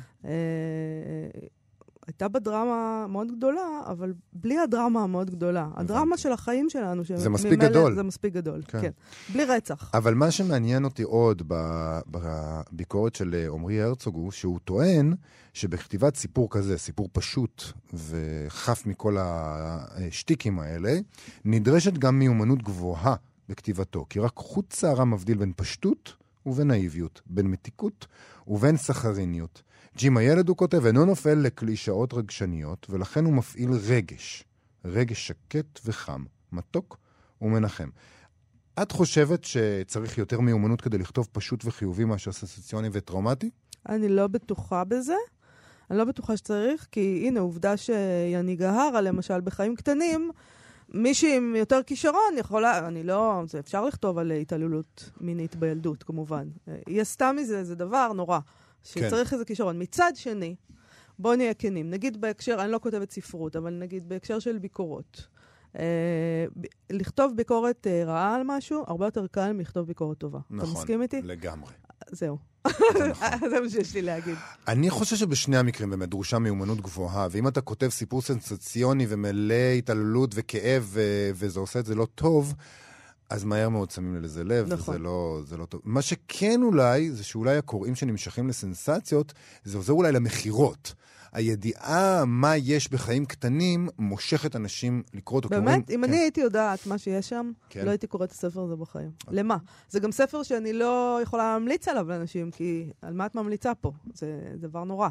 הייתה 2.08 2.28
בה 2.28 2.40
דרמה 2.40 3.06
מאוד 3.10 3.38
גדולה, 3.38 3.82
אבל 3.86 4.14
בלי 4.34 4.60
הדרמה 4.60 5.04
המאוד 5.04 5.30
גדולה. 5.30 5.68
הדרמה 5.76 6.18
של 6.18 6.32
החיים 6.32 6.70
שלנו, 6.70 7.04
זה 7.16 7.30
מספיק 7.30 7.60
גדול. 7.60 7.96
זה 7.96 8.04
מספיק 8.04 8.34
גדול, 8.34 8.62
כן. 8.68 8.82
כן. 8.82 8.92
בלי 9.34 9.46
רצח. 9.46 9.92
אבל 9.94 10.14
מה 10.14 10.32
שמעניין 10.32 10.84
אותי 10.84 11.04
עוד 11.04 11.42
בביקורת 12.12 13.16
של 13.16 13.36
אה, 13.36 13.48
עמרי 13.54 13.82
הרצוג 13.82 14.16
הוא 14.16 14.32
שהוא 14.32 14.60
טוען 14.60 15.14
שבכתיבת 15.54 16.16
סיפור 16.16 16.50
כזה, 16.50 16.78
סיפור 16.78 17.10
פשוט 17.14 17.64
וחף 17.94 18.86
מכל 18.86 19.18
השטיקים 19.20 20.60
האלה, 20.60 21.00
נדרשת 21.46 21.94
גם 21.94 22.20
מיומנות 22.20 22.64
גבוהה 22.64 23.16
בכתיבתו, 23.50 24.06
כי 24.10 24.20
רק 24.20 24.34
חוט 24.36 24.72
שערה 24.72 25.06
מבדיל 25.06 25.38
בין 25.38 25.54
פשטות 25.56 26.14
ובין 26.46 26.68
נאיביות, 26.68 27.22
בין 27.26 27.48
מתיקות 27.48 28.08
ובין 28.48 28.78
סכריניות. 28.78 29.62
ג'ים 29.98 30.18
הילד, 30.18 30.50
הוא 30.50 30.58
כותב, 30.58 30.86
אינו 30.86 31.06
נופל 31.06 31.34
לקלישאות 31.34 32.14
רגשניות, 32.14 32.88
ולכן 32.90 33.26
הוא 33.26 33.34
מפעיל 33.34 33.70
רגש. 33.72 34.44
רגש 34.86 35.28
שקט 35.28 35.80
וחם, 35.86 36.24
מתוק 36.52 36.98
ומנחם. 37.42 37.90
את 38.82 38.92
חושבת 38.92 39.44
שצריך 39.44 40.18
יותר 40.18 40.40
מיומנות 40.40 40.82
כדי 40.82 40.98
לכתוב 40.98 41.28
פשוט 41.32 41.66
וחיובי 41.66 42.06
מאשר 42.06 42.32
סנסציוני 42.32 42.90
וטראומטי? 42.92 43.50
אני 43.90 44.10
לא 44.10 44.28
בטוחה 44.28 44.84
בזה. 44.84 45.16
אני 45.90 45.98
לא 45.98 46.04
בטוחה 46.04 46.38
שצריך, 46.38 46.88
כי 46.92 47.24
הנה, 47.28 47.40
עובדה 47.40 47.78
שיאני 47.78 48.56
גהרה, 48.56 49.02
למשל, 49.02 49.42
בחיים 49.42 49.76
קטנים, 49.76 50.32
מישהי 50.90 51.38
עם 51.38 51.56
יותר 51.56 51.84
כישרון 51.84 52.38
יכולה, 52.38 52.88
אני 52.88 53.04
לא, 53.04 53.44
זה 53.48 53.60
אפשר 53.60 53.86
לכתוב 53.86 54.18
על 54.18 54.32
התעללות 54.32 55.10
מינית 55.22 55.56
בילדות, 55.56 56.04
כמובן. 56.04 56.48
היא 56.88 57.02
עשתה 57.02 57.32
מזה, 57.32 57.64
זה 57.64 57.76
דבר 57.76 58.14
נורא, 58.14 58.40
שצריך 58.86 59.34
איזה 59.34 59.46
כישרון. 59.46 59.82
מצד 59.82 60.12
שני, 60.16 60.56
בואו 61.20 61.36
נהיה 61.36 61.54
כנים, 61.54 61.90
נגיד 61.90 62.22
בהקשר, 62.22 62.58
אני 62.60 62.72
לא 62.72 62.80
כותבת 62.84 63.12
ספרות, 63.12 63.56
אבל 63.56 63.74
נגיד 63.74 64.10
בהקשר 64.10 64.40
של 64.40 64.58
ביקורות. 64.58 65.28
אה, 65.80 65.84
ב- 66.60 66.66
לכתוב 66.90 67.34
ביקורת 67.36 67.88
אה, 67.88 68.04
רעה 68.06 68.36
על 68.36 68.42
משהו, 68.46 68.84
הרבה 68.88 69.06
יותר 69.06 69.28
קל 69.28 69.52
מלכתוב 69.54 69.88
ביקורת 69.88 70.18
טובה. 70.18 70.40
אתה 70.48 70.66
מסכים 70.66 71.02
איתי? 71.02 71.22
לגמרי. 71.22 71.72
זהו. 72.12 72.38
זה 72.68 73.08
נכון. 73.12 73.50
זה 73.50 73.60
מה 73.60 73.70
שיש 73.70 73.94
לי 73.94 74.02
להגיד. 74.02 74.36
אני 74.68 74.90
חושב 74.90 75.16
שבשני 75.16 75.58
המקרים 75.58 75.90
באמת 75.90 76.10
דרושה 76.10 76.40
מיומנות 76.40 76.82
גבוהה, 76.82 77.28
ואם 77.32 77.48
אתה 77.48 77.62
כותב 77.62 77.90
סיפור 77.90 78.22
סנסציוני 78.22 79.06
ומלא 79.10 79.54
התעללות 79.78 80.32
וכאב, 80.36 80.84
ו- 80.88 81.30
וזה 81.36 81.60
עושה 81.60 81.80
את 81.80 81.86
זה 81.86 81.96
לא 81.96 82.08
טוב, 82.16 82.54
אז 83.30 83.44
מהר 83.44 83.70
מאוד 83.70 83.92
שמים 83.92 84.22
לזה 84.22 84.44
לב, 84.44 84.74
נכון. 84.74 84.96
וזה 84.96 85.04
לא, 85.04 85.42
זה 85.46 85.58
לא 85.58 85.66
טוב. 85.66 85.82
מה 85.84 86.02
שכן 86.02 86.62
אולי, 86.64 87.12
זה 87.12 87.24
שאולי 87.24 87.58
הקוראים 87.58 87.96
שנמשכים 87.96 88.48
לסנסציות, 88.48 89.34
זה 89.64 89.78
עוזר 89.78 89.94
אולי 89.94 90.12
למכירות. 90.12 90.94
הידיעה 91.32 92.26
מה 92.26 92.58
יש 92.58 92.92
בחיים 92.92 93.26
קטנים 93.26 93.90
מושכת 94.00 94.56
אנשים 94.56 95.04
לקרוא 95.14 95.38
אותו. 95.40 95.50
באמת, 95.50 95.90
אם 95.90 95.96
כן, 95.96 96.04
אני 96.04 96.18
הייתי 96.18 96.42
יודעת 96.42 96.88
מה 96.88 96.98
שיש 96.98 97.30
שם, 97.30 97.52
כן. 97.70 97.86
לא 97.86 97.90
הייתי 97.90 98.08
קוראת 98.08 98.30
את 98.30 98.34
הספר 98.34 98.62
הזה 98.62 98.76
בחיים. 98.76 99.12
למה? 99.32 99.58
זה 99.90 100.00
גם 100.00 100.12
ספר 100.12 100.44
שאני 100.44 100.74
לא 100.74 101.20
יכולה 101.24 101.54
להמליץ 101.54 101.88
עליו 101.88 102.10
לאנשים, 102.10 102.52
כי 102.52 102.90
על 103.02 103.14
מה 103.14 103.26
את 103.26 103.36
ממליצה 103.36 103.76
פה? 103.76 103.92
זה 104.14 104.28
דבר 104.56 104.84
נורא. 104.84 105.10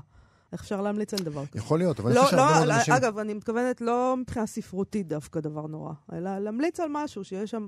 איך 0.52 0.60
אפשר 0.60 0.80
להמליץ 0.82 1.14
על 1.14 1.20
דבר 1.20 1.46
כזה? 1.46 1.58
יכול 1.58 1.78
להיות, 1.78 2.00
אבל 2.00 2.10
אני 2.10 2.16
לא, 2.16 2.22
חושב 2.22 2.36
שהרבה 2.36 2.60
לא, 2.60 2.66
מאוד 2.66 2.70
אנשים... 2.70 2.94
אגב, 2.94 3.18
אני 3.18 3.34
מתכוונת 3.34 3.80
לא 3.80 4.16
מבחינה 4.18 4.46
ספרותית 4.46 5.08
דווקא 5.08 5.40
דבר 5.40 5.66
נורא, 5.66 5.92
אלא 6.12 6.38
להמליץ 6.38 6.80
על 6.80 6.88
משהו 6.90 7.24
שיש 7.24 7.50
שם 7.50 7.66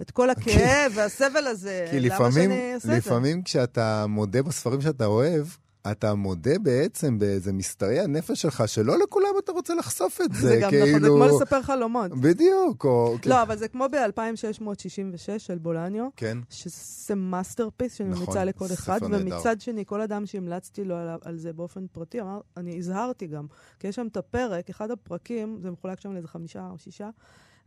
את 0.00 0.10
כל 0.10 0.30
הכאב 0.30 0.92
והסבל 0.94 1.46
הזה. 1.46 1.86
כי 1.90 2.00
למה 2.00 2.14
לפעמים, 2.14 2.50
שאני 2.50 2.74
אעשה 2.74 2.88
את 2.88 2.92
זה? 2.92 2.96
לפעמים 2.96 3.42
כשאתה 3.42 4.06
מודה 4.08 4.42
בספרים 4.42 4.80
שאתה 4.80 5.06
אוהב, 5.06 5.46
אתה 5.90 6.14
מודה 6.14 6.58
בעצם 6.58 7.18
באיזה 7.18 7.52
מסתרי 7.52 8.00
הנפש 8.00 8.42
שלך, 8.42 8.62
שלא 8.66 8.98
לכולם 8.98 9.28
אתה 9.44 9.52
רוצה 9.52 9.74
לחשוף 9.74 10.20
את 10.20 10.32
זה, 10.34 10.48
זה 10.48 10.56
גם 10.56 10.68
נכון, 10.68 10.86
זה 10.86 10.98
כאילו... 10.98 11.14
כמו 11.14 11.24
לספר 11.24 11.62
חלומות. 11.62 12.10
בדיוק, 12.10 12.84
או... 12.84 13.16
לא, 13.26 13.42
אבל 13.42 13.56
זה 13.56 13.68
כמו 13.68 13.86
ב-2666 13.92 15.38
של 15.38 15.58
בולניו. 15.58 16.08
כן, 16.16 16.38
שזה 16.50 17.14
masterpiece 17.14 17.94
שאני 17.94 18.08
נכון, 18.08 18.46
לכל 18.46 18.66
אחד. 18.72 19.00
ומצד 19.02 19.60
שני, 19.60 19.84
כל 19.86 20.00
אדם 20.00 20.26
שהמלצתי 20.26 20.84
לו 20.84 20.96
על, 20.96 21.08
על 21.22 21.36
זה 21.36 21.52
באופן 21.52 21.86
פרטי, 21.92 22.20
אמר, 22.20 22.40
אני 22.56 22.78
הזהרתי 22.78 23.26
גם, 23.26 23.46
כי 23.80 23.88
יש 23.88 23.96
שם 23.96 24.06
את 24.06 24.16
הפרק, 24.16 24.70
אחד 24.70 24.90
הפרקים, 24.90 25.58
זה 25.62 25.70
מחולק 25.70 26.00
שם 26.00 26.12
לאיזה 26.12 26.28
חמישה 26.28 26.68
או 26.70 26.78
שישה, 26.78 27.08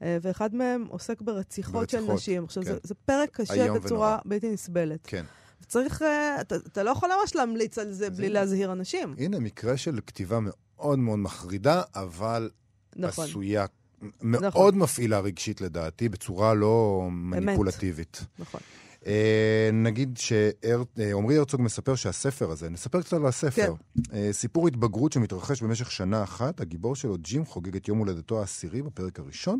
ואחד 0.01 0.55
מהם 0.55 0.85
עוסק 0.89 1.21
ברציחות 1.21 1.89
של 1.89 1.97
ברציחות, 1.97 2.15
נשים. 2.15 2.43
עכשיו, 2.43 2.63
כן. 2.63 2.69
זה, 2.73 2.77
זה 2.83 2.93
פרק 3.05 3.29
קשה 3.31 3.73
בצורה 3.73 4.07
ונורא. 4.07 4.17
בלתי 4.25 4.49
נסבלת. 4.49 4.99
כן. 5.03 5.25
צריך, 5.67 6.01
אה, 6.01 6.41
אתה, 6.41 6.55
אתה 6.55 6.83
לא 6.83 6.89
יכול 6.91 7.09
ממש 7.21 7.35
להמליץ 7.35 7.77
על 7.77 7.91
זה 7.91 8.09
בלי 8.09 8.25
הנה. 8.25 8.33
להזהיר 8.33 8.71
אנשים. 8.71 9.15
הנה, 9.17 9.39
מקרה 9.39 9.77
של 9.77 9.99
כתיבה 10.07 10.39
מאוד 10.41 10.99
מאוד 10.99 11.19
מחרידה, 11.19 11.81
אבל 11.95 12.49
נכון. 12.95 13.25
עשויה, 13.25 13.65
מאוד 14.21 14.75
מפעילה 14.75 15.19
רגשית 15.19 15.61
לדעתי, 15.61 16.09
בצורה 16.09 16.53
לא 16.53 17.07
מניפולטיבית. 17.11 18.21
נכון. 18.39 18.61
אה, 19.07 19.69
נגיד 19.73 20.17
שעמרי 20.17 21.37
הרצוג 21.37 21.61
מספר 21.61 21.95
שהספר 21.95 22.51
הזה, 22.51 22.69
נספר 22.69 23.01
קצת 23.01 23.13
על 23.13 23.25
הספר. 23.25 23.73
כן. 24.11 24.31
סיפור 24.31 24.67
התבגרות 24.67 25.11
שמתרחש 25.11 25.61
במשך 25.61 25.91
שנה 25.91 26.23
אחת, 26.23 26.61
הגיבור 26.61 26.95
שלו, 26.95 27.17
ג'ים, 27.17 27.45
חוגג 27.45 27.75
את 27.75 27.87
יום 27.87 27.97
הולדתו 27.97 28.39
העשירי 28.39 28.81
בפרק 28.81 29.19
הראשון, 29.19 29.59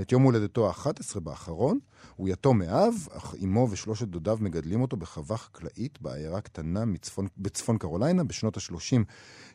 את 0.00 0.12
יום 0.12 0.22
הולדתו 0.22 0.68
ה-11 0.68 1.20
באחרון, 1.20 1.78
הוא 2.16 2.28
יתום 2.28 2.58
מאב, 2.58 2.94
אך 3.12 3.34
אמו 3.44 3.68
ושלושת 3.70 4.08
דודיו 4.08 4.38
מגדלים 4.40 4.80
אותו 4.82 4.96
בחווה 4.96 5.36
חקלאית 5.36 6.00
בעיירה 6.00 6.40
קטנה 6.40 6.84
מצפון, 6.84 7.26
בצפון 7.38 7.78
קרוליינה 7.78 8.24
בשנות 8.24 8.56
ה-30 8.56 9.04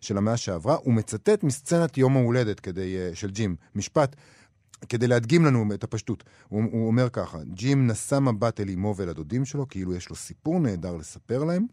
של 0.01 0.17
המאה 0.17 0.37
שעברה. 0.37 0.75
הוא 0.75 0.93
מצטט 0.93 1.43
מסצנת 1.43 1.97
יום 1.97 2.17
ההולדת 2.17 2.59
כדי, 2.59 2.95
של 3.13 3.31
ג'ים, 3.31 3.55
משפט. 3.75 4.15
כדי 4.89 5.07
להדגים 5.07 5.45
לנו 5.45 5.73
את 5.73 5.83
הפשטות. 5.83 6.23
הוא, 6.47 6.63
הוא 6.71 6.87
אומר 6.87 7.09
ככה, 7.09 7.37
ג'ים 7.43 7.87
נשא 7.87 8.19
מבט 8.19 8.59
אל 8.59 8.69
אמו 8.69 8.93
ואל 8.97 9.09
הדודים 9.09 9.45
שלו, 9.45 9.67
כאילו 9.67 9.95
יש 9.95 10.09
לו 10.09 10.15
סיפור 10.15 10.59
נהדר 10.59 10.95
לספר 10.95 11.43
להם, 11.43 11.65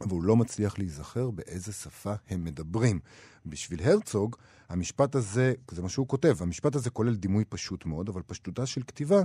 והוא 0.00 0.22
לא 0.22 0.36
מצליח 0.36 0.78
להיזכר 0.78 1.30
באיזה 1.30 1.72
שפה 1.72 2.14
הם 2.28 2.44
מדברים. 2.44 3.00
בשביל 3.46 3.80
הרצוג, 3.82 4.36
המשפט 4.68 5.14
הזה, 5.14 5.52
זה 5.70 5.82
מה 5.82 5.88
שהוא 5.88 6.08
כותב, 6.08 6.36
המשפט 6.40 6.74
הזה 6.74 6.90
כולל 6.90 7.14
דימוי 7.14 7.44
פשוט 7.44 7.86
מאוד, 7.86 8.08
אבל 8.08 8.22
פשטותה 8.26 8.66
של 8.66 8.82
כתיבה 8.82 9.22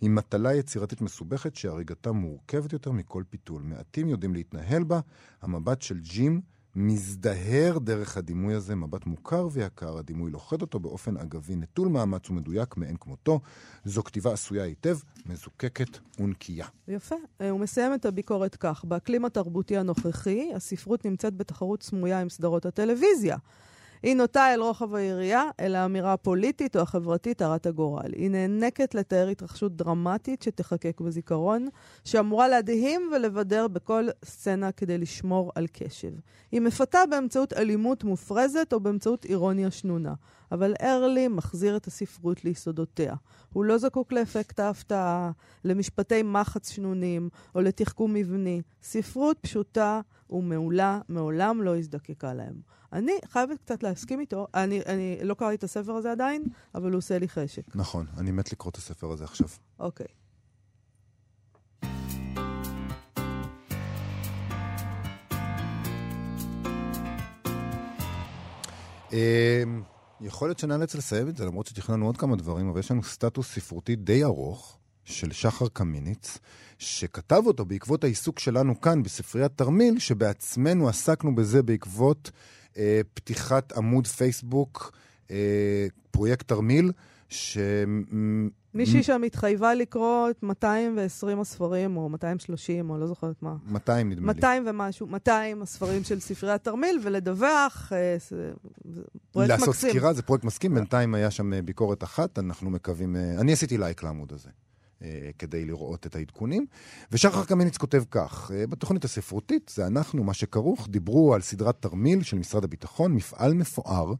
היא 0.00 0.10
מטלה 0.10 0.54
יצירתית 0.54 1.00
מסובכת 1.00 1.56
שהריגתה 1.56 2.12
מורכבת 2.12 2.72
יותר 2.72 2.92
מכל 2.92 3.22
פיתול. 3.30 3.62
מעטים 3.62 4.08
יודעים 4.08 4.34
להתנהל 4.34 4.84
בה, 4.84 5.00
המבט 5.42 5.82
של 5.82 6.00
ג'ים 6.00 6.40
מזדהר 6.76 7.78
דרך 7.78 8.16
הדימוי 8.16 8.54
הזה, 8.54 8.74
מבט 8.74 9.06
מוכר 9.06 9.48
ויקר, 9.52 9.98
הדימוי 9.98 10.30
לוכד 10.30 10.62
אותו 10.62 10.80
באופן 10.80 11.16
אגבי, 11.16 11.56
נטול 11.56 11.88
מאמץ 11.88 12.30
ומדויק 12.30 12.76
מאין 12.76 12.96
כמותו. 13.00 13.40
זו 13.84 14.04
כתיבה 14.04 14.32
עשויה 14.32 14.64
היטב, 14.64 14.98
מזוקקת 15.26 15.98
ונקייה. 16.20 16.66
יפה. 16.88 17.14
אה, 17.40 17.50
הוא 17.50 17.60
מסיים 17.60 17.94
את 17.94 18.06
הביקורת 18.06 18.56
כך: 18.56 18.84
באקלים 18.84 19.24
התרבותי 19.24 19.76
הנוכחי, 19.76 20.50
הספרות 20.54 21.04
נמצאת 21.04 21.36
בתחרות 21.36 21.82
סמויה 21.82 22.20
עם 22.20 22.28
סדרות 22.28 22.66
הטלוויזיה. 22.66 23.36
היא 24.04 24.16
נוטה 24.16 24.54
אל 24.54 24.60
רוחב 24.60 24.94
היריעה, 24.94 25.50
אל 25.60 25.74
האמירה 25.74 26.12
הפוליטית 26.12 26.76
או 26.76 26.80
החברתית 26.80 27.42
הרת 27.42 27.66
הגורל. 27.66 28.12
היא 28.16 28.30
נאנקת 28.30 28.94
לתאר 28.94 29.28
התרחשות 29.28 29.76
דרמטית 29.76 30.42
שתחקק 30.42 31.00
בזיכרון, 31.00 31.68
שאמורה 32.04 32.48
להדהים 32.48 33.10
ולבדר 33.14 33.68
בכל 33.68 34.08
סצנה 34.24 34.72
כדי 34.72 34.98
לשמור 34.98 35.52
על 35.54 35.66
קשב. 35.72 36.12
היא 36.52 36.60
מפתה 36.60 36.98
באמצעות 37.10 37.52
אלימות 37.52 38.04
מופרזת 38.04 38.72
או 38.72 38.80
באמצעות 38.80 39.24
אירוניה 39.24 39.70
שנונה. 39.70 40.14
אבל 40.52 40.74
ארלי 40.82 41.28
מחזיר 41.28 41.76
את 41.76 41.86
הספרות 41.86 42.44
ליסודותיה. 42.44 43.14
הוא 43.52 43.64
לא 43.64 43.78
זקוק 43.78 44.12
לאפקט 44.12 44.60
ההפתעה, 44.60 45.30
למשפטי 45.64 46.22
מחץ 46.22 46.70
שנונים 46.70 47.28
או 47.54 47.60
לתחכום 47.60 48.14
מבני. 48.14 48.62
ספרות 48.82 49.38
פשוטה 49.40 50.00
ומעולה 50.30 51.00
מעולם 51.08 51.62
לא 51.62 51.76
הזדקקה 51.76 52.34
להם. 52.34 52.54
אני 52.92 53.12
חייבת 53.28 53.58
קצת 53.58 53.82
להסכים 53.82 54.20
איתו. 54.20 54.46
אני, 54.54 54.80
אני 54.86 55.18
לא 55.22 55.34
קראתי 55.34 55.54
את 55.54 55.64
הספר 55.64 55.92
הזה 55.92 56.12
עדיין, 56.12 56.44
אבל 56.74 56.90
הוא 56.90 56.98
עושה 56.98 57.18
לי 57.18 57.28
חשק. 57.28 57.62
נכון, 57.76 58.06
אני 58.18 58.30
מת 58.30 58.52
לקרוא 58.52 58.70
את 58.70 58.76
הספר 58.76 59.12
הזה 59.12 59.24
עכשיו. 59.24 59.48
אוקיי. 59.78 60.06
אמ, 69.12 69.82
יכול 70.20 70.48
להיות 70.48 70.58
שנאלץ 70.58 70.94
לסיים 70.94 71.28
את 71.28 71.36
זה, 71.36 71.44
למרות 71.44 71.66
שתכננו 71.66 72.06
עוד 72.06 72.16
כמה 72.16 72.36
דברים, 72.36 72.68
אבל 72.68 72.80
יש 72.80 72.90
לנו 72.90 73.02
סטטוס 73.02 73.54
ספרותי 73.54 73.96
די 73.96 74.24
ארוך 74.24 74.78
של 75.04 75.32
שחר 75.32 75.68
קמיניץ, 75.68 76.38
שכתב 76.78 77.42
אותו 77.46 77.64
בעקבות 77.64 78.04
העיסוק 78.04 78.38
שלנו 78.38 78.80
כאן 78.80 79.02
בספריית 79.02 79.52
תרמיל, 79.56 79.98
שבעצמנו 79.98 80.88
עסקנו 80.88 81.34
בזה 81.34 81.62
בעקבות 81.62 82.30
אה, 82.76 83.00
פתיחת 83.14 83.72
עמוד 83.72 84.06
פייסבוק, 84.06 84.92
אה, 85.30 85.86
פרויקט 86.10 86.48
תרמיל, 86.48 86.92
ש... 87.34 87.58
מישהי 88.74 89.02
שם 89.02 89.22
התחייבה 89.22 89.74
לקרוא 89.74 90.30
את 90.30 90.42
220 90.42 91.40
הספרים, 91.40 91.96
או 91.96 92.08
230, 92.08 92.90
או 92.90 92.98
לא 92.98 93.06
זוכרת 93.06 93.42
מה. 93.42 93.56
200 93.66 94.10
נדמה 94.10 94.26
200 94.26 94.64
לי. 94.64 94.70
200 94.72 94.82
ומשהו, 94.82 95.06
200 95.06 95.62
הספרים 95.62 96.04
של 96.04 96.20
ספרי 96.20 96.52
התרמיל, 96.52 96.98
ולדווח, 97.02 97.92
אה, 97.92 98.16
פרויקט 99.30 99.50
לעשות 99.50 99.68
מקסים. 99.68 99.88
לעשות 99.88 99.90
סקירה, 99.90 100.12
זה 100.12 100.22
פרויקט 100.22 100.44
מסכים, 100.44 100.74
בינתיים 100.74 101.14
היה 101.14 101.30
שם 101.30 101.52
אה, 101.52 101.62
ביקורת 101.62 102.04
אחת, 102.04 102.38
אנחנו 102.38 102.70
מקווים... 102.70 103.16
אה, 103.16 103.40
אני 103.40 103.52
עשיתי 103.52 103.78
לייק 103.78 104.02
לעמוד 104.02 104.32
הזה. 104.32 104.50
אה, 105.04 105.30
כדי 105.38 105.64
לראות 105.64 106.06
את 106.06 106.16
העדכונים. 106.16 106.66
ושחר 107.12 107.44
קמיניץ 107.44 107.76
כותב 107.76 108.02
כך, 108.10 108.50
אה, 108.54 108.66
בתוכנית 108.66 109.04
הספרותית, 109.04 109.72
זה 109.74 109.86
אנחנו, 109.86 110.24
מה 110.24 110.34
שכרוך, 110.34 110.88
דיברו 110.90 111.34
על 111.34 111.40
סדרת 111.40 111.76
תרמיל 111.80 112.22
של 112.22 112.36
משרד 112.36 112.64
הביטחון, 112.64 113.12
מפעל 113.12 113.54
מפואר, 113.54 114.14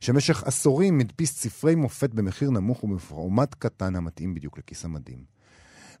שבמשך 0.00 0.42
עשורים 0.44 0.98
מדפיס 0.98 1.38
ספרי 1.38 1.74
מופת 1.74 2.14
במחיר 2.14 2.50
נמוך 2.50 2.84
ובפורמט 2.84 3.54
קטן 3.58 3.96
המתאים 3.96 4.34
בדיוק 4.34 4.58
לכיס 4.58 4.84
המדים. 4.84 5.24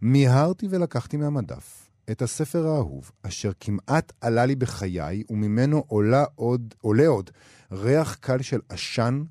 מיהרתי 0.02 0.66
ולקחתי 0.70 1.16
מהמדף 1.16 1.90
את 2.10 2.22
הספר 2.22 2.66
האהוב, 2.66 3.10
אשר 3.22 3.50
כמעט 3.60 4.12
עלה 4.20 4.46
לי 4.46 4.56
בחיי, 4.56 5.22
וממנו 5.30 5.84
עולה 5.86 6.24
עוד, 6.34 6.74
עולה 6.80 7.06
עוד 7.06 7.30
ריח 7.72 8.14
קל 8.14 8.42
של 8.42 8.60
עשן 8.68 9.22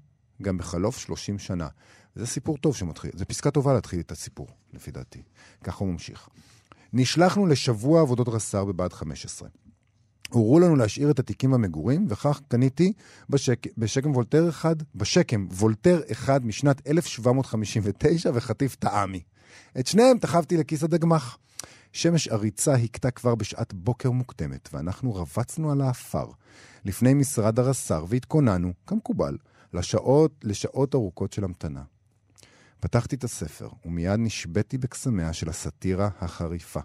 גם 0.41 0.57
בחלוף 0.57 0.97
30 0.97 1.39
שנה. 1.39 1.67
זה 2.15 2.27
סיפור 2.27 2.57
טוב 2.57 2.75
שמתחיל, 2.75 3.11
זה 3.13 3.25
פסקה 3.25 3.51
טובה 3.51 3.73
להתחיל 3.73 3.99
את 3.99 4.11
הסיפור, 4.11 4.47
לפי 4.73 4.91
דעתי. 4.91 5.21
ככה 5.63 5.83
הוא 5.83 5.93
ממשיך. 5.93 6.29
נשלחנו 6.93 7.47
לשבוע 7.47 8.01
עבודות 8.01 8.27
רס"ר 8.27 8.65
בבה"ד 8.65 8.93
15. 8.93 9.49
הורו 10.29 10.59
לנו 10.59 10.75
להשאיר 10.75 11.11
את 11.11 11.19
התיקים 11.19 11.51
במגורים, 11.51 12.05
וכך 12.09 12.41
קניתי 12.47 12.93
בשק... 13.29 13.67
בשקם 13.77 14.11
וולטר 14.11 14.49
אחד, 14.49 14.75
בשקם 14.95 15.47
וולטר 15.51 16.01
אחד 16.11 16.45
משנת 16.45 16.87
1759 16.87 18.31
וחטיף 18.33 18.75
טעמי. 18.75 19.21
את 19.79 19.87
שניהם 19.87 20.17
תחבתי 20.17 20.57
לכיס 20.57 20.83
הדגמ"ח. 20.83 21.37
שמש 21.93 22.27
עריצה 22.27 22.73
הכתה 22.73 23.11
כבר 23.11 23.35
בשעת 23.35 23.73
בוקר 23.73 24.11
מוקדמת, 24.11 24.69
ואנחנו 24.73 25.15
רבצנו 25.15 25.71
על 25.71 25.81
האפר 25.81 26.25
לפני 26.85 27.13
משרד 27.13 27.59
הרס"ר 27.59 28.05
והתכוננו, 28.07 28.73
כמקובל, 28.87 29.37
לשעות, 29.73 30.31
לשעות 30.43 30.95
ארוכות 30.95 31.33
של 31.33 31.43
המתנה. 31.43 31.83
פתחתי 32.79 33.15
את 33.15 33.23
הספר, 33.23 33.69
ומיד 33.85 34.19
נשבתי 34.19 34.77
בקסמיה 34.77 35.33
של 35.33 35.49
הסאטירה 35.49 36.09
החריפה. 36.19 36.79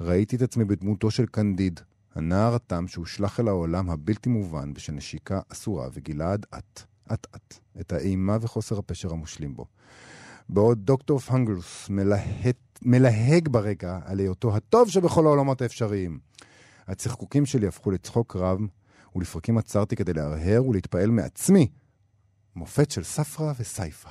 ראיתי 0.00 0.36
את 0.36 0.42
עצמי 0.42 0.64
בדמותו 0.64 1.10
של 1.10 1.26
קנדיד, 1.26 1.80
הנער 2.14 2.54
התם 2.54 2.88
שהושלך 2.88 3.40
אל 3.40 3.48
העולם 3.48 3.90
הבלתי 3.90 4.28
מובן 4.28 4.74
בשל 4.74 4.92
נשיקה 4.92 5.40
אסורה 5.52 5.88
וגילה 5.92 6.32
עד 6.32 6.46
אט, 6.54 6.82
אט 7.12 7.26
אט, 7.36 7.54
את 7.80 7.92
האימה 7.92 8.36
וחוסר 8.40 8.78
הפשר 8.78 9.12
המושלים 9.12 9.56
בו. 9.56 9.66
בעוד 10.48 10.78
דוקטור 10.78 11.18
פנגלוס 11.18 11.88
מלהט, 11.90 12.56
מלהג 12.82 13.48
ברגע 13.48 13.98
על 14.04 14.18
היותו 14.18 14.56
הטוב 14.56 14.88
שבכל 14.88 15.26
העולמות 15.26 15.62
האפשריים. 15.62 16.18
הצחקוקים 16.88 17.46
שלי 17.46 17.66
הפכו 17.66 17.90
לצחוק 17.90 18.36
רב, 18.36 18.58
ולפרקים 19.16 19.58
עצרתי 19.58 19.96
כדי 19.96 20.12
להרהר 20.12 20.66
ולהתפעל 20.66 21.10
מעצמי. 21.10 21.68
מופת 22.56 22.90
של 22.90 23.04
ספרא 23.04 23.52
וסייפה. 23.58 24.08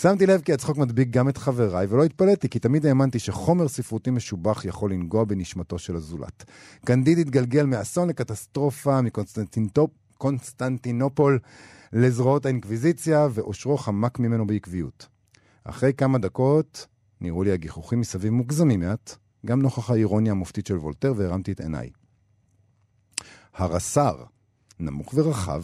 שמתי 0.00 0.26
לב 0.26 0.40
כי 0.40 0.52
הצחוק 0.52 0.76
מדביק 0.76 1.10
גם 1.10 1.28
את 1.28 1.36
חבריי, 1.36 1.86
ולא 1.90 2.04
התפלאתי, 2.04 2.48
כי 2.48 2.58
תמיד 2.58 2.86
האמנתי 2.86 3.18
שחומר 3.18 3.68
ספרותי 3.68 4.10
משובח 4.10 4.64
יכול 4.64 4.92
לנגוע 4.92 5.24
בנשמתו 5.24 5.78
של 5.78 5.96
הזולת. 5.96 6.44
קנדיד 6.84 7.18
התגלגל 7.18 7.66
מאסון 7.66 8.08
לקטסטרופה 8.08 9.00
מקונסטנטינופול 9.02 11.38
לזרועות 11.92 12.46
האינקוויזיציה, 12.46 13.28
ואושרו 13.30 13.76
חמק 13.76 14.18
ממנו 14.18 14.46
בעקביות. 14.46 15.06
אחרי 15.64 15.92
כמה 15.92 16.18
דקות 16.18 16.86
נראו 17.20 17.42
לי 17.42 17.52
הגיחוכים 17.52 18.00
מסביב 18.00 18.32
מוגזמים 18.32 18.80
מעט, 18.80 19.16
גם 19.46 19.62
נוכח 19.62 19.90
האירוניה 19.90 20.32
המופתית 20.32 20.66
של 20.66 20.76
וולטר, 20.76 21.12
והרמתי 21.16 21.52
את 21.52 21.60
עיניי. 21.60 21.90
הרס"ר, 23.54 24.24
נמוך 24.80 25.14
ורחב, 25.14 25.62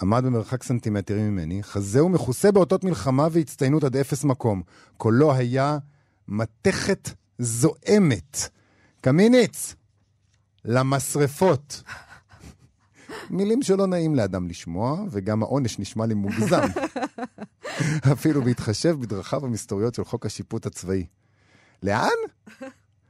עמד 0.00 0.24
במרחק 0.24 0.62
סנטימטרים 0.62 1.30
ממני, 1.30 1.62
חזהו 1.62 2.08
מכוסה 2.08 2.52
באותות 2.52 2.84
מלחמה 2.84 3.28
והצטיינות 3.30 3.84
עד 3.84 3.96
אפס 3.96 4.24
מקום. 4.24 4.62
קולו 4.96 5.34
היה 5.34 5.78
מתכת 6.28 7.10
זועמת. 7.38 8.48
קמיניץ! 9.00 9.74
למשרפות. 10.64 11.82
מילים 13.30 13.62
שלא 13.62 13.86
נעים 13.86 14.14
לאדם 14.14 14.48
לשמוע, 14.48 15.04
וגם 15.10 15.42
העונש 15.42 15.78
נשמע 15.78 16.06
לי 16.06 16.14
מוגזם. 16.14 16.62
אפילו 18.12 18.42
בהתחשב 18.42 18.96
בדרכיו 19.00 19.44
המסתוריות 19.44 19.94
של 19.94 20.04
חוק 20.04 20.26
השיפוט 20.26 20.66
הצבאי. 20.66 21.06
לאן? 21.82 22.08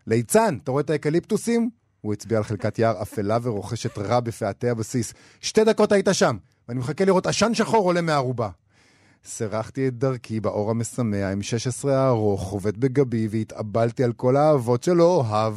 ליצן, 0.06 0.58
אתה 0.62 0.70
רואה 0.70 0.80
את 0.80 0.90
האקליפטוסים? 0.90 1.70
הוא 2.00 2.12
הצביע 2.12 2.38
על 2.38 2.44
חלקת 2.44 2.78
יער 2.78 3.02
אפלה 3.02 3.38
ורוכשת 3.42 3.98
רע 3.98 4.20
בפאתי 4.20 4.68
הבסיס. 4.68 5.14
שתי 5.40 5.64
דקות 5.64 5.92
היית 5.92 6.08
שם, 6.12 6.36
ואני 6.68 6.80
מחכה 6.80 7.04
לראות 7.04 7.26
עשן 7.26 7.54
שחור 7.54 7.84
עולה 7.84 8.00
מהערובה. 8.00 8.48
סירחתי 9.24 9.88
את 9.88 9.98
דרכי 9.98 10.40
באור 10.40 10.70
המשמח 10.70 11.24
עם 11.32 11.42
16 11.42 11.98
הארוך, 11.98 12.40
חובט 12.40 12.76
בגבי, 12.76 13.28
והתאבלתי 13.30 14.04
על 14.04 14.12
כל 14.12 14.36
האהבות 14.36 14.82
שלא 14.82 15.04
אוהב, 15.04 15.54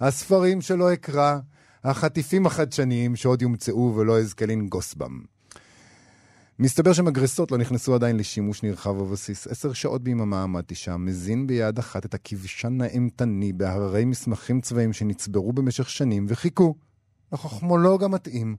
הספרים 0.00 0.60
שלא 0.60 0.92
אקרא, 0.92 1.38
החטיפים 1.84 2.46
החדשניים 2.46 3.16
שעוד 3.16 3.42
יומצאו 3.42 3.94
ולא 3.96 4.18
אזכה 4.18 4.46
לנגוס 4.46 4.94
בם. 4.94 5.31
מסתבר 6.62 6.92
שמגרסות 6.92 7.50
לא 7.50 7.58
נכנסו 7.58 7.94
עדיין 7.94 8.16
לשימוש 8.16 8.62
נרחב 8.62 8.98
בבסיס. 8.98 9.46
עשר 9.46 9.72
שעות 9.72 10.02
ביממה 10.02 10.42
עמדתי 10.42 10.74
שם, 10.74 11.04
מזין 11.04 11.46
ביד 11.46 11.78
אחת 11.78 12.06
את 12.06 12.14
הכבשן 12.14 12.80
האימתני 12.80 13.52
בהררי 13.52 14.04
מסמכים 14.04 14.60
צבאיים 14.60 14.92
שנצברו 14.92 15.52
במשך 15.52 15.90
שנים, 15.90 16.26
וחיכו 16.28 16.74
לחכמולוג 17.32 18.04
המתאים. 18.04 18.56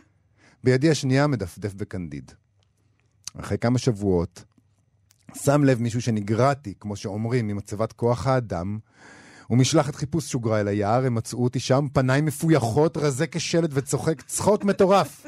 בידי 0.64 0.90
השנייה 0.90 1.26
מדפדף 1.26 1.74
בקנדיד. 1.74 2.32
אחרי 3.40 3.58
כמה 3.58 3.78
שבועות, 3.78 4.44
שם 5.34 5.64
לב 5.64 5.80
מישהו 5.80 6.02
שנגרעתי, 6.02 6.74
כמו 6.80 6.96
שאומרים, 6.96 7.46
ממצבת 7.46 7.92
כוח 7.92 8.26
האדם, 8.26 8.78
ומשלחת 9.50 9.94
חיפוש 9.94 10.30
שוגרה 10.30 10.60
אל 10.60 10.68
היער, 10.68 11.06
הם 11.06 11.14
מצאו 11.14 11.44
אותי 11.44 11.60
שם, 11.60 11.86
פניים 11.92 12.24
מפויחות, 12.24 12.96
רזה 12.96 13.26
כשלט 13.26 13.70
וצוחק 13.72 14.22
צחוק 14.22 14.64
מטורף. 14.64 15.26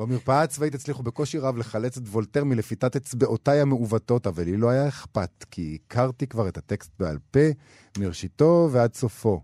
במרפאה 0.00 0.42
הצבאית 0.42 0.74
הצליחו 0.74 1.02
בקושי 1.02 1.38
רב 1.38 1.56
לחלץ 1.56 1.96
את 1.96 2.02
וולטר 2.06 2.44
מלפיתת 2.44 2.96
אצבעותיי 2.96 3.60
המעוותות, 3.60 4.26
אבל 4.26 4.44
לי 4.44 4.56
לא 4.56 4.70
היה 4.70 4.88
אכפת, 4.88 5.44
כי 5.50 5.78
הכרתי 5.86 6.26
כבר 6.26 6.48
את 6.48 6.58
הטקסט 6.58 6.90
בעל 6.98 7.18
פה, 7.30 7.40
מראשיתו 7.98 8.68
ועד 8.72 8.94
סופו. 8.94 9.42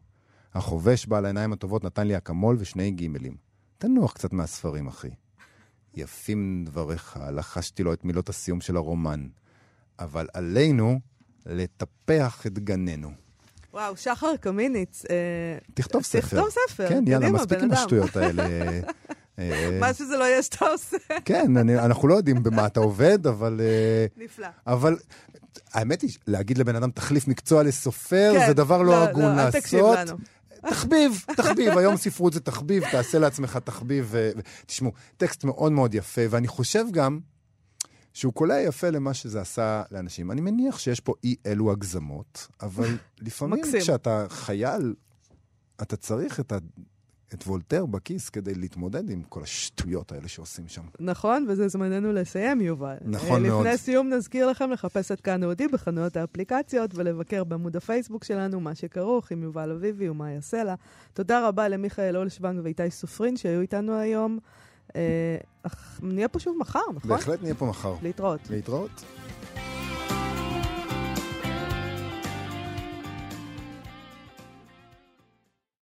החובש 0.55 1.07
בעל 1.07 1.25
העיניים 1.25 1.53
הטובות 1.53 1.85
נתן 1.85 2.07
לי 2.07 2.17
אקמול 2.17 2.57
ושני 2.59 2.91
גימלים. 2.91 3.37
תנוח 3.79 4.13
קצת 4.13 4.33
מהספרים, 4.33 4.87
אחי. 4.87 5.11
יפים 5.95 6.65
דבריך, 6.67 7.19
לחשתי 7.33 7.83
לו 7.83 7.93
את 7.93 8.05
מילות 8.05 8.29
הסיום 8.29 8.61
של 8.61 8.77
הרומן. 8.77 9.27
אבל 9.99 10.29
עלינו 10.35 11.01
לטפח 11.47 12.47
את 12.47 12.59
גננו. 12.59 13.11
וואו, 13.73 13.97
שחר 13.97 14.37
קמיניץ. 14.41 15.05
אה, 15.11 15.59
תכתוב 15.75 16.03
ספר. 16.03 16.21
תכתוב 16.21 16.49
ספר. 16.51 16.89
כן, 16.89 17.05
יאללה, 17.07 17.31
מספיק 17.31 17.59
עם. 17.63 17.73
השטויות 17.73 18.17
האלה. 18.17 18.45
אה, 19.39 19.79
מה 19.81 19.95
שזה 19.95 20.17
לא 20.17 20.25
יהיה 20.25 20.43
שאתה 20.43 20.65
עושה. 20.67 20.97
כן, 21.25 21.57
אני, 21.57 21.79
אנחנו 21.79 22.09
לא 22.09 22.15
יודעים 22.15 22.43
במה 22.43 22.67
אתה 22.67 22.81
עובד, 22.81 23.27
אבל... 23.27 23.61
אה, 23.61 24.25
נפלא. 24.25 24.47
אבל 24.67 24.97
האמת 25.73 26.03
היא, 26.03 26.11
להגיד 26.27 26.59
לבן 26.59 26.77
אדם 26.77 26.91
תחליף 26.91 27.29
מקצוע 27.29 27.63
לסופר, 27.63 28.33
כן, 28.39 28.47
זה 28.47 28.55
דבר 28.55 28.83
לא 28.83 29.03
הגון 29.05 29.23
לא, 29.23 29.31
אל 29.31 29.37
לעשות. 29.37 29.61
תקשיב 29.63 29.85
לנו. 29.85 30.17
תחביב, 30.71 31.25
תחביב, 31.37 31.79
היום 31.79 31.97
ספרות 31.97 32.33
זה 32.33 32.41
תחביב, 32.41 32.83
תעשה 32.91 33.19
לעצמך 33.19 33.57
תחביב. 33.65 34.07
ו- 34.11 34.31
תשמעו, 34.67 34.93
טקסט 35.17 35.45
מאוד 35.45 35.73
מאוד 35.73 35.95
יפה, 35.95 36.21
ואני 36.31 36.49
חושב 36.49 36.85
גם 36.93 37.21
שהוא 38.13 38.33
קולע 38.33 38.61
יפה 38.61 38.91
למה 38.91 39.15
שזה 39.15 39.41
עשה 39.41 39.83
לאנשים. 39.91 40.31
אני 40.31 40.41
מניח 40.41 40.79
שיש 40.79 41.01
פה 41.01 41.15
אי 41.25 41.35
אלו 41.47 41.73
הגזמות, 41.73 42.49
אבל 42.63 42.97
לפעמים. 43.21 43.63
כשאתה 43.81 44.27
חייל, 44.29 44.95
אתה 45.83 45.97
צריך 45.97 46.41
את, 46.41 46.53
ה- 46.53 46.59
את 47.35 47.43
וולטר 47.47 47.87
בכיס 47.87 48.29
כדי 48.29 48.55
להתמודד 48.55 49.11
עם 49.11 49.23
כל 49.23 49.43
השטויות 49.43 50.13
האלה 50.13 50.29
שעושים 50.29 50.69
שם. 50.69 50.83
נכון, 51.01 51.47
וזה 51.49 51.69
זמננו 51.69 52.13
לסיים, 52.13 52.61
יובל. 52.61 52.97
נכון 53.03 53.45
אה, 53.45 53.51
מאוד. 53.51 53.67
לפני 53.67 53.79
סיום 53.79 54.09
נזכיר 54.09 54.47
לכם 54.51 54.71
לחפש 54.71 55.13
את 55.13 55.21
כאן 55.21 55.45
אודי 55.45 55.69
בחנויות 55.69 56.17
האפליקציות 56.17 56.91
ולבקר 56.95 57.45
בעמוד 57.45 57.77
הפייסבוק 57.77 58.25
שלנו, 58.25 58.61
מה 58.61 58.75
שכרוך 58.75 59.33
עם 59.33 59.43
יובל 59.43 59.71
אביבי 59.71 60.09
ומאיה 60.09 60.41
סלע. 60.41 60.75
תודה 61.15 61.49
רבה 61.49 61.69
למיכאל 61.69 62.17
אולשוונג 62.17 62.61
ואיתי 62.65 62.91
סופרין 62.91 63.37
שהיו 63.37 63.61
איתנו 63.61 63.95
היום. 63.95 64.39
אה, 64.97 65.37
אך 65.63 66.01
נהיה 66.03 66.29
פה 66.29 66.39
שוב 66.39 66.57
מחר, 66.59 66.81
נכון? 66.95 67.11
בהחלט 67.11 67.43
נהיה 67.43 67.55
פה 67.55 67.67
מחר. 67.67 67.95
להתראות. 68.03 68.41
להתראות. 68.51 69.05